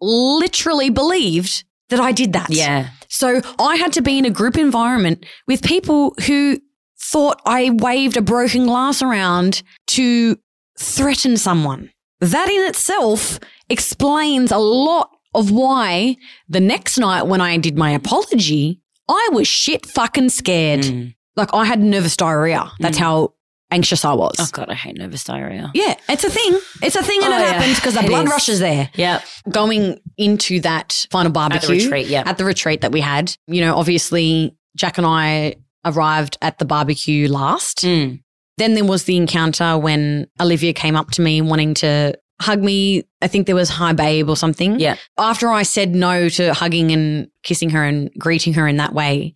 literally 0.00 0.90
believed 0.90 1.64
that 1.88 2.00
I 2.00 2.12
did 2.12 2.32
that. 2.32 2.50
Yeah. 2.50 2.88
So 3.08 3.40
I 3.58 3.76
had 3.76 3.92
to 3.94 4.02
be 4.02 4.18
in 4.18 4.24
a 4.24 4.30
group 4.30 4.56
environment 4.56 5.24
with 5.46 5.62
people 5.62 6.14
who 6.26 6.58
thought 6.98 7.40
I 7.46 7.70
waved 7.70 8.16
a 8.16 8.22
broken 8.22 8.66
glass 8.66 9.02
around 9.02 9.62
to 9.88 10.36
threaten 10.78 11.36
someone. 11.36 11.90
That 12.20 12.48
in 12.48 12.62
itself 12.68 13.38
explains 13.68 14.50
a 14.50 14.58
lot 14.58 15.10
of 15.34 15.50
why 15.50 16.16
the 16.48 16.60
next 16.60 16.98
night 16.98 17.24
when 17.26 17.40
I 17.40 17.56
did 17.58 17.76
my 17.76 17.90
apology, 17.90 18.80
I 19.08 19.28
was 19.32 19.46
shit 19.46 19.84
fucking 19.86 20.30
scared. 20.30 20.80
Mm. 20.80 21.14
Like 21.36 21.50
I 21.52 21.64
had 21.66 21.80
nervous 21.80 22.16
diarrhea. 22.16 22.70
That's 22.78 22.96
Mm. 22.96 23.00
how 23.00 23.34
anxious 23.74 24.04
I 24.04 24.14
was. 24.14 24.36
Oh 24.38 24.46
God, 24.52 24.70
I 24.70 24.74
hate 24.74 24.96
nervous 24.96 25.24
diarrhea. 25.24 25.70
Yeah, 25.74 25.94
it's 26.08 26.24
a 26.24 26.30
thing. 26.30 26.58
It's 26.82 26.96
a 26.96 27.02
thing 27.02 27.20
and 27.22 27.32
Oh, 27.32 27.36
it 27.36 27.40
yeah. 27.40 27.52
happens 27.52 27.76
because 27.76 27.94
the 27.94 28.00
It 28.04 28.06
blood 28.08 28.26
is. 28.26 28.30
rushes 28.30 28.58
there. 28.60 28.88
Yeah. 28.94 29.20
Going 29.50 30.00
into 30.16 30.60
that 30.60 31.06
final 31.10 31.32
barbecue 31.32 31.70
retreat, 31.76 32.06
yeah. 32.06 32.22
At 32.26 32.38
the 32.38 32.44
retreat 32.44 32.80
that 32.82 32.92
we 32.92 33.00
had, 33.00 33.36
you 33.46 33.60
know, 33.60 33.76
obviously 33.76 34.56
Jack 34.76 34.98
and 34.98 35.06
I 35.06 35.56
arrived 35.84 36.38
at 36.40 36.58
the 36.58 36.64
barbecue 36.64 37.28
last. 37.28 37.78
Mm. 37.78 38.20
Then 38.56 38.74
there 38.74 38.84
was 38.84 39.04
the 39.04 39.16
encounter 39.16 39.76
when 39.76 40.28
Olivia 40.40 40.72
came 40.72 40.94
up 40.96 41.10
to 41.12 41.22
me 41.22 41.40
wanting 41.42 41.74
to 41.74 42.14
hug 42.40 42.62
me. 42.62 43.02
I 43.20 43.26
think 43.28 43.46
there 43.46 43.56
was 43.56 43.68
hi 43.68 43.92
babe 43.92 44.28
or 44.28 44.36
something. 44.36 44.78
Yeah. 44.78 44.96
After 45.18 45.48
I 45.50 45.62
said 45.64 45.94
no 45.94 46.28
to 46.30 46.54
hugging 46.54 46.90
and 46.92 47.28
kissing 47.42 47.70
her 47.70 47.84
and 47.84 48.10
greeting 48.18 48.54
her 48.54 48.66
in 48.68 48.76
that 48.78 48.92
way, 48.94 49.34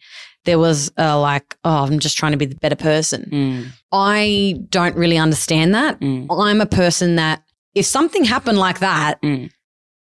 there 0.49 0.59
was 0.59 0.91
uh, 0.99 1.21
like, 1.21 1.57
oh, 1.65 1.85
I'm 1.85 1.99
just 1.99 2.17
trying 2.17 2.33
to 2.33 2.39
be 2.39 2.47
the 2.47 2.57
better 2.57 2.77
person. 2.77 3.29
Mm. 3.31 3.67
I 3.93 4.57
don't 4.71 4.97
really 4.97 5.19
understand 5.19 5.75
that. 5.75 6.01
Mm. 6.01 6.27
I'm 6.31 6.61
a 6.63 6.67
person 6.67 7.17
that 7.17 7.43
if 7.75 7.85
something 7.87 8.25
happened 8.25 8.59
like 8.59 8.79
that, 8.81 9.21
Mm. 9.23 9.51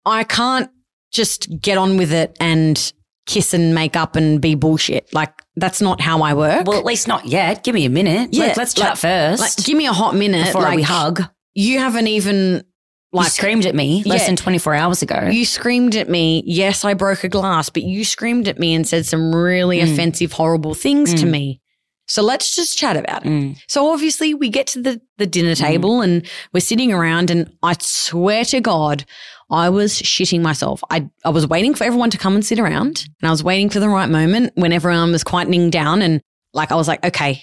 I 0.05 0.25
can't 0.25 0.71
just 1.13 1.49
get 1.61 1.79
on 1.79 1.97
with 1.97 2.13
it 2.13 2.37
and 2.39 2.93
kiss 3.27 3.55
and 3.55 3.75
make 3.75 3.97
up 3.97 4.15
and 4.15 4.41
be 4.41 4.55
bullshit. 4.55 5.13
Like 5.13 5.33
that's 5.57 5.81
not 5.81 6.01
how 6.01 6.23
I 6.23 6.35
work. 6.35 6.67
Well, 6.67 6.79
at 6.79 6.85
least 6.85 7.09
not 7.09 7.25
yet. 7.27 7.65
Give 7.65 7.75
me 7.75 7.85
a 7.87 7.91
minute. 7.91 8.29
Yeah, 8.33 8.49
Like, 8.49 8.57
let's 8.57 8.75
chat 8.75 8.91
like- 8.91 8.99
first. 8.99 9.41
like 9.41 9.57
give 9.67 9.77
me 9.77 9.87
a 9.87 9.93
hot 9.93 10.15
minute 10.15 10.47
before 10.47 10.63
like 10.63 10.77
we 10.77 10.83
hug. 10.83 11.23
You 11.55 11.79
haven't 11.81 12.07
even 12.09 12.63
Like, 13.13 13.27
you 13.27 13.31
screamed 13.31 13.67
at 13.67 13.75
me 13.75 14.03
less 14.05 14.23
Yeah. 14.23 14.27
than 14.27 14.37
24 14.37 14.75
hours 14.75 15.03
ago. 15.03 15.29
you 15.33 15.45
screamed 15.45 15.97
at 15.97 16.09
me. 16.09 16.43
Yes, 16.47 16.85
I 16.85 16.95
broke 16.95 17.25
a 17.25 17.29
glass, 17.29 17.71
but 17.71 17.83
you 17.83 18.05
screamed 18.05 18.49
at 18.49 18.59
me 18.59 18.75
and 18.75 18.87
said 18.87 19.07
some 19.07 19.35
really 19.35 19.79
Mm. 19.81 19.93
offensive, 19.93 20.33
horrible 20.33 20.75
things 20.75 21.15
to 21.15 21.27
Mm. 21.27 21.31
me. 21.31 21.61
So 22.09 22.23
let's 22.23 22.55
just 22.55 22.79
chat 22.79 22.97
about 22.97 23.25
it. 23.27 23.29
Mm. 23.29 23.57
So 23.69 23.91
obviously 23.93 24.33
we 24.35 24.49
get 24.49 24.67
to 24.69 24.83
the, 24.83 25.01
the 25.19 25.27
dinner 25.27 25.55
table 25.57 26.03
and 26.03 26.25
we're 26.53 26.61
sitting 26.61 26.93
around 26.93 27.31
and 27.31 27.51
I 27.65 27.75
swear 27.81 28.45
to 28.47 28.61
God, 28.61 29.05
I 29.51 29.71
was 29.71 30.01
shitting 30.03 30.41
myself. 30.41 30.83
I, 30.91 31.09
I 31.25 31.31
was 31.31 31.47
waiting 31.49 31.75
for 31.75 31.85
everyone 31.85 32.11
to 32.11 32.19
come 32.19 32.35
and 32.35 32.45
sit 32.45 32.59
around 32.61 33.07
and 33.21 33.29
I 33.29 33.31
was 33.31 33.43
waiting 33.43 33.71
for 33.71 33.81
the 33.81 33.89
right 33.89 34.09
moment 34.09 34.53
when 34.57 34.73
everyone 34.73 35.11
was 35.11 35.25
quietening 35.25 35.71
down 35.71 36.01
and 36.03 36.21
like 36.53 36.71
I 36.71 36.77
was 36.77 36.87
like, 36.89 37.05
okay, 37.05 37.43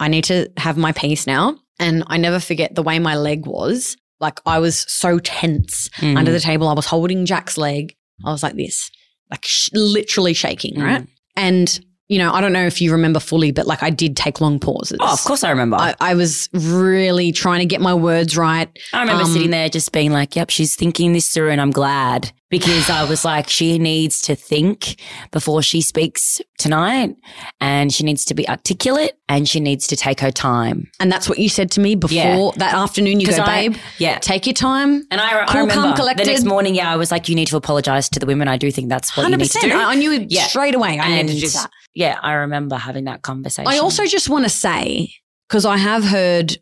I 0.00 0.08
need 0.08 0.24
to 0.24 0.48
have 0.56 0.76
my 0.78 0.92
peace 0.92 1.26
now. 1.26 1.56
And 1.78 2.02
I 2.06 2.16
never 2.16 2.40
forget 2.40 2.74
the 2.74 2.82
way 2.82 2.98
my 2.98 3.16
leg 3.16 3.46
was. 3.46 3.96
Like 4.20 4.40
I 4.46 4.58
was 4.58 4.84
so 4.92 5.18
tense 5.18 5.88
Mm. 6.00 6.16
under 6.18 6.32
the 6.32 6.40
table. 6.40 6.68
I 6.68 6.72
was 6.74 6.86
holding 6.86 7.24
Jack's 7.26 7.56
leg. 7.56 7.94
I 8.24 8.32
was 8.32 8.42
like 8.42 8.56
this, 8.56 8.90
like 9.30 9.44
sh- 9.44 9.68
literally 9.72 10.34
shaking, 10.34 10.74
Mm. 10.74 10.82
right? 10.84 11.06
And, 11.36 11.80
you 12.08 12.18
know, 12.18 12.32
I 12.32 12.40
don't 12.40 12.52
know 12.52 12.66
if 12.66 12.80
you 12.80 12.90
remember 12.90 13.20
fully, 13.20 13.52
but 13.52 13.66
like 13.66 13.82
I 13.82 13.90
did 13.90 14.16
take 14.16 14.40
long 14.40 14.58
pauses. 14.58 14.98
Oh, 15.00 15.12
of 15.12 15.22
course 15.22 15.44
I 15.44 15.50
remember. 15.50 15.76
I, 15.76 15.94
I, 16.00 16.14
was 16.14 16.48
really 16.52 17.30
trying 17.32 17.60
to 17.60 17.66
get 17.66 17.80
my 17.80 17.94
words 17.94 18.36
right. 18.36 18.68
I 18.92 19.00
remember 19.00 19.22
um, 19.24 19.30
sitting 19.32 19.50
there 19.50 19.68
just 19.68 19.92
being 19.92 20.10
like, 20.10 20.34
yep, 20.34 20.50
she's 20.50 20.74
thinking 20.74 21.12
this 21.12 21.28
through 21.30 21.50
and 21.50 21.60
I'm 21.60 21.70
glad 21.70 22.32
because 22.50 22.88
I 22.88 23.04
was 23.04 23.24
like, 23.24 23.48
she 23.48 23.78
needs 23.78 24.22
to 24.22 24.34
think 24.34 25.00
before 25.30 25.62
she 25.62 25.80
speaks 25.80 26.40
tonight 26.58 27.14
and 27.60 27.92
she 27.92 28.04
needs 28.04 28.24
to 28.26 28.34
be 28.34 28.48
articulate 28.48 29.12
and 29.28 29.48
she 29.48 29.60
needs 29.60 29.86
to 29.88 29.96
take 29.96 30.20
her 30.20 30.30
time. 30.30 30.90
And 30.98 31.12
that's 31.12 31.28
what 31.28 31.38
you 31.38 31.48
said 31.48 31.70
to 31.72 31.80
me 31.80 31.94
before 31.94 32.14
Yeah. 32.16 32.50
that 32.56 32.74
afternoon. 32.74 33.20
You 33.20 33.26
go, 33.26 33.36
I- 33.42 33.68
babe, 33.68 33.76
Yeah. 33.98 34.18
take 34.18 34.46
your 34.46 34.54
time. 34.54 35.04
And 35.10 35.20
I, 35.20 35.42
I 35.42 35.46
Cool, 35.46 35.66
calm, 35.66 35.90
remember 35.92 36.14
the 36.14 36.24
next 36.24 36.44
morning, 36.44 36.74
yeah, 36.74 36.90
I 36.90 36.96
was 36.96 37.10
like, 37.10 37.28
you 37.28 37.34
need 37.34 37.48
to 37.48 37.56
apologize 37.56 38.08
to 38.10 38.18
the 38.20 38.26
women. 38.26 38.48
I 38.48 38.56
do 38.56 38.70
think 38.70 38.88
that's 38.88 39.16
what 39.16 39.28
you 39.28 39.36
need 39.36 39.50
to 39.50 39.60
do. 39.60 39.72
I, 39.76 39.92
I 39.92 39.94
knew 39.94 40.26
Yeah. 40.28 40.44
straight 40.46 40.74
away. 40.74 40.98
I 40.98 41.22
needed 41.22 41.34
to 41.34 41.40
do 41.40 41.48
that. 41.48 41.70
yeah, 41.94 42.18
I 42.22 42.32
remember 42.32 42.76
having 42.76 43.04
that 43.04 43.22
conversation. 43.22 43.70
I 43.70 43.78
also 43.78 44.06
just 44.06 44.28
want 44.30 44.44
to 44.44 44.50
say, 44.50 45.10
because 45.48 45.64
I 45.66 45.76
have 45.76 46.04
heard 46.04 46.56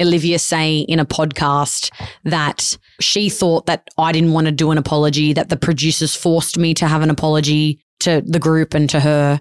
Olivia 0.00 0.38
say 0.38 0.78
in 0.80 0.98
a 0.98 1.04
podcast 1.04 1.90
that 2.24 2.76
she 3.00 3.28
thought 3.28 3.66
that 3.66 3.88
I 3.98 4.12
didn't 4.12 4.32
want 4.32 4.46
to 4.46 4.52
do 4.52 4.70
an 4.70 4.78
apology, 4.78 5.32
that 5.32 5.48
the 5.48 5.56
producers 5.56 6.14
forced 6.16 6.58
me 6.58 6.74
to 6.74 6.86
have 6.88 7.02
an 7.02 7.10
apology 7.10 7.80
to 8.00 8.22
the 8.26 8.38
group 8.38 8.74
and 8.74 8.88
to 8.90 9.00
her, 9.00 9.38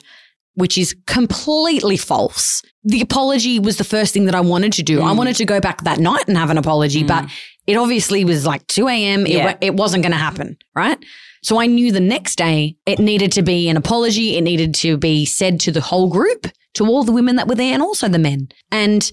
which 0.55 0.77
is 0.77 0.95
completely 1.07 1.97
false. 1.97 2.61
The 2.83 3.01
apology 3.01 3.59
was 3.59 3.77
the 3.77 3.83
first 3.83 4.13
thing 4.13 4.25
that 4.25 4.35
I 4.35 4.41
wanted 4.41 4.73
to 4.73 4.83
do. 4.83 5.01
I 5.01 5.11
Mm. 5.13 5.17
wanted 5.17 5.35
to 5.37 5.45
go 5.45 5.59
back 5.59 5.83
that 5.83 5.99
night 5.99 6.27
and 6.27 6.37
have 6.37 6.49
an 6.49 6.57
apology, 6.57 7.03
Mm. 7.03 7.07
but 7.07 7.25
it 7.67 7.75
obviously 7.75 8.25
was 8.25 8.45
like 8.45 8.65
2 8.67 8.87
a.m. 8.87 9.25
Yeah. 9.27 9.45
wa- 9.45 9.57
it 9.61 9.75
wasn't 9.75 10.03
going 10.03 10.11
to 10.11 10.17
happen, 10.17 10.57
right? 10.75 10.97
So 11.43 11.59
I 11.61 11.67
knew 11.67 11.91
the 11.91 11.99
next 12.01 12.35
day 12.37 12.75
it 12.85 12.99
needed 12.99 13.31
to 13.33 13.41
be 13.41 13.69
an 13.69 13.77
apology. 13.77 14.35
It 14.37 14.41
needed 14.41 14.73
to 14.75 14.97
be 14.97 15.25
said 15.25 15.59
to 15.61 15.71
the 15.71 15.81
whole 15.81 16.07
group, 16.09 16.47
to 16.75 16.85
all 16.85 17.03
the 17.03 17.11
women 17.13 17.35
that 17.37 17.47
were 17.47 17.55
there 17.55 17.73
and 17.73 17.81
also 17.81 18.07
the 18.09 18.19
men. 18.19 18.49
And 18.71 19.09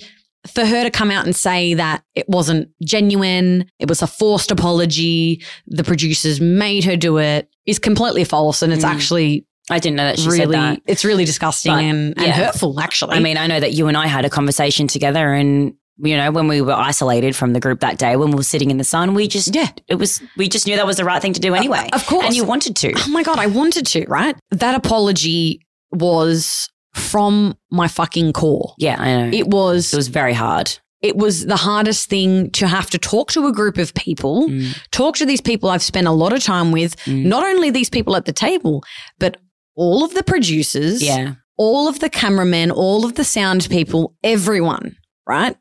for 0.46 0.64
her 0.64 0.82
to 0.85 0.90
come 0.90 1.11
out 1.11 1.24
and 1.26 1.35
say 1.35 1.74
that 1.74 2.02
it 2.14 2.28
wasn't 2.28 2.68
genuine, 2.82 3.70
it 3.78 3.88
was 3.88 4.02
a 4.02 4.06
forced 4.06 4.50
apology, 4.50 5.42
the 5.66 5.85
producers 5.85 6.40
made 6.40 6.85
her 6.85 6.96
do 6.96 7.18
it 7.18 7.48
is 7.66 7.78
completely 7.78 8.24
false. 8.24 8.62
And 8.62 8.72
it's 8.72 8.85
Mm. 8.85 8.88
actually 8.94 9.46
I 9.68 9.80
didn't 9.80 9.96
know 9.96 10.04
that 10.04 10.18
she 10.20 10.30
said 10.30 10.50
that. 10.50 10.80
it's 10.87 11.04
really 11.04 11.24
disgusting 11.24 11.72
But, 11.72 11.82
and, 11.82 12.14
and 12.16 12.26
yeah. 12.28 12.32
hurtful, 12.35 12.78
actually. 12.78 13.16
I 13.16 13.20
mean, 13.20 13.37
I 13.37 13.48
know 13.48 13.59
that 13.59 13.72
you 13.72 13.88
and 13.88 13.96
I 13.96 14.06
had 14.06 14.24
a 14.24 14.30
conversation 14.30 14.87
together 14.87 15.32
and 15.32 15.74
you 15.98 16.14
know, 16.14 16.30
when 16.30 16.46
we 16.46 16.61
were 16.61 16.74
isolated 16.74 17.35
from 17.35 17.54
the 17.54 17.59
group 17.59 17.80
that 17.80 17.96
day, 17.96 18.16
when 18.16 18.28
we 18.30 18.37
were 18.37 18.42
sitting 18.42 18.70
in 18.70 18.76
the 18.76 18.85
sun, 18.85 19.14
we 19.14 19.26
just, 19.26 19.54
Yeah. 19.54 19.68
it 19.88 19.94
was, 19.94 20.20
we 20.37 20.46
just 20.46 20.66
knew 20.66 20.76
that 20.76 20.85
was 20.87 20.98
the 20.98 21.04
right 21.06 21.22
thing 21.22 21.32
to 21.32 21.40
do 21.40 21.54
anyway. 21.54 21.88
of 21.94 22.04
course. 22.06 22.26
And 22.26 22.37
you 22.37 22.44
wanted 22.44 22.76
to. 22.76 22.92
Oh 22.94 23.09
my 23.09 23.22
God, 23.22 23.38
I 23.38 23.46
wanted 23.46 23.87
to, 23.87 24.04
right? 24.06 24.37
That 24.50 24.74
apology 24.74 25.66
was 25.92 26.68
from 26.96 27.56
my 27.70 27.88
fucking 27.88 28.32
core. 28.32 28.74
Yeah, 28.78 28.96
I 28.98 29.16
know. 29.16 29.37
It, 29.37 29.48
was 29.48 29.92
It 29.92 29.96
was 29.96 30.09
very 30.09 30.32
hard. 30.32 30.78
it 31.02 31.16
was 31.16 31.46
the 31.46 31.56
hardest 31.56 32.09
thing 32.09 32.50
to 32.52 32.66
have 32.66 32.88
to 32.90 32.98
talk 32.98 33.30
to 33.32 33.46
a 33.46 33.52
group 33.52 33.78
of 33.78 33.92
people, 33.94 34.48
Mm, 34.48 34.76
talk 34.90 35.16
to 35.16 35.26
these 35.26 35.40
people 35.42 35.68
I've 35.68 35.82
spent 35.82 36.06
a 36.06 36.12
lot 36.12 36.32
of 36.32 36.42
time 36.42 36.72
with, 36.72 36.96
mm. 37.04 37.24
not 37.24 37.44
only 37.44 37.70
these 37.70 37.90
people 37.90 38.16
at 38.16 38.24
the 38.24 38.32
table, 38.32 38.82
but 39.18 39.37
all 39.74 40.04
of 40.04 40.14
the 40.14 40.22
producers, 40.22 41.02
Yeah. 41.02 41.35
all 41.59 41.87
of 41.88 42.00
the 42.00 42.09
cameramen, 42.09 42.70
all 42.70 43.04
of 43.04 43.14
the 43.14 43.24
sound 43.24 43.68
people, 43.70 44.14
everyone, 44.24 44.96
right? 45.28 45.56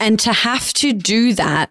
And 0.00 0.18
to 0.20 0.32
have 0.32 0.72
to 0.74 0.92
do 0.92 1.34
that 1.34 1.70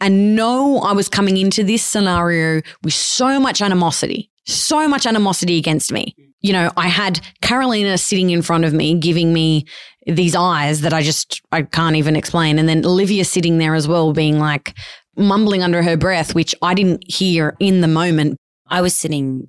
and 0.00 0.34
know 0.36 0.78
I 0.78 0.92
was 0.92 1.08
coming 1.08 1.36
into 1.36 1.62
this 1.64 1.82
scenario 1.82 2.62
with 2.82 2.94
so 2.94 3.38
much 3.40 3.60
animosity, 3.60 4.30
so 4.46 4.86
much 4.88 5.04
animosity 5.06 5.58
against 5.58 5.92
me. 5.92 6.14
You 6.42 6.52
know, 6.52 6.70
I 6.76 6.88
had 6.88 7.20
Carolina 7.42 7.98
sitting 7.98 8.30
in 8.30 8.42
front 8.42 8.64
of 8.64 8.72
me, 8.72 8.98
giving 8.98 9.32
me 9.32 9.66
these 10.06 10.34
eyes 10.34 10.80
that 10.80 10.92
I 10.94 11.02
just, 11.02 11.42
I 11.52 11.62
can't 11.62 11.96
even 11.96 12.16
explain. 12.16 12.58
And 12.58 12.68
then 12.68 12.84
Olivia 12.86 13.24
sitting 13.24 13.58
there 13.58 13.74
as 13.74 13.86
well, 13.86 14.12
being 14.12 14.38
like, 14.38 14.74
mumbling 15.16 15.62
under 15.62 15.82
her 15.82 15.96
breath, 15.96 16.34
which 16.34 16.54
I 16.62 16.74
didn't 16.74 17.04
hear 17.06 17.56
in 17.60 17.80
the 17.80 17.88
moment. 17.88 18.38
I 18.68 18.80
was 18.80 18.96
sitting 18.96 19.48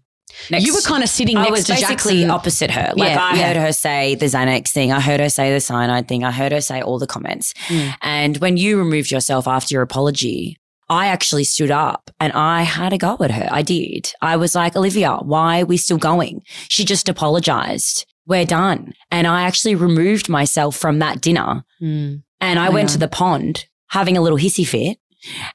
next 0.49 0.65
you 0.65 0.73
were 0.73 0.82
kind 0.82 1.04
of 1.04 1.10
sitting 1.10 1.38
I 1.38 1.43
next 1.43 1.51
was 1.51 1.65
to 1.65 1.73
basically 1.73 2.21
Jackson. 2.21 2.32
opposite 2.32 2.71
her. 2.71 2.93
Like 2.95 3.12
Yeah, 3.12 3.23
I 3.23 3.36
yeah. 3.36 3.47
heard 3.47 3.58
her 3.58 3.71
say 3.71 4.15
the 4.15 4.25
Xanax 4.25 4.69
thing. 4.69 4.91
I 4.91 4.99
heard 4.99 5.19
her 5.19 5.30
say 5.30 5.54
the 5.54 5.60
cyanide 5.60 6.08
thing. 6.08 6.23
I 6.23 6.32
heard 6.32 6.51
her 6.51 6.62
say 6.62 6.82
all 6.82 6.99
the 6.99 7.08
comments. 7.08 7.54
Mm. 7.67 7.93
And 8.01 8.38
when 8.38 8.58
you 8.58 8.77
removed 8.77 9.12
yourself 9.12 9.47
after 9.47 9.73
your 9.75 9.84
apology, 9.84 10.58
I 10.91 11.08
actually 11.08 11.45
stood 11.45 11.71
up 11.71 12.12
and 12.19 12.34
I 12.34 12.63
had 12.63 12.91
a 12.93 12.97
go 12.97 13.15
at 13.21 13.32
her. 13.32 13.47
I 13.49 13.62
did. 13.62 14.12
I 14.21 14.36
was 14.36 14.54
like, 14.56 14.75
Olivia, 14.75 15.15
why 15.23 15.62
are 15.62 15.65
we 15.65 15.77
still 15.77 15.97
going? 15.97 16.43
She 16.67 16.84
just 16.86 17.08
apologized. 17.08 18.06
We're 18.27 18.45
done. 18.45 18.93
And 19.10 19.25
I 19.25 19.43
actually 19.43 19.75
removed 19.75 20.27
myself 20.30 20.75
from 20.75 20.99
that 20.99 21.21
dinner 21.21 21.63
Mm. 21.82 22.21
and 22.39 22.60
I 22.60 22.67
Oh, 22.67 22.71
went 22.71 22.89
yeah. 22.89 22.93
to 22.93 22.99
the 22.99 23.08
pond 23.08 23.65
having 23.88 24.17
a 24.17 24.21
little 24.21 24.38
hissy 24.38 24.67
fit. 24.67 24.97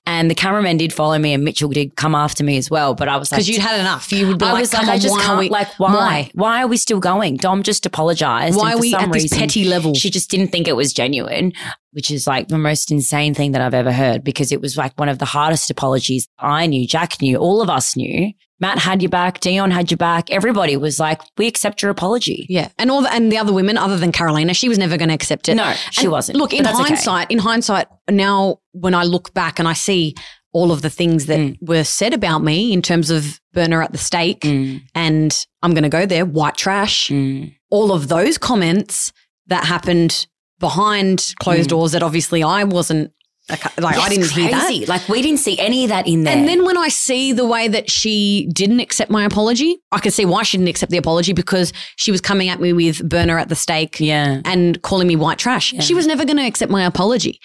And 0.07 0.31
the 0.31 0.35
cameraman 0.37 0.77
did 0.77 0.93
follow 0.93 1.19
me 1.19 1.33
and 1.35 1.43
Mitchell 1.45 1.69
did 1.71 1.97
come 1.97 2.15
after 2.15 2.45
me 2.45 2.57
as 2.57 2.71
well. 2.71 2.95
But 2.95 3.09
I 3.09 3.17
was 3.17 3.31
like, 3.33 3.39
Because 3.41 3.49
you'd 3.49 3.61
had 3.61 3.81
enough. 3.81 4.13
You 4.13 4.29
would 4.29 4.39
be 4.39 4.45
I 4.45 4.53
like, 4.53 4.61
was 4.61 4.73
like, 4.73 4.83
"Come 4.85 4.91
I 4.95 4.99
just 4.99 5.21
can't. 5.21 5.39
we- 5.41 5.49
like, 5.49 5.69
why? 5.81 5.93
why? 5.95 6.31
why? 6.35 6.63
are 6.63 6.67
we 6.69 6.77
still 6.77 7.01
going? 7.01 7.37
Dom 7.37 7.63
just 7.65 7.85
apologized. 7.85 8.57
Why 8.57 8.75
are 8.75 8.79
we 8.79 8.95
at 8.95 9.11
this 9.13 9.29
petty 9.37 9.65
level? 9.65 9.95
She 9.95 10.09
just 10.09 10.31
didn't 10.31 10.49
think 10.53 10.69
it 10.69 10.77
was 10.77 10.93
genuine. 10.93 11.53
Which 11.97 12.11
is 12.11 12.27
like 12.27 12.49
the 12.49 12.59
most 12.59 12.91
insane 12.93 13.33
thing 13.33 13.53
that 13.53 13.63
I've 13.63 13.73
ever 13.73 13.91
heard 13.91 14.23
because 14.23 14.53
it 14.53 14.61
was 14.61 14.77
like 14.77 14.93
one 14.99 15.09
of 15.09 15.19
the 15.19 15.25
hardest 15.25 15.71
apologies 15.71 16.29
I 16.39 16.67
knew, 16.67 16.87
Jack 16.87 17.23
knew, 17.23 17.39
all 17.39 17.63
of 17.63 17.71
us 17.71 17.97
knew. 17.97 18.33
Matt 18.61 18.79
had 18.79 19.01
your 19.01 19.09
back, 19.09 19.41
Dion 19.41 19.71
had 19.71 19.91
your 19.91 19.97
back. 19.97 20.31
Everybody 20.31 20.77
was 20.77 21.01
like, 21.01 21.23
we 21.39 21.47
accept 21.47 21.81
your 21.81 21.91
apology. 21.91 22.45
Yeah, 22.51 22.69
and 22.79 22.91
all 22.91 23.01
the, 23.01 23.11
and 23.13 23.33
the 23.33 23.39
other 23.39 23.53
women, 23.53 23.79
other 23.79 23.97
than 23.97 24.13
Carolina, 24.13 24.53
she 24.53 24.69
was 24.69 24.77
never 24.77 24.99
going 24.99 25.09
to 25.09 25.15
accept 25.15 25.49
it. 25.49 25.55
No, 25.55 25.73
she 25.91 26.03
And 26.05 26.13
wasn't. 26.13 26.37
Look, 26.39 26.53
in 26.53 26.63
that's 26.65 26.79
okay. 26.79 26.89
hindsight, 26.89 27.31
in 27.31 27.39
hindsight, 27.39 27.87
now 28.11 28.59
when 28.73 28.95
I 28.95 29.05
look 29.05 29.33
back 29.33 29.59
and 29.59 29.67
I 29.67 29.73
see 29.73 30.15
all 30.53 30.73
of 30.73 30.83
the 30.83 30.91
things 30.91 31.27
that 31.27 31.39
Mm. 31.39 31.57
were 31.63 31.85
said 31.85 32.13
about 32.13 32.43
me 32.43 32.73
in 32.75 32.83
terms 32.83 33.09
of 33.11 33.41
burner 33.55 33.83
at 33.83 33.93
the 33.93 33.99
stake, 33.99 34.41
Mm, 34.41 34.83
and 34.95 35.47
I'm 35.63 35.73
going 35.73 35.83
to 35.83 35.89
go 35.91 36.05
there, 36.07 36.27
white 36.27 36.57
trash, 36.57 37.09
mm. 37.09 37.55
all 37.71 37.91
of 37.93 38.09
those 38.09 38.37
comments 38.39 39.13
that 39.47 39.65
happened 39.65 40.27
behind 40.61 41.35
closed 41.41 41.67
Mm. 41.67 41.71
doors 41.71 41.93
that 41.93 42.03
obviously 42.03 42.43
I 42.43 42.65
wasn't 42.65 43.13
like 43.49 43.65
I 43.97 44.09
didn't 44.09 44.31
hear 44.33 44.51
that. 44.51 44.89
Like 44.89 45.09
we 45.09 45.23
didn't 45.23 45.39
see 45.39 45.57
any 45.61 45.85
of 45.85 45.91
that 45.91 46.09
in 46.09 46.25
there. 46.25 46.37
And 46.37 46.49
then 46.49 46.65
when 46.65 46.77
I 46.77 46.89
see 46.89 47.33
the 47.33 47.47
way 47.47 47.69
that 47.69 47.89
she 47.89 48.49
didn't 48.53 48.81
accept 48.81 49.09
my 49.09 49.25
apology, 49.25 49.77
I 49.93 50.01
can 50.01 50.11
see 50.11 50.25
why 50.25 50.43
she 50.43 50.57
didn't 50.57 50.69
accept 50.71 50.91
the 50.91 50.97
apology 50.99 51.33
because 51.33 51.73
she 51.95 52.11
was 52.11 52.21
coming 52.21 52.49
at 52.49 52.59
me 52.61 52.73
with 52.73 53.09
burner 53.09 53.39
at 53.39 53.49
the 53.49 53.55
stake 53.55 54.01
yeah. 54.01 54.41
and 54.45 54.83
calling 54.83 55.07
me 55.07 55.15
white 55.15 55.39
trash. 55.39 55.73
Yeah. 55.73 55.81
She 55.81 55.95
was 55.95 56.09
never 56.09 56.25
going 56.25 56.39
to 56.39 56.43
accept 56.47 56.73
my 56.73 56.85
apology. 56.85 57.39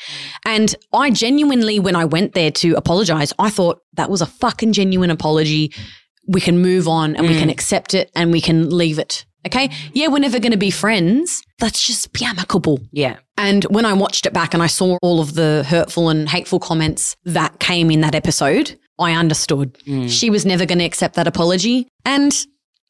And 0.43 0.73
I 0.91 1.11
genuinely, 1.11 1.79
when 1.79 1.95
I 1.95 2.05
went 2.05 2.33
there 2.33 2.49
to 2.49 2.73
apologize, 2.73 3.31
I 3.37 3.51
thought 3.51 3.77
that 3.93 4.09
was 4.09 4.23
a 4.23 4.25
fucking 4.25 4.73
genuine 4.73 5.11
apology. 5.11 5.71
We 6.27 6.41
can 6.41 6.57
move 6.63 6.87
on 6.87 7.15
and 7.15 7.27
we 7.27 7.35
Mm. 7.35 7.39
can 7.41 7.49
accept 7.51 7.93
it 7.93 8.09
and 8.15 8.31
we 8.31 8.41
can 8.41 8.75
leave 8.75 8.97
it. 8.97 9.25
Okay. 9.47 9.69
Yeah, 9.93 10.07
we're 10.07 10.19
never 10.19 10.39
going 10.39 10.51
to 10.51 10.57
be 10.57 10.71
friends. 10.71 11.41
Let's 11.59 11.85
just 11.85 12.13
be 12.13 12.23
amicable. 12.25 12.79
Yeah. 12.91 13.17
And 13.37 13.63
when 13.65 13.85
I 13.85 13.93
watched 13.93 14.25
it 14.25 14.33
back 14.33 14.53
and 14.53 14.61
I 14.61 14.67
saw 14.67 14.97
all 15.01 15.19
of 15.19 15.33
the 15.33 15.65
hurtful 15.67 16.09
and 16.09 16.29
hateful 16.29 16.59
comments 16.59 17.15
that 17.25 17.59
came 17.59 17.89
in 17.89 18.01
that 18.01 18.13
episode, 18.15 18.77
I 18.99 19.13
understood. 19.13 19.73
Mm. 19.87 20.09
She 20.09 20.29
was 20.29 20.45
never 20.45 20.65
going 20.65 20.77
to 20.79 20.85
accept 20.85 21.15
that 21.15 21.25
apology. 21.27 21.87
And 22.05 22.31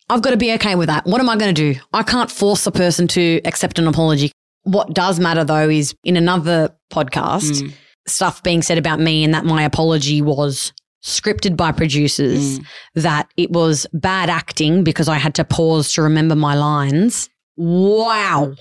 I've 0.10 0.22
got 0.22 0.32
to 0.32 0.38
be 0.38 0.52
okay 0.56 0.76
with 0.76 0.88
that. 0.88 1.06
What 1.06 1.22
am 1.22 1.30
I 1.30 1.38
going 1.38 1.56
to 1.56 1.74
do? 1.74 1.80
I 1.94 2.04
can't 2.04 2.30
force 2.30 2.68
a 2.68 2.72
person 2.72 3.08
to 3.10 3.40
accept 3.46 3.80
an 3.80 3.88
apology. 3.88 4.32
What 4.64 4.94
does 4.94 5.20
matter 5.20 5.46
though 5.46 5.70
is 5.70 5.96
in 6.04 6.18
another 6.18 6.76
podcast, 6.92 7.62
Mm. 7.64 7.74
stuff 8.08 8.44
being 8.44 8.62
said 8.62 8.78
about 8.78 9.00
me 9.00 9.24
and 9.24 9.34
that 9.34 9.46
my 9.46 9.64
apology 9.64 10.22
was 10.22 10.74
scripted 11.04 11.56
by 11.58 11.72
producers, 11.72 12.60
Mm. 12.60 12.66
that 12.96 13.28
it 13.38 13.52
was 13.52 13.88
bad 13.94 14.30
acting 14.30 14.84
because 14.84 15.08
I 15.08 15.18
had 15.18 15.34
to 15.36 15.44
pause 15.44 15.92
to 15.94 16.02
remember 16.02 16.36
my 16.36 16.56
lines. 16.56 17.30
Wow. 17.58 18.54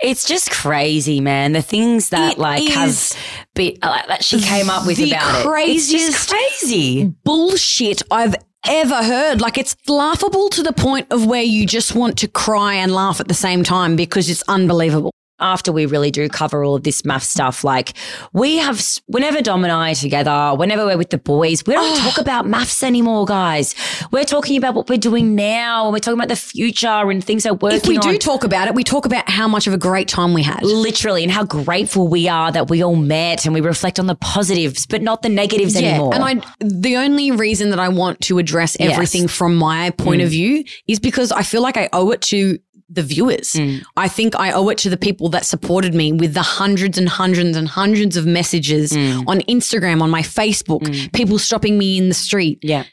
It's 0.00 0.26
just 0.26 0.50
crazy, 0.50 1.20
man. 1.20 1.52
The 1.52 1.62
things 1.62 2.08
that 2.10 2.32
It 2.34 2.38
like 2.38 2.68
have 2.70 3.12
been 3.54 3.76
uh, 3.82 4.02
that 4.08 4.24
she 4.24 4.40
came 4.40 4.70
up 4.70 4.86
with 4.86 4.98
about 4.98 5.44
it. 5.46 5.68
It's 5.68 5.90
just 5.90 6.28
craziest- 6.28 6.30
crazy. 6.30 7.14
bullshit 7.24 8.02
I've 8.10 8.34
ever 8.66 9.02
heard. 9.02 9.40
Like 9.40 9.58
it's 9.58 9.76
laughable 9.88 10.48
to 10.50 10.62
the 10.62 10.72
point 10.72 11.06
of 11.10 11.26
where 11.26 11.42
you 11.42 11.66
just 11.66 11.94
want 11.94 12.18
to 12.18 12.28
cry 12.28 12.74
and 12.74 12.92
laugh 12.94 13.20
at 13.20 13.28
the 13.28 13.34
same 13.34 13.62
time 13.62 13.94
because 13.96 14.30
it's 14.30 14.42
unbelievable. 14.48 15.12
After 15.38 15.70
we 15.70 15.86
really 15.86 16.10
do 16.10 16.28
cover 16.28 16.64
all 16.64 16.74
of 16.76 16.82
this 16.82 17.02
MAFS 17.02 17.24
stuff, 17.24 17.62
like 17.64 17.92
we 18.32 18.56
have, 18.56 18.82
whenever 19.06 19.42
Dom 19.42 19.64
and 19.64 19.72
I 19.72 19.92
are 19.92 19.94
together, 19.94 20.54
whenever 20.56 20.86
we're 20.86 20.96
with 20.96 21.10
the 21.10 21.18
boys, 21.18 21.62
we 21.66 21.74
don't 21.74 21.98
oh. 21.98 22.02
talk 22.10 22.18
about 22.18 22.46
MAFS 22.46 22.82
anymore, 22.82 23.26
guys. 23.26 23.74
We're 24.10 24.24
talking 24.24 24.56
about 24.56 24.74
what 24.74 24.88
we're 24.88 24.96
doing 24.98 25.34
now, 25.34 25.84
and 25.84 25.92
we're 25.92 25.98
talking 25.98 26.18
about 26.18 26.28
the 26.28 26.36
future 26.36 26.86
and 27.10 27.22
things 27.22 27.44
we're 27.44 27.52
working 27.52 27.80
If 27.80 27.86
we 27.86 27.98
on. 27.98 28.02
do 28.12 28.18
talk 28.18 28.44
about 28.44 28.68
it, 28.68 28.74
we 28.74 28.82
talk 28.84 29.04
about 29.04 29.28
how 29.28 29.46
much 29.46 29.66
of 29.66 29.74
a 29.74 29.78
great 29.78 30.08
time 30.08 30.32
we 30.32 30.42
had. 30.42 30.62
literally 30.62 31.22
and 31.22 31.30
how 31.32 31.44
grateful 31.44 32.08
we 32.08 32.28
are 32.28 32.50
that 32.52 32.70
we 32.70 32.82
all 32.82 32.96
met 32.96 33.44
and 33.44 33.54
we 33.54 33.60
reflect 33.60 33.98
on 33.98 34.06
the 34.06 34.14
positives 34.14 34.86
but 34.86 35.02
not 35.02 35.22
the 35.22 35.28
negatives 35.28 35.76
anymore 35.76 36.14
And 36.14 36.22
I 36.24 36.40
the 36.60 36.96
only 36.96 37.30
reason 37.30 37.70
that 37.70 37.78
I 37.78 37.88
want 37.88 38.20
to 38.22 38.38
address 38.38 38.76
Yes. 38.78 38.92
everything 38.92 39.28
from 39.28 39.56
my 39.56 39.90
point 39.90 40.22
of 40.22 40.28
mm. 40.28 40.32
view 40.32 40.64
is 40.88 40.98
because 40.98 41.32
I 41.32 41.42
feel 41.42 41.62
like 41.62 41.76
I 41.76 41.88
owe 41.92 42.10
it 42.10 42.22
to 42.22 42.58
the 42.88 43.02
viewers. 43.02 43.52
Mm. 43.52 43.82
I 43.96 44.06
think 44.08 44.34
I 44.38 44.52
owe 44.52 44.68
it 44.68 44.78
to 44.78 44.90
the 44.90 44.96
people 44.96 45.28
that 45.30 45.44
supported 45.44 45.92
me 45.94 46.12
with 46.12 46.34
the 46.34 46.42
hundreds 46.42 46.96
and 46.98 47.08
hundreds 47.08 47.56
and 47.56 47.66
hundreds 47.68 48.16
of 48.16 48.26
messages 48.26 48.92
Mm. 48.92 49.24
on 49.26 49.40
Instagram, 49.42 50.02
on 50.02 50.10
my 50.10 50.22
Facebook, 50.22 50.82
Mm. 50.82 51.12
people 51.12 51.38
stopping 51.38 51.76
me 51.78 51.98
in 51.98 52.08
the 52.08 52.14
street, 52.14 52.58
yeah 52.62 52.84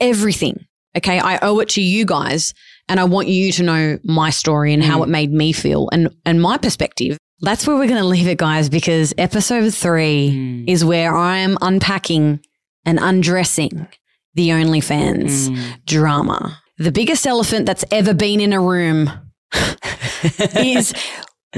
everything. 0.00 0.64
Okay. 0.96 1.18
I 1.18 1.38
owe 1.42 1.58
it 1.60 1.68
to 1.70 1.82
you 1.82 2.04
guys 2.04 2.52
and 2.88 2.98
I 3.00 3.04
want 3.04 3.28
you 3.28 3.52
to 3.52 3.62
know 3.62 3.98
my 4.04 4.30
story 4.30 4.72
and 4.72 4.82
how 4.82 4.98
Mm. 5.00 5.02
it 5.04 5.08
made 5.08 5.32
me 5.32 5.52
feel 5.52 5.88
and, 5.92 6.08
and 6.24 6.40
my 6.40 6.56
perspective. 6.58 7.18
That's 7.40 7.66
where 7.66 7.76
we're 7.76 7.86
going 7.86 8.00
to 8.00 8.06
leave 8.06 8.28
it, 8.28 8.38
guys, 8.38 8.68
because 8.70 9.12
episode 9.18 9.74
three 9.74 10.30
Mm. 10.30 10.64
is 10.70 10.84
where 10.84 11.14
I 11.14 11.38
am 11.38 11.58
unpacking 11.60 12.40
and 12.86 12.98
undressing 13.00 13.86
the 14.34 14.50
OnlyFans 14.50 15.48
Mm. 15.50 15.58
drama. 15.86 16.58
The 16.78 16.92
biggest 16.92 17.26
elephant 17.26 17.66
that's 17.66 17.84
ever 17.90 18.12
been 18.14 18.40
in 18.40 18.52
a 18.52 18.60
room 18.60 19.10
is 20.56 20.92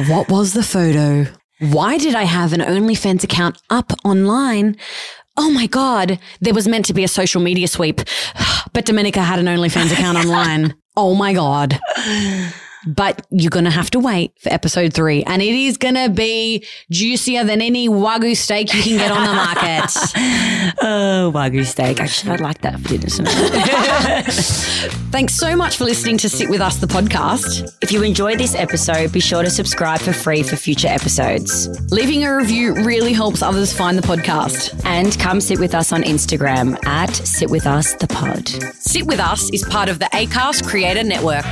what 0.09 0.31
was 0.31 0.53
the 0.53 0.63
photo? 0.63 1.27
Why 1.61 1.99
did 1.99 2.15
I 2.15 2.23
have 2.23 2.53
an 2.53 2.61
OnlyFans 2.61 3.25
account 3.25 3.61
up 3.69 3.93
online? 4.05 4.77
Oh 5.37 5.51
my 5.51 5.67
God, 5.67 6.19
there 6.41 6.55
was 6.55 6.69
meant 6.69 6.85
to 6.87 6.95
be 6.95 7.05
a 7.05 7.09
social 7.09 7.41
media 7.41 7.69
sweep, 7.69 8.01
but 8.73 8.87
Domenica 8.87 9.25
had 9.25 9.39
an 9.39 9.47
OnlyFans 9.47 9.93
account 9.93 10.19
online. 10.25 10.75
Oh 10.97 11.15
my 11.15 11.33
God. 11.33 11.79
But 12.97 13.27
you're 13.31 13.51
going 13.51 13.65
to 13.67 13.71
have 13.71 13.91
to 13.91 14.01
wait 14.01 14.33
for 14.41 14.53
episode 14.53 14.95
three. 14.95 15.23
And 15.25 15.43
it 15.43 15.55
is 15.55 15.77
going 15.77 15.95
to 15.95 16.09
be 16.09 16.65
juicier 16.91 17.45
than 17.45 17.61
any 17.61 17.89
Wagyu 17.89 18.37
steak 18.37 18.73
you 18.75 18.83
can 18.83 18.99
get 18.99 19.11
on 19.11 19.27
the 19.27 19.35
market. 19.35 20.79
oh 20.83 21.31
wagyu 21.35 21.65
steak 21.65 22.01
actually 22.01 22.33
i'd 22.33 22.41
like 22.41 22.61
that 22.61 22.79
for 22.81 22.89
dinner 22.89 23.09
Thanks 25.11 25.35
so 25.35 25.57
much 25.57 25.77
for 25.77 25.85
listening 25.85 26.19
to 26.19 26.29
Sit 26.29 26.49
With 26.49 26.61
Us, 26.61 26.77
the 26.77 26.87
podcast. 26.87 27.69
if 27.83 27.93
you 27.93 28.03
enjoyed 28.03 28.39
this 28.39 28.55
episode 28.55 29.13
be 29.13 29.21
sure 29.21 29.43
to 29.43 29.51
subscribe 29.51 30.01
for 30.01 30.13
free 30.13 30.43
for 30.43 30.57
future 30.57 30.89
episodes 30.89 31.69
Leaving 31.93 32.25
a 32.25 32.37
review 32.37 32.75
really 32.75 33.13
helps 33.13 33.43
others 33.43 33.73
find 33.73 33.99
the 33.99 34.03
podcast. 34.07 34.81
and 34.85 35.19
come 35.19 35.41
sit 35.41 35.59
with 35.59 35.75
us 35.75 35.93
on 35.93 36.03
instagram 36.03 36.83
at 36.87 37.15
sit 37.15 37.51
with 37.51 37.67
us 37.67 37.95
the 37.95 38.07
pod 38.07 38.49
Sit 38.75 39.07
With 39.07 39.21
Us 39.21 39.51
is 39.53 39.65
part 39.65 39.89
of 39.89 39.99
the 39.99 40.07
ACAST 40.07 40.67
Creator 40.67 41.05
Network. 41.05 41.45